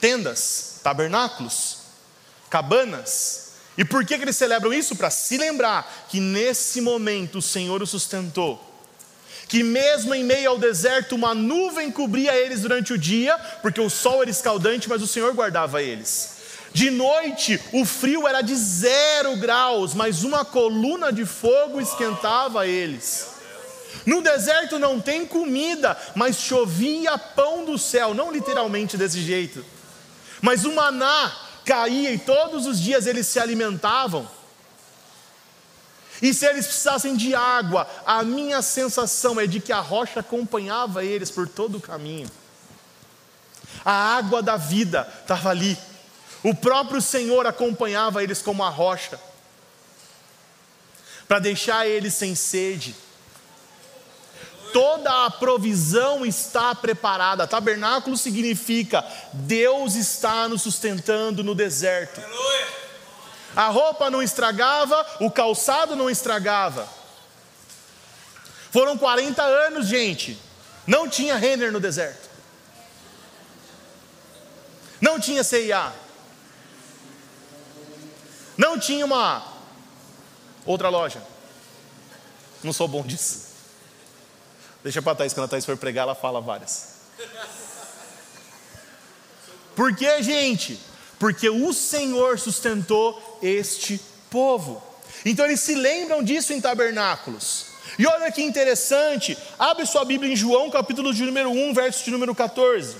tendas, 0.00 0.80
tabernáculos, 0.82 1.80
cabanas. 2.48 3.52
E 3.76 3.84
por 3.84 4.06
que, 4.06 4.16
que 4.16 4.24
eles 4.24 4.38
celebram 4.38 4.72
isso? 4.72 4.96
Para 4.96 5.10
se 5.10 5.36
lembrar 5.36 6.06
que 6.08 6.20
nesse 6.20 6.80
momento 6.80 7.36
o 7.36 7.42
Senhor 7.42 7.82
os 7.82 7.90
sustentou 7.90 8.71
que 9.52 9.62
mesmo 9.62 10.14
em 10.14 10.24
meio 10.24 10.48
ao 10.48 10.58
deserto, 10.58 11.14
uma 11.14 11.34
nuvem 11.34 11.90
cobria 11.90 12.34
eles 12.34 12.62
durante 12.62 12.94
o 12.94 12.96
dia, 12.96 13.36
porque 13.60 13.82
o 13.82 13.90
sol 13.90 14.22
era 14.22 14.30
escaldante, 14.30 14.88
mas 14.88 15.02
o 15.02 15.06
Senhor 15.06 15.34
guardava 15.34 15.82
eles. 15.82 16.36
De 16.72 16.90
noite, 16.90 17.60
o 17.70 17.84
frio 17.84 18.26
era 18.26 18.40
de 18.40 18.56
zero 18.56 19.36
graus, 19.36 19.92
mas 19.92 20.24
uma 20.24 20.42
coluna 20.42 21.12
de 21.12 21.26
fogo 21.26 21.82
esquentava 21.82 22.66
eles. 22.66 23.26
No 24.06 24.22
deserto 24.22 24.78
não 24.78 24.98
tem 24.98 25.26
comida, 25.26 25.98
mas 26.14 26.40
chovia 26.40 27.18
pão 27.18 27.62
do 27.62 27.76
céu, 27.76 28.14
não 28.14 28.32
literalmente 28.32 28.96
desse 28.96 29.20
jeito, 29.20 29.62
mas 30.40 30.64
o 30.64 30.74
maná 30.74 31.30
caía 31.62 32.10
e 32.10 32.16
todos 32.16 32.66
os 32.66 32.80
dias 32.80 33.06
eles 33.06 33.26
se 33.26 33.38
alimentavam. 33.38 34.26
E 36.22 36.32
se 36.32 36.46
eles 36.46 36.66
precisassem 36.66 37.16
de 37.16 37.34
água, 37.34 37.84
a 38.06 38.22
minha 38.22 38.62
sensação 38.62 39.40
é 39.40 39.46
de 39.48 39.58
que 39.58 39.72
a 39.72 39.80
rocha 39.80 40.20
acompanhava 40.20 41.04
eles 41.04 41.32
por 41.32 41.48
todo 41.48 41.78
o 41.78 41.80
caminho. 41.80 42.30
A 43.84 44.16
água 44.16 44.40
da 44.40 44.56
vida 44.56 45.12
estava 45.20 45.50
ali. 45.50 45.76
O 46.44 46.54
próprio 46.54 47.02
Senhor 47.02 47.44
acompanhava 47.44 48.22
eles 48.22 48.40
como 48.40 48.62
a 48.62 48.68
rocha, 48.68 49.18
para 51.26 51.40
deixar 51.40 51.88
eles 51.88 52.14
sem 52.14 52.36
sede. 52.36 52.94
Toda 54.72 55.26
a 55.26 55.30
provisão 55.30 56.24
está 56.24 56.72
preparada. 56.72 57.48
Tabernáculo 57.48 58.16
significa 58.16 59.04
Deus 59.32 59.96
está 59.96 60.48
nos 60.48 60.62
sustentando 60.62 61.42
no 61.42 61.54
deserto. 61.54 62.20
Aleluia. 62.20 62.81
A 63.54 63.68
roupa 63.68 64.10
não 64.10 64.22
estragava, 64.22 65.06
o 65.20 65.30
calçado 65.30 65.94
não 65.94 66.08
estragava. 66.08 66.88
Foram 68.70 68.96
40 68.96 69.42
anos, 69.42 69.86
gente. 69.86 70.38
Não 70.86 71.08
tinha 71.08 71.36
Renner 71.36 71.70
no 71.70 71.78
deserto. 71.78 72.30
Não 75.00 75.20
tinha 75.20 75.44
CIA. 75.44 75.92
Não 78.56 78.78
tinha 78.78 79.04
uma 79.04 79.44
outra 80.64 80.88
loja. 80.88 81.22
Não 82.62 82.72
sou 82.72 82.88
bom 82.88 83.02
disso. 83.02 83.52
Deixa 84.82 85.02
para 85.02 85.16
Thaís, 85.16 85.32
quando 85.32 85.44
a 85.44 85.48
Thaís 85.48 85.64
for 85.64 85.76
pregar, 85.76 86.04
ela 86.04 86.14
fala 86.14 86.40
várias. 86.40 86.92
Por 89.76 89.94
que, 89.94 90.22
gente? 90.22 90.80
Porque 91.22 91.48
o 91.48 91.72
Senhor 91.72 92.36
sustentou 92.36 93.38
este 93.40 94.00
povo. 94.28 94.82
Então 95.24 95.44
eles 95.44 95.60
se 95.60 95.72
lembram 95.72 96.20
disso 96.20 96.52
em 96.52 96.60
tabernáculos. 96.60 97.66
E 97.96 98.04
olha 98.04 98.32
que 98.32 98.42
interessante, 98.42 99.38
abre 99.56 99.86
sua 99.86 100.04
Bíblia 100.04 100.32
em 100.32 100.34
João, 100.34 100.68
capítulo 100.68 101.14
de 101.14 101.22
número 101.22 101.48
1, 101.48 101.74
verso 101.74 102.04
de 102.04 102.10
número 102.10 102.34
14. 102.34 102.96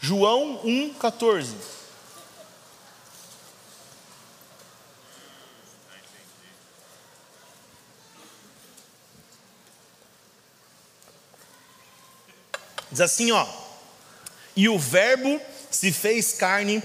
João 0.00 0.62
1, 0.64 0.94
14. 0.94 1.79
Diz 12.90 13.00
assim, 13.00 13.30
ó: 13.30 13.46
E 14.56 14.68
o 14.68 14.78
Verbo 14.78 15.40
se 15.70 15.92
fez 15.92 16.32
carne 16.32 16.82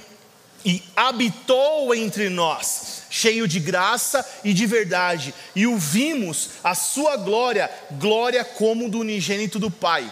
e 0.64 0.84
habitou 0.96 1.94
entre 1.94 2.30
nós, 2.30 3.04
cheio 3.10 3.48
de 3.48 3.60
graça 3.60 4.28
e 4.44 4.54
de 4.54 4.66
verdade, 4.66 5.34
e 5.56 5.68
o 5.68 5.78
vimos 5.78 6.52
a 6.64 6.74
sua 6.74 7.18
glória, 7.18 7.70
glória 7.92 8.44
como 8.44 8.90
do 8.90 9.00
unigênito 9.00 9.60
do 9.60 9.70
Pai. 9.70 10.12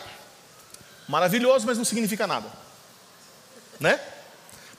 Maravilhoso, 1.07 1.65
mas 1.65 1.77
não 1.77 1.85
significa 1.85 2.27
nada. 2.27 2.47
Né? 3.79 3.99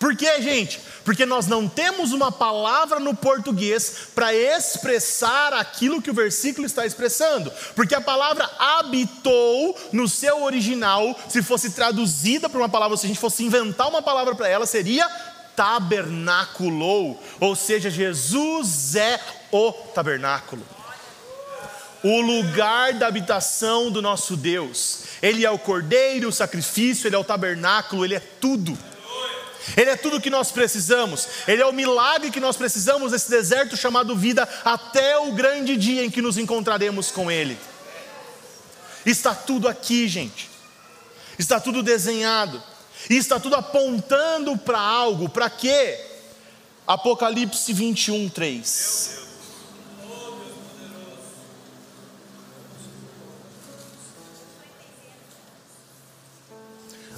Por 0.05 0.15
que, 0.15 0.43
gente? 0.43 0.83
Porque 1.03 1.25
nós 1.25 1.47
não 1.47 1.67
temos 1.67 2.13
uma 2.13 2.31
palavra 2.31 3.01
no 3.01 3.15
português 3.15 4.09
para 4.15 4.35
expressar 4.35 5.55
aquilo 5.55 6.03
que 6.03 6.11
o 6.11 6.15
versículo 6.15 6.67
está 6.67 6.85
expressando. 6.85 7.51
Porque 7.75 7.95
a 7.95 8.03
palavra 8.03 8.45
habitou 8.59 9.75
no 9.93 10.07
seu 10.07 10.43
original, 10.43 11.19
se 11.27 11.43
fosse 11.43 11.71
traduzida 11.71 12.51
para 12.51 12.59
uma 12.61 12.69
palavra, 12.69 12.99
se 12.99 13.07
a 13.07 13.09
gente 13.09 13.19
fosse 13.19 13.45
inventar 13.45 13.89
uma 13.89 14.03
palavra 14.03 14.35
para 14.35 14.47
ela, 14.47 14.67
seria 14.67 15.09
tabernaculou. 15.57 17.19
Ou 17.41 17.57
seja, 17.57 17.89
Jesus 17.89 18.97
é 18.97 19.19
o 19.51 19.73
tabernáculo 19.73 20.63
o 22.03 22.21
lugar 22.21 22.93
da 22.93 23.07
habitação 23.07 23.91
do 23.91 24.03
nosso 24.03 24.37
Deus. 24.37 25.05
Ele 25.23 25.47
é 25.47 25.51
o 25.51 25.59
cordeiro, 25.59 26.29
o 26.29 26.33
sacrifício, 26.33 27.09
ele 27.09 27.17
é 27.17 27.19
o 27.19 27.25
tabernáculo, 27.25 28.05
ele 28.05 28.15
é 28.15 28.21
tudo. 28.21 28.79
Ele 29.77 29.91
é 29.91 29.97
tudo 29.97 30.17
o 30.17 30.21
que 30.21 30.31
nós 30.31 30.51
precisamos, 30.51 31.27
Ele 31.49 31.63
é 31.63 31.67
o 31.67 31.73
milagre 31.73 32.31
que 32.31 32.41
nós 32.41 32.57
precisamos 32.57 33.13
nesse 33.13 33.31
deserto 33.31 33.77
chamado 33.77 34.15
vida, 34.15 34.49
até 34.65 35.19
o 35.19 35.33
grande 35.33 35.77
dia 35.77 36.05
em 36.05 36.11
que 36.11 36.23
nos 36.23 36.37
encontraremos 36.37 37.11
com 37.11 37.31
Ele. 37.31 37.59
Está 39.07 39.35
tudo 39.35 39.69
aqui, 39.69 40.07
gente, 40.09 40.51
está 41.39 41.59
tudo 41.59 41.83
desenhado, 41.83 42.63
e 43.09 43.17
está 43.17 43.41
tudo 43.41 43.57
apontando 43.57 44.57
para 44.57 44.79
algo, 44.79 45.29
para 45.29 45.49
quê? 45.51 45.99
Apocalipse 46.87 47.73
21, 47.73 48.29
3. 48.29 49.24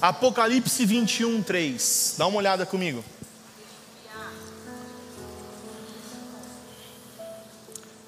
Apocalipse 0.07 0.85
21, 0.85 1.43
3. 1.43 2.15
Dá 2.17 2.27
uma 2.27 2.37
olhada 2.37 2.65
comigo. 2.65 3.03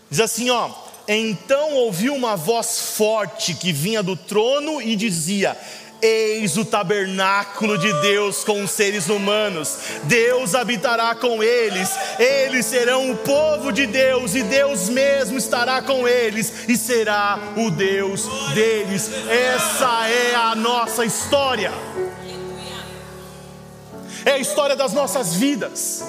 Diz 0.10 0.22
assim, 0.22 0.50
ó: 0.50 0.72
Então 1.06 1.74
ouvi 1.74 2.10
uma 2.10 2.38
voz 2.38 2.80
forte 2.95 3.54
que 3.54 3.74
vinha 3.74 4.02
do 4.02 4.16
trono 4.16 4.82
e 4.82 4.95
dizia: 4.95 5.58
Eis 6.02 6.56
o 6.56 6.64
tabernáculo 6.64 7.78
de 7.78 7.91
Deus 8.02 8.43
com 8.43 8.64
os 8.64 8.72
seres 8.72 9.10
humanos. 9.10 9.78
Deus 10.04 10.56
habitará 10.56 11.14
com 11.14 11.43
eles. 11.43 11.89
Eles 12.18 12.66
serão 12.66 13.12
o 13.12 13.18
povo 13.18 13.72
de 13.72 13.86
Deus 13.86 14.34
e 14.34 14.43
Deus 14.43 14.88
mesmo 14.88 15.38
estará 15.38 15.82
com 15.82 16.08
eles 16.08 16.70
e 16.70 16.78
será 16.78 17.38
o 17.58 17.70
Deus 17.70 18.28
deles. 18.54 19.10
Essa 19.28 20.08
é 20.08 20.36
a 20.36 20.56
nossa 20.56 21.04
história. 21.04 21.72
É 24.26 24.32
a 24.32 24.38
história 24.38 24.76
das 24.76 24.93
nossas 24.93 25.36
vidas. 25.36 26.04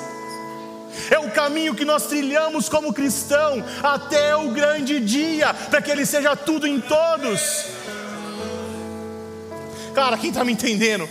É 1.10 1.18
o 1.18 1.30
caminho 1.30 1.74
que 1.74 1.84
nós 1.84 2.06
trilhamos 2.06 2.68
como 2.68 2.92
cristão 2.92 3.64
até 3.82 4.36
o 4.36 4.50
grande 4.50 5.00
dia, 5.00 5.52
para 5.52 5.82
que 5.82 5.90
ele 5.90 6.06
seja 6.06 6.36
tudo 6.36 6.66
em 6.66 6.80
todos. 6.80 7.40
Cara, 9.94 10.16
quem 10.16 10.30
está 10.30 10.44
me 10.44 10.52
entendendo? 10.52 11.08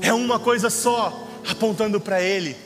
É 0.00 0.12
uma 0.12 0.38
coisa 0.38 0.70
só, 0.70 1.26
apontando 1.48 2.00
para 2.00 2.22
Ele. 2.22 2.56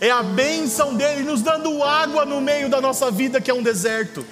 é 0.00 0.10
a 0.10 0.22
bênção 0.22 0.94
dele 0.94 1.22
nos 1.22 1.42
dando 1.42 1.82
água 1.82 2.24
no 2.24 2.40
meio 2.40 2.68
da 2.68 2.80
nossa 2.80 3.10
vida, 3.10 3.40
que 3.40 3.50
é 3.50 3.54
um 3.54 3.62
deserto. 3.62 4.24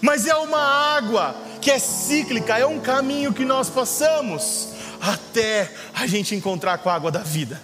Mas 0.00 0.26
é 0.26 0.34
uma 0.34 0.60
água 0.96 1.34
que 1.60 1.70
é 1.70 1.78
cíclica, 1.78 2.58
é 2.58 2.66
um 2.66 2.78
caminho 2.78 3.32
que 3.32 3.44
nós 3.44 3.70
passamos 3.70 4.68
até 5.00 5.70
a 5.94 6.06
gente 6.06 6.34
encontrar 6.34 6.78
com 6.78 6.90
a 6.90 6.94
água 6.94 7.10
da 7.10 7.20
vida, 7.20 7.60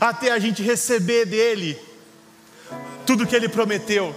até 0.00 0.32
a 0.32 0.38
gente 0.38 0.62
receber 0.62 1.24
dele 1.24 1.78
tudo 3.06 3.26
que 3.26 3.34
ele 3.34 3.48
prometeu, 3.48 4.14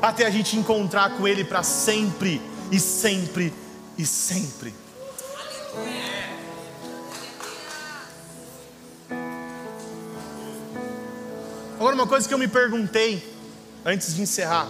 até 0.00 0.26
a 0.26 0.30
gente 0.30 0.56
encontrar 0.56 1.16
com 1.16 1.26
ele 1.26 1.44
para 1.44 1.62
sempre 1.62 2.40
e 2.70 2.78
sempre 2.78 3.52
e 3.96 4.06
sempre. 4.06 4.74
Agora, 11.76 11.94
uma 11.96 12.06
coisa 12.06 12.28
que 12.28 12.32
eu 12.32 12.38
me 12.38 12.46
perguntei, 12.46 13.34
antes 13.84 14.14
de 14.14 14.22
encerrar, 14.22 14.68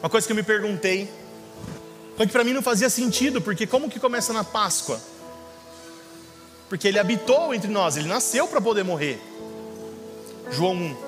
uma 0.00 0.08
coisa 0.08 0.26
que 0.26 0.32
eu 0.32 0.36
me 0.36 0.42
perguntei, 0.42 1.12
foi 2.16 2.26
que 2.26 2.32
para 2.32 2.44
mim 2.44 2.54
não 2.54 2.62
fazia 2.62 2.88
sentido, 2.88 3.42
porque 3.42 3.66
como 3.66 3.90
que 3.90 4.00
começa 4.00 4.32
na 4.32 4.42
Páscoa? 4.42 4.98
Porque 6.68 6.88
ele 6.88 6.98
habitou 6.98 7.52
entre 7.54 7.70
nós, 7.70 7.96
ele 7.96 8.08
nasceu 8.08 8.48
para 8.48 8.60
poder 8.60 8.84
morrer. 8.84 9.20
João 10.50 10.74
1. 10.74 11.05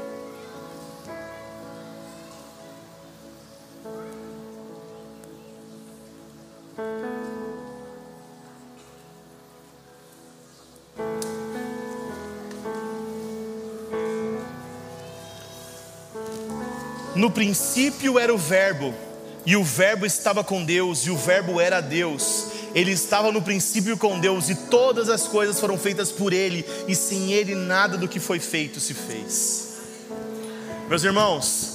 No 17.19 17.33
princípio 17.33 18.17
era 18.17 18.33
o 18.33 18.39
Verbo, 18.39 18.95
e 19.45 19.57
o 19.57 19.65
Verbo 19.65 20.07
estava 20.07 20.45
com 20.45 20.65
Deus, 20.65 21.01
e 21.01 21.11
o 21.11 21.17
Verbo 21.17 21.61
era 21.61 21.81
Deus. 21.81 22.47
Ele 22.73 22.93
estava 22.93 23.33
no 23.33 23.43
princípio 23.43 23.97
com 23.97 24.21
Deus, 24.21 24.49
e 24.49 24.55
todas 24.55 25.09
as 25.09 25.27
coisas 25.27 25.59
foram 25.59 25.77
feitas 25.77 26.13
por 26.13 26.33
Ele, 26.33 26.65
e 26.87 26.95
sem 26.95 27.33
Ele 27.33 27.57
nada 27.57 27.99
do 27.99 28.07
que 28.07 28.21
foi 28.21 28.39
feito 28.39 28.79
se 28.79 28.95
fez. 28.95 29.79
Meus 30.89 31.03
irmãos, 31.03 31.68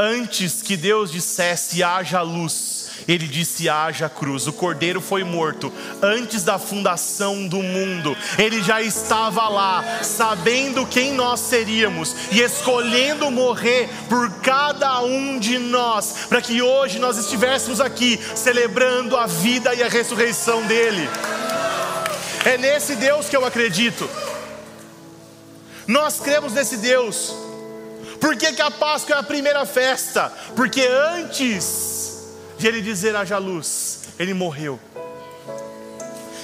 antes 0.00 0.62
que 0.62 0.78
Deus 0.78 1.12
dissesse 1.12 1.82
haja 1.82 2.22
luz, 2.22 2.88
ele 3.06 3.26
disse: 3.26 3.68
haja 3.68 4.08
cruz. 4.08 4.46
O 4.46 4.52
cordeiro 4.52 5.00
foi 5.00 5.22
morto 5.22 5.70
antes 6.00 6.42
da 6.42 6.58
fundação 6.58 7.46
do 7.46 7.62
mundo. 7.62 8.16
Ele 8.38 8.62
já 8.62 8.80
estava 8.80 9.46
lá, 9.48 10.00
sabendo 10.02 10.86
quem 10.86 11.12
nós 11.12 11.40
seríamos 11.40 12.14
e 12.32 12.40
escolhendo 12.40 13.30
morrer 13.30 13.90
por 14.08 14.30
cada 14.40 15.02
um 15.02 15.38
de 15.38 15.58
nós, 15.58 16.26
para 16.28 16.40
que 16.40 16.62
hoje 16.62 16.98
nós 16.98 17.18
estivéssemos 17.18 17.80
aqui 17.80 18.18
celebrando 18.34 19.16
a 19.16 19.26
vida 19.26 19.74
e 19.74 19.82
a 19.82 19.88
ressurreição 19.88 20.62
dele. 20.66 21.08
É 22.44 22.56
nesse 22.56 22.96
Deus 22.96 23.28
que 23.28 23.36
eu 23.36 23.44
acredito. 23.44 24.08
Nós 25.86 26.20
cremos 26.20 26.54
nesse 26.54 26.78
Deus. 26.78 27.49
Por 28.20 28.36
que, 28.36 28.52
que 28.52 28.60
a 28.60 28.70
Páscoa 28.70 29.16
é 29.16 29.18
a 29.18 29.22
primeira 29.22 29.64
festa? 29.64 30.30
Porque 30.54 30.82
antes 30.82 32.28
de 32.58 32.66
ele 32.66 32.82
dizer 32.82 33.16
haja 33.16 33.38
luz, 33.38 34.00
ele 34.18 34.34
morreu. 34.34 34.78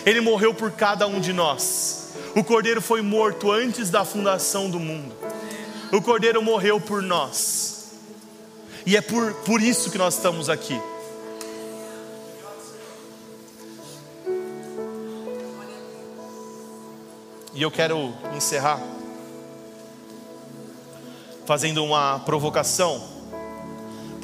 Ele 0.07 0.23
morreu 0.23 0.55
por 0.55 0.71
cada 0.73 1.07
um 1.07 1.21
de 1.21 1.33
nós. 1.35 2.15
O 2.35 2.43
cordeiro 2.43 2.81
foi 2.81 3.03
morto 3.03 3.53
antes 3.53 3.91
da 3.91 4.05
fundação 4.05 4.71
do 4.71 4.81
mundo. 4.81 5.15
O 5.93 6.01
cordeiro 6.01 6.43
morreu 6.43 6.81
por 6.81 7.03
nós. 7.03 7.93
E 8.87 8.97
é 8.97 9.01
por, 9.03 9.35
por 9.35 9.61
isso 9.61 9.91
que 9.91 9.99
nós 9.99 10.15
estamos 10.15 10.49
aqui. 10.49 10.81
E 17.53 17.63
eu 17.63 17.71
quero 17.71 18.15
encerrar 18.35 18.96
fazendo 21.47 21.85
uma 21.85 22.19
provocação 22.21 23.17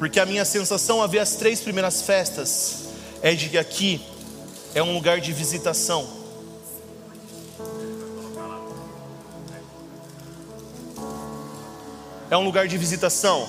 porque 0.03 0.19
a 0.19 0.25
minha 0.25 0.43
sensação 0.43 1.01
a 1.01 1.07
ver 1.07 1.19
as 1.19 1.35
três 1.35 1.61
primeiras 1.61 2.01
festas 2.01 2.89
é 3.21 3.33
de 3.33 3.47
que 3.47 3.57
aqui 3.57 4.05
é 4.75 4.83
um 4.83 4.93
lugar 4.93 5.21
de 5.21 5.31
visitação. 5.31 6.05
É 12.29 12.35
um 12.35 12.43
lugar 12.43 12.67
de 12.67 12.77
visitação. 12.77 13.47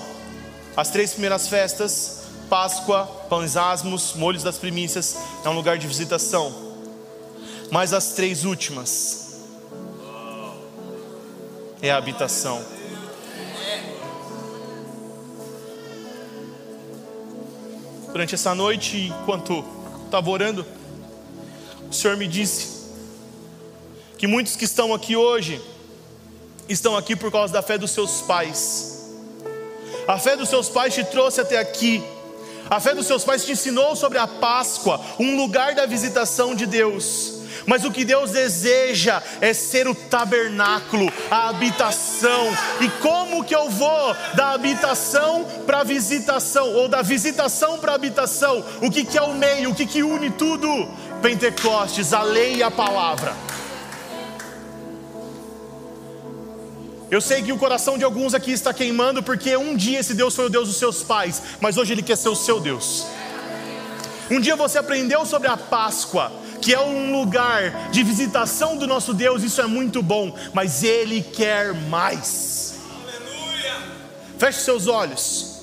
As 0.77 0.91
três 0.91 1.11
primeiras 1.11 1.47
festas, 1.47 2.21
Páscoa, 2.49 3.05
pães 3.27 3.57
asmos, 3.57 4.13
molhos 4.13 4.41
das 4.41 4.57
primícias, 4.57 5.17
é 5.43 5.49
um 5.49 5.55
lugar 5.55 5.77
de 5.77 5.87
visitação. 5.87 6.53
Mas 7.69 7.91
as 7.91 8.13
três 8.13 8.45
últimas 8.45 9.41
é 11.81 11.91
a 11.91 11.97
habitação. 11.97 12.74
Durante 18.15 18.33
essa 18.33 18.55
noite, 18.55 19.11
enquanto 19.21 19.61
estava 20.05 20.29
orando, 20.29 20.65
o 21.91 21.93
Senhor 21.93 22.15
me 22.15 22.25
disse 22.25 22.85
que 24.17 24.25
muitos 24.25 24.55
que 24.55 24.63
estão 24.63 24.93
aqui 24.93 25.17
hoje 25.17 25.61
estão 26.69 26.95
aqui 26.95 27.13
por 27.13 27.29
causa 27.29 27.51
da 27.51 27.61
fé 27.61 27.77
dos 27.77 27.91
seus 27.91 28.21
pais. 28.21 29.11
A 30.07 30.17
fé 30.17 30.37
dos 30.37 30.47
seus 30.47 30.69
pais 30.69 30.93
te 30.93 31.03
trouxe 31.03 31.41
até 31.41 31.59
aqui. 31.59 32.01
A 32.69 32.79
fé 32.79 32.95
dos 32.95 33.05
seus 33.05 33.25
pais 33.25 33.43
te 33.43 33.51
ensinou 33.51 33.97
sobre 33.97 34.17
a 34.17 34.25
Páscoa, 34.25 35.01
um 35.19 35.35
lugar 35.35 35.75
da 35.75 35.85
visitação 35.85 36.55
de 36.55 36.65
Deus. 36.65 37.34
Mas 37.65 37.83
o 37.83 37.91
que 37.91 38.05
Deus 38.05 38.31
deseja 38.31 39.21
é 39.41 39.53
ser 39.53 39.87
o 39.87 39.95
tabernáculo, 39.95 41.11
a 41.31 41.49
habitação. 41.49 42.47
E 42.79 42.89
como 43.01 43.43
que 43.43 43.55
eu 43.55 43.69
vou 43.69 44.15
da 44.35 44.51
habitação 44.51 45.45
para 45.65 45.79
a 45.79 45.83
visitação, 45.83 46.73
ou 46.73 46.87
da 46.87 47.01
visitação 47.01 47.79
para 47.79 47.93
a 47.93 47.95
habitação? 47.95 48.63
O 48.81 48.91
que, 48.91 49.03
que 49.03 49.17
é 49.17 49.21
o 49.21 49.33
meio, 49.33 49.71
o 49.71 49.75
que, 49.75 49.85
que 49.85 50.03
une 50.03 50.29
tudo? 50.29 50.67
Pentecostes, 51.21 52.13
a 52.13 52.21
lei 52.21 52.57
e 52.57 52.63
a 52.63 52.69
palavra. 52.69 53.33
Eu 57.09 57.21
sei 57.21 57.41
que 57.43 57.53
o 57.53 57.57
coração 57.57 57.97
de 57.97 58.03
alguns 58.03 58.33
aqui 58.33 58.51
está 58.51 58.73
queimando, 58.73 59.21
porque 59.21 59.55
um 59.55 59.75
dia 59.75 59.99
esse 59.99 60.13
Deus 60.13 60.35
foi 60.35 60.45
o 60.45 60.49
Deus 60.49 60.67
dos 60.67 60.77
seus 60.77 61.03
pais, 61.03 61.41
mas 61.61 61.77
hoje 61.77 61.93
Ele 61.93 62.01
quer 62.01 62.17
ser 62.17 62.29
o 62.29 62.35
seu 62.35 62.59
Deus. 62.59 63.05
Um 64.29 64.39
dia 64.39 64.55
você 64.55 64.79
aprendeu 64.79 65.23
sobre 65.25 65.47
a 65.47 65.55
Páscoa, 65.55 66.31
que 66.65 66.73
é 66.73 66.81
um 66.81 67.11
lugar 67.11 67.91
de 67.91 68.01
visitação 68.01 68.75
do 68.75 68.87
nosso 68.87 69.13
Deus, 69.13 69.43
isso 69.43 69.61
é 69.61 69.67
muito 69.67 70.01
bom, 70.01 70.35
mas 70.51 70.81
Ele 70.81 71.21
quer 71.21 71.75
mais. 71.75 72.79
Aleluia. 72.89 73.75
Feche 74.39 74.61
seus 74.61 74.87
olhos. 74.87 75.59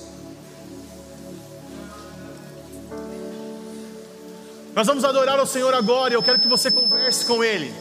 Nós 4.73 4.87
vamos 4.87 5.03
adorar 5.03 5.37
ao 5.37 5.45
Senhor 5.45 5.73
agora, 5.73 6.13
e 6.13 6.15
eu 6.15 6.23
quero 6.23 6.39
que 6.39 6.47
você 6.47 6.71
converse 6.71 7.25
com 7.25 7.43
Ele. 7.43 7.73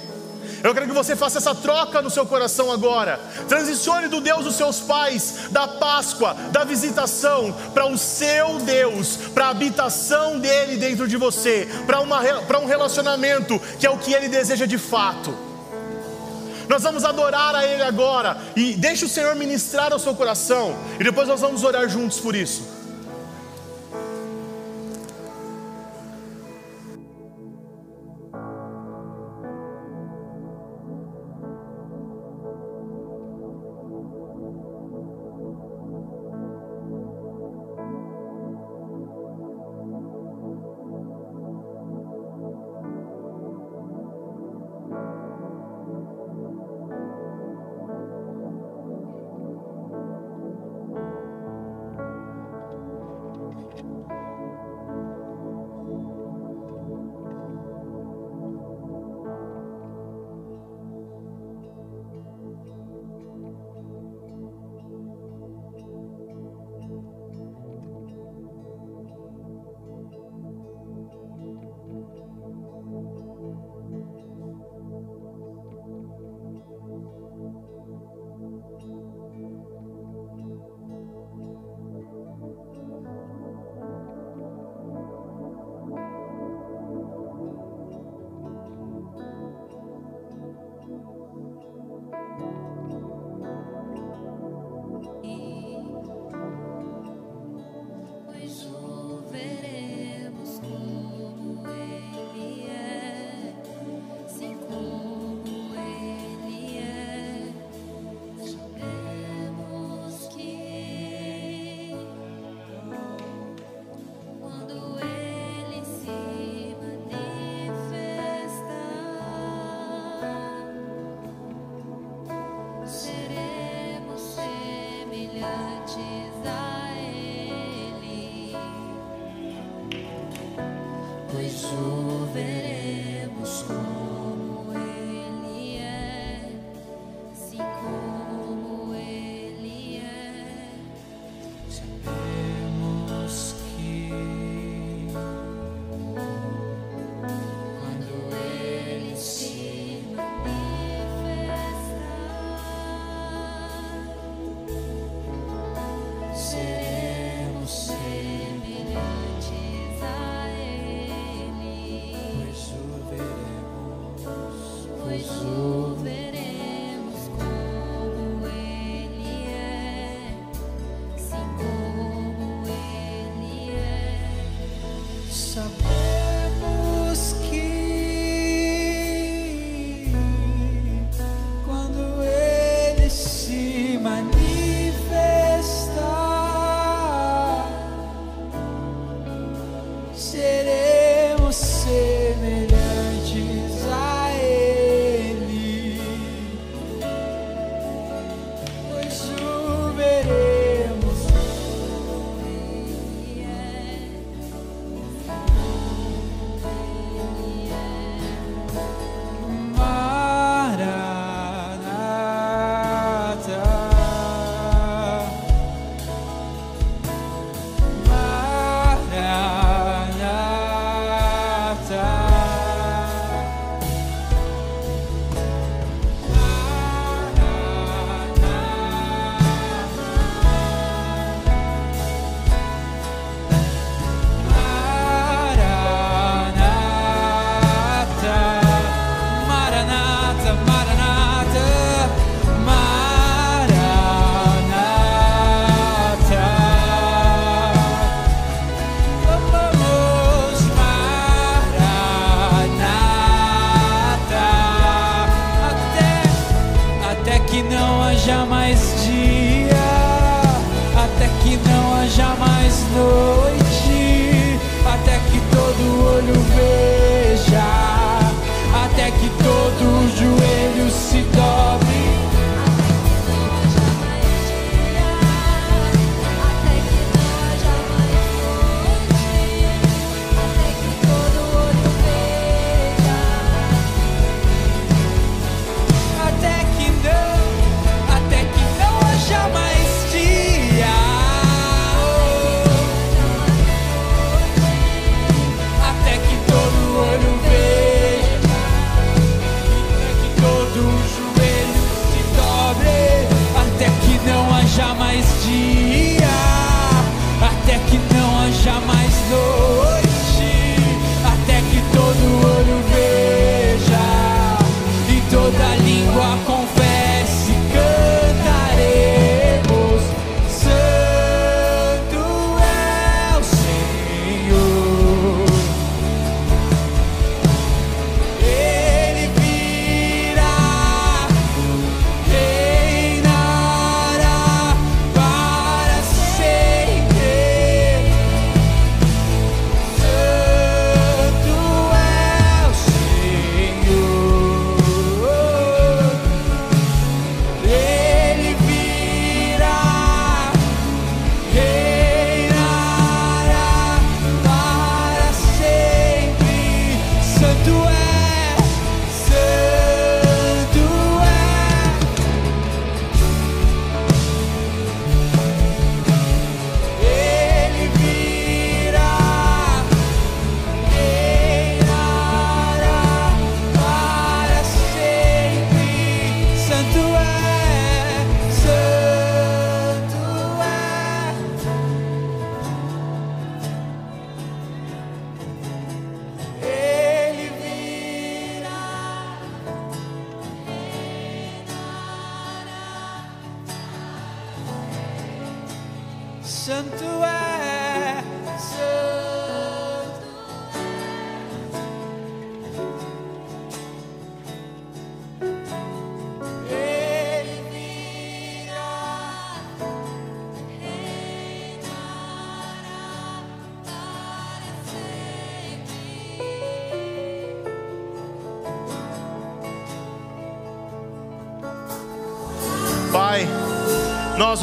Eu 0.62 0.72
quero 0.72 0.86
que 0.86 0.92
você 0.92 1.16
faça 1.16 1.38
essa 1.38 1.54
troca 1.54 2.00
no 2.00 2.08
seu 2.08 2.24
coração 2.24 2.70
agora. 2.70 3.18
Transicione 3.48 4.06
do 4.06 4.20
Deus 4.20 4.44
dos 4.44 4.54
seus 4.54 4.78
pais, 4.80 5.48
da 5.50 5.66
Páscoa, 5.66 6.34
da 6.52 6.62
visitação, 6.62 7.52
para 7.74 7.86
o 7.86 7.98
seu 7.98 8.58
Deus, 8.60 9.16
para 9.34 9.46
a 9.46 9.50
habitação 9.50 10.38
dele 10.38 10.76
dentro 10.76 11.08
de 11.08 11.16
você, 11.16 11.68
para 11.86 12.58
um 12.60 12.66
relacionamento 12.66 13.60
que 13.80 13.86
é 13.86 13.90
o 13.90 13.98
que 13.98 14.14
ele 14.14 14.28
deseja 14.28 14.66
de 14.66 14.78
fato. 14.78 15.36
Nós 16.68 16.84
vamos 16.84 17.04
adorar 17.04 17.54
a 17.54 17.66
Ele 17.66 17.82
agora 17.82 18.38
e 18.54 18.74
deixe 18.74 19.04
o 19.04 19.08
Senhor 19.08 19.34
ministrar 19.34 19.92
ao 19.92 19.98
seu 19.98 20.14
coração, 20.14 20.74
e 20.98 21.04
depois 21.04 21.26
nós 21.26 21.40
vamos 21.40 21.64
orar 21.64 21.88
juntos 21.88 22.20
por 22.20 22.36
isso. 22.36 22.71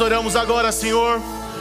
oramos 0.00 0.36
agora, 0.36 0.70
Senhor, 0.70 1.20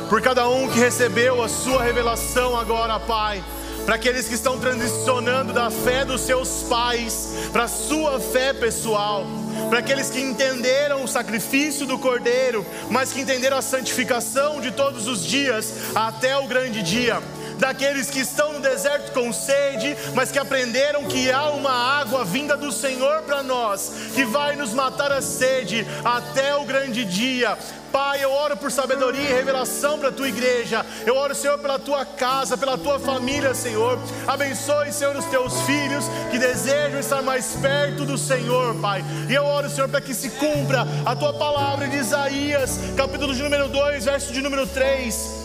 por 0.09 0.21
cada 0.21 0.49
um 0.49 0.67
que 0.67 0.79
recebeu 0.79 1.41
a 1.41 1.47
Sua 1.47 1.83
revelação 1.83 2.57
agora, 2.57 2.99
Pai 2.99 3.43
para 3.85 3.95
aqueles 3.95 4.27
que 4.27 4.35
estão 4.35 4.59
transicionando 4.59 5.51
da 5.51 5.71
fé 5.71 6.05
dos 6.05 6.21
seus 6.21 6.61
pais 6.69 7.33
para 7.51 7.63
a 7.63 7.67
sua 7.67 8.19
fé 8.19 8.53
pessoal, 8.53 9.25
para 9.67 9.79
aqueles 9.79 10.11
que 10.11 10.21
entenderam 10.21 11.03
o 11.03 11.07
sacrifício 11.07 11.87
do 11.87 11.97
Cordeiro, 11.97 12.63
mas 12.91 13.11
que 13.11 13.21
entenderam 13.21 13.57
a 13.57 13.63
santificação 13.63 14.61
de 14.61 14.69
todos 14.69 15.07
os 15.07 15.25
dias 15.25 15.73
até 15.95 16.37
o 16.37 16.45
grande 16.45 16.83
dia 16.83 17.19
daqueles 17.59 18.09
que 18.09 18.19
estão 18.19 18.48
no 18.59 18.61
deserto 18.61 19.13
com 19.13 19.31
sede, 19.31 19.95
mas 20.13 20.31
que 20.31 20.37
aprenderam 20.37 21.05
que 21.05 21.31
há 21.31 21.49
uma 21.49 21.71
água 21.71 22.25
vinda 22.25 22.57
do 22.57 22.71
Senhor 22.71 23.21
para 23.23 23.41
nós, 23.41 24.11
que 24.13 24.25
vai 24.25 24.55
nos 24.57 24.73
matar 24.73 25.11
a 25.11 25.21
sede 25.21 25.87
até 26.03 26.53
o 26.55 26.65
grande 26.65 27.05
dia. 27.05 27.57
Pai, 27.89 28.23
eu 28.23 28.31
oro 28.31 28.55
por 28.55 28.71
sabedoria 28.71 29.21
e 29.21 29.33
revelação 29.33 29.97
para 29.97 30.09
a 30.09 30.11
tua 30.11 30.27
igreja. 30.27 30.85
Eu 31.07 31.15
oro, 31.15 31.33
Senhor, 31.33 31.57
pela 31.57 31.79
tua 31.79 32.05
casa, 32.05 32.55
pela 32.55 32.77
tua 32.77 32.99
família, 32.99 33.55
Senhor. 33.55 33.97
Abençoe, 34.27 34.91
Senhor, 34.91 35.15
os 35.15 35.25
teus 35.25 35.61
filhos 35.61 36.05
que 36.29 36.37
desejam 36.37 36.99
estar 36.99 37.21
mais 37.23 37.55
perto 37.55 38.05
do 38.05 38.17
Senhor, 38.17 38.75
Pai. 38.75 39.03
E 39.27 39.33
eu 39.33 39.43
oro, 39.43 39.69
Senhor, 39.69 39.89
para 39.89 40.01
que 40.01 40.13
se 40.13 40.29
cumpra 40.31 40.85
a 41.05 41.15
tua 41.15 41.33
palavra 41.33 41.87
de 41.87 41.97
Isaías, 41.97 42.77
capítulo 42.95 43.33
de 43.33 43.41
número 43.41 43.69
2, 43.69 44.05
verso 44.05 44.33
de 44.33 44.41
número 44.41 44.67
3 44.67 45.38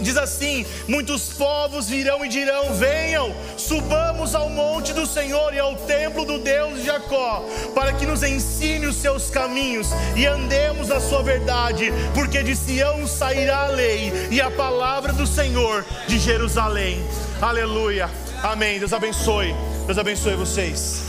diz 0.00 0.16
assim: 0.16 0.66
Muitos 0.88 1.32
povos 1.32 1.88
virão 1.88 2.24
e 2.24 2.28
dirão: 2.28 2.74
Venham, 2.74 3.34
subamos 3.56 4.34
ao 4.34 4.48
monte 4.48 4.92
do 4.92 5.06
Senhor 5.06 5.54
e 5.54 5.58
ao 5.58 5.74
templo 5.76 6.24
do 6.24 6.38
Deus 6.38 6.80
de 6.80 6.86
Jacó, 6.86 7.44
para 7.74 7.92
que 7.92 8.06
nos 8.06 8.22
ensine 8.22 8.86
os 8.86 8.96
seus 8.96 9.30
caminhos 9.30 9.88
e 10.16 10.26
andemos 10.26 10.88
na 10.88 11.00
sua 11.00 11.22
verdade, 11.22 11.92
porque 12.14 12.42
de 12.42 12.54
Sião 12.56 13.06
sairá 13.06 13.64
a 13.64 13.68
lei 13.68 14.12
e 14.30 14.40
a 14.40 14.50
palavra 14.50 15.12
do 15.12 15.26
Senhor 15.26 15.84
de 16.06 16.18
Jerusalém. 16.18 17.04
Aleluia. 17.40 18.10
Amém. 18.42 18.78
Deus 18.78 18.92
abençoe. 18.92 19.54
Deus 19.86 19.98
abençoe 19.98 20.34
vocês. 20.34 21.02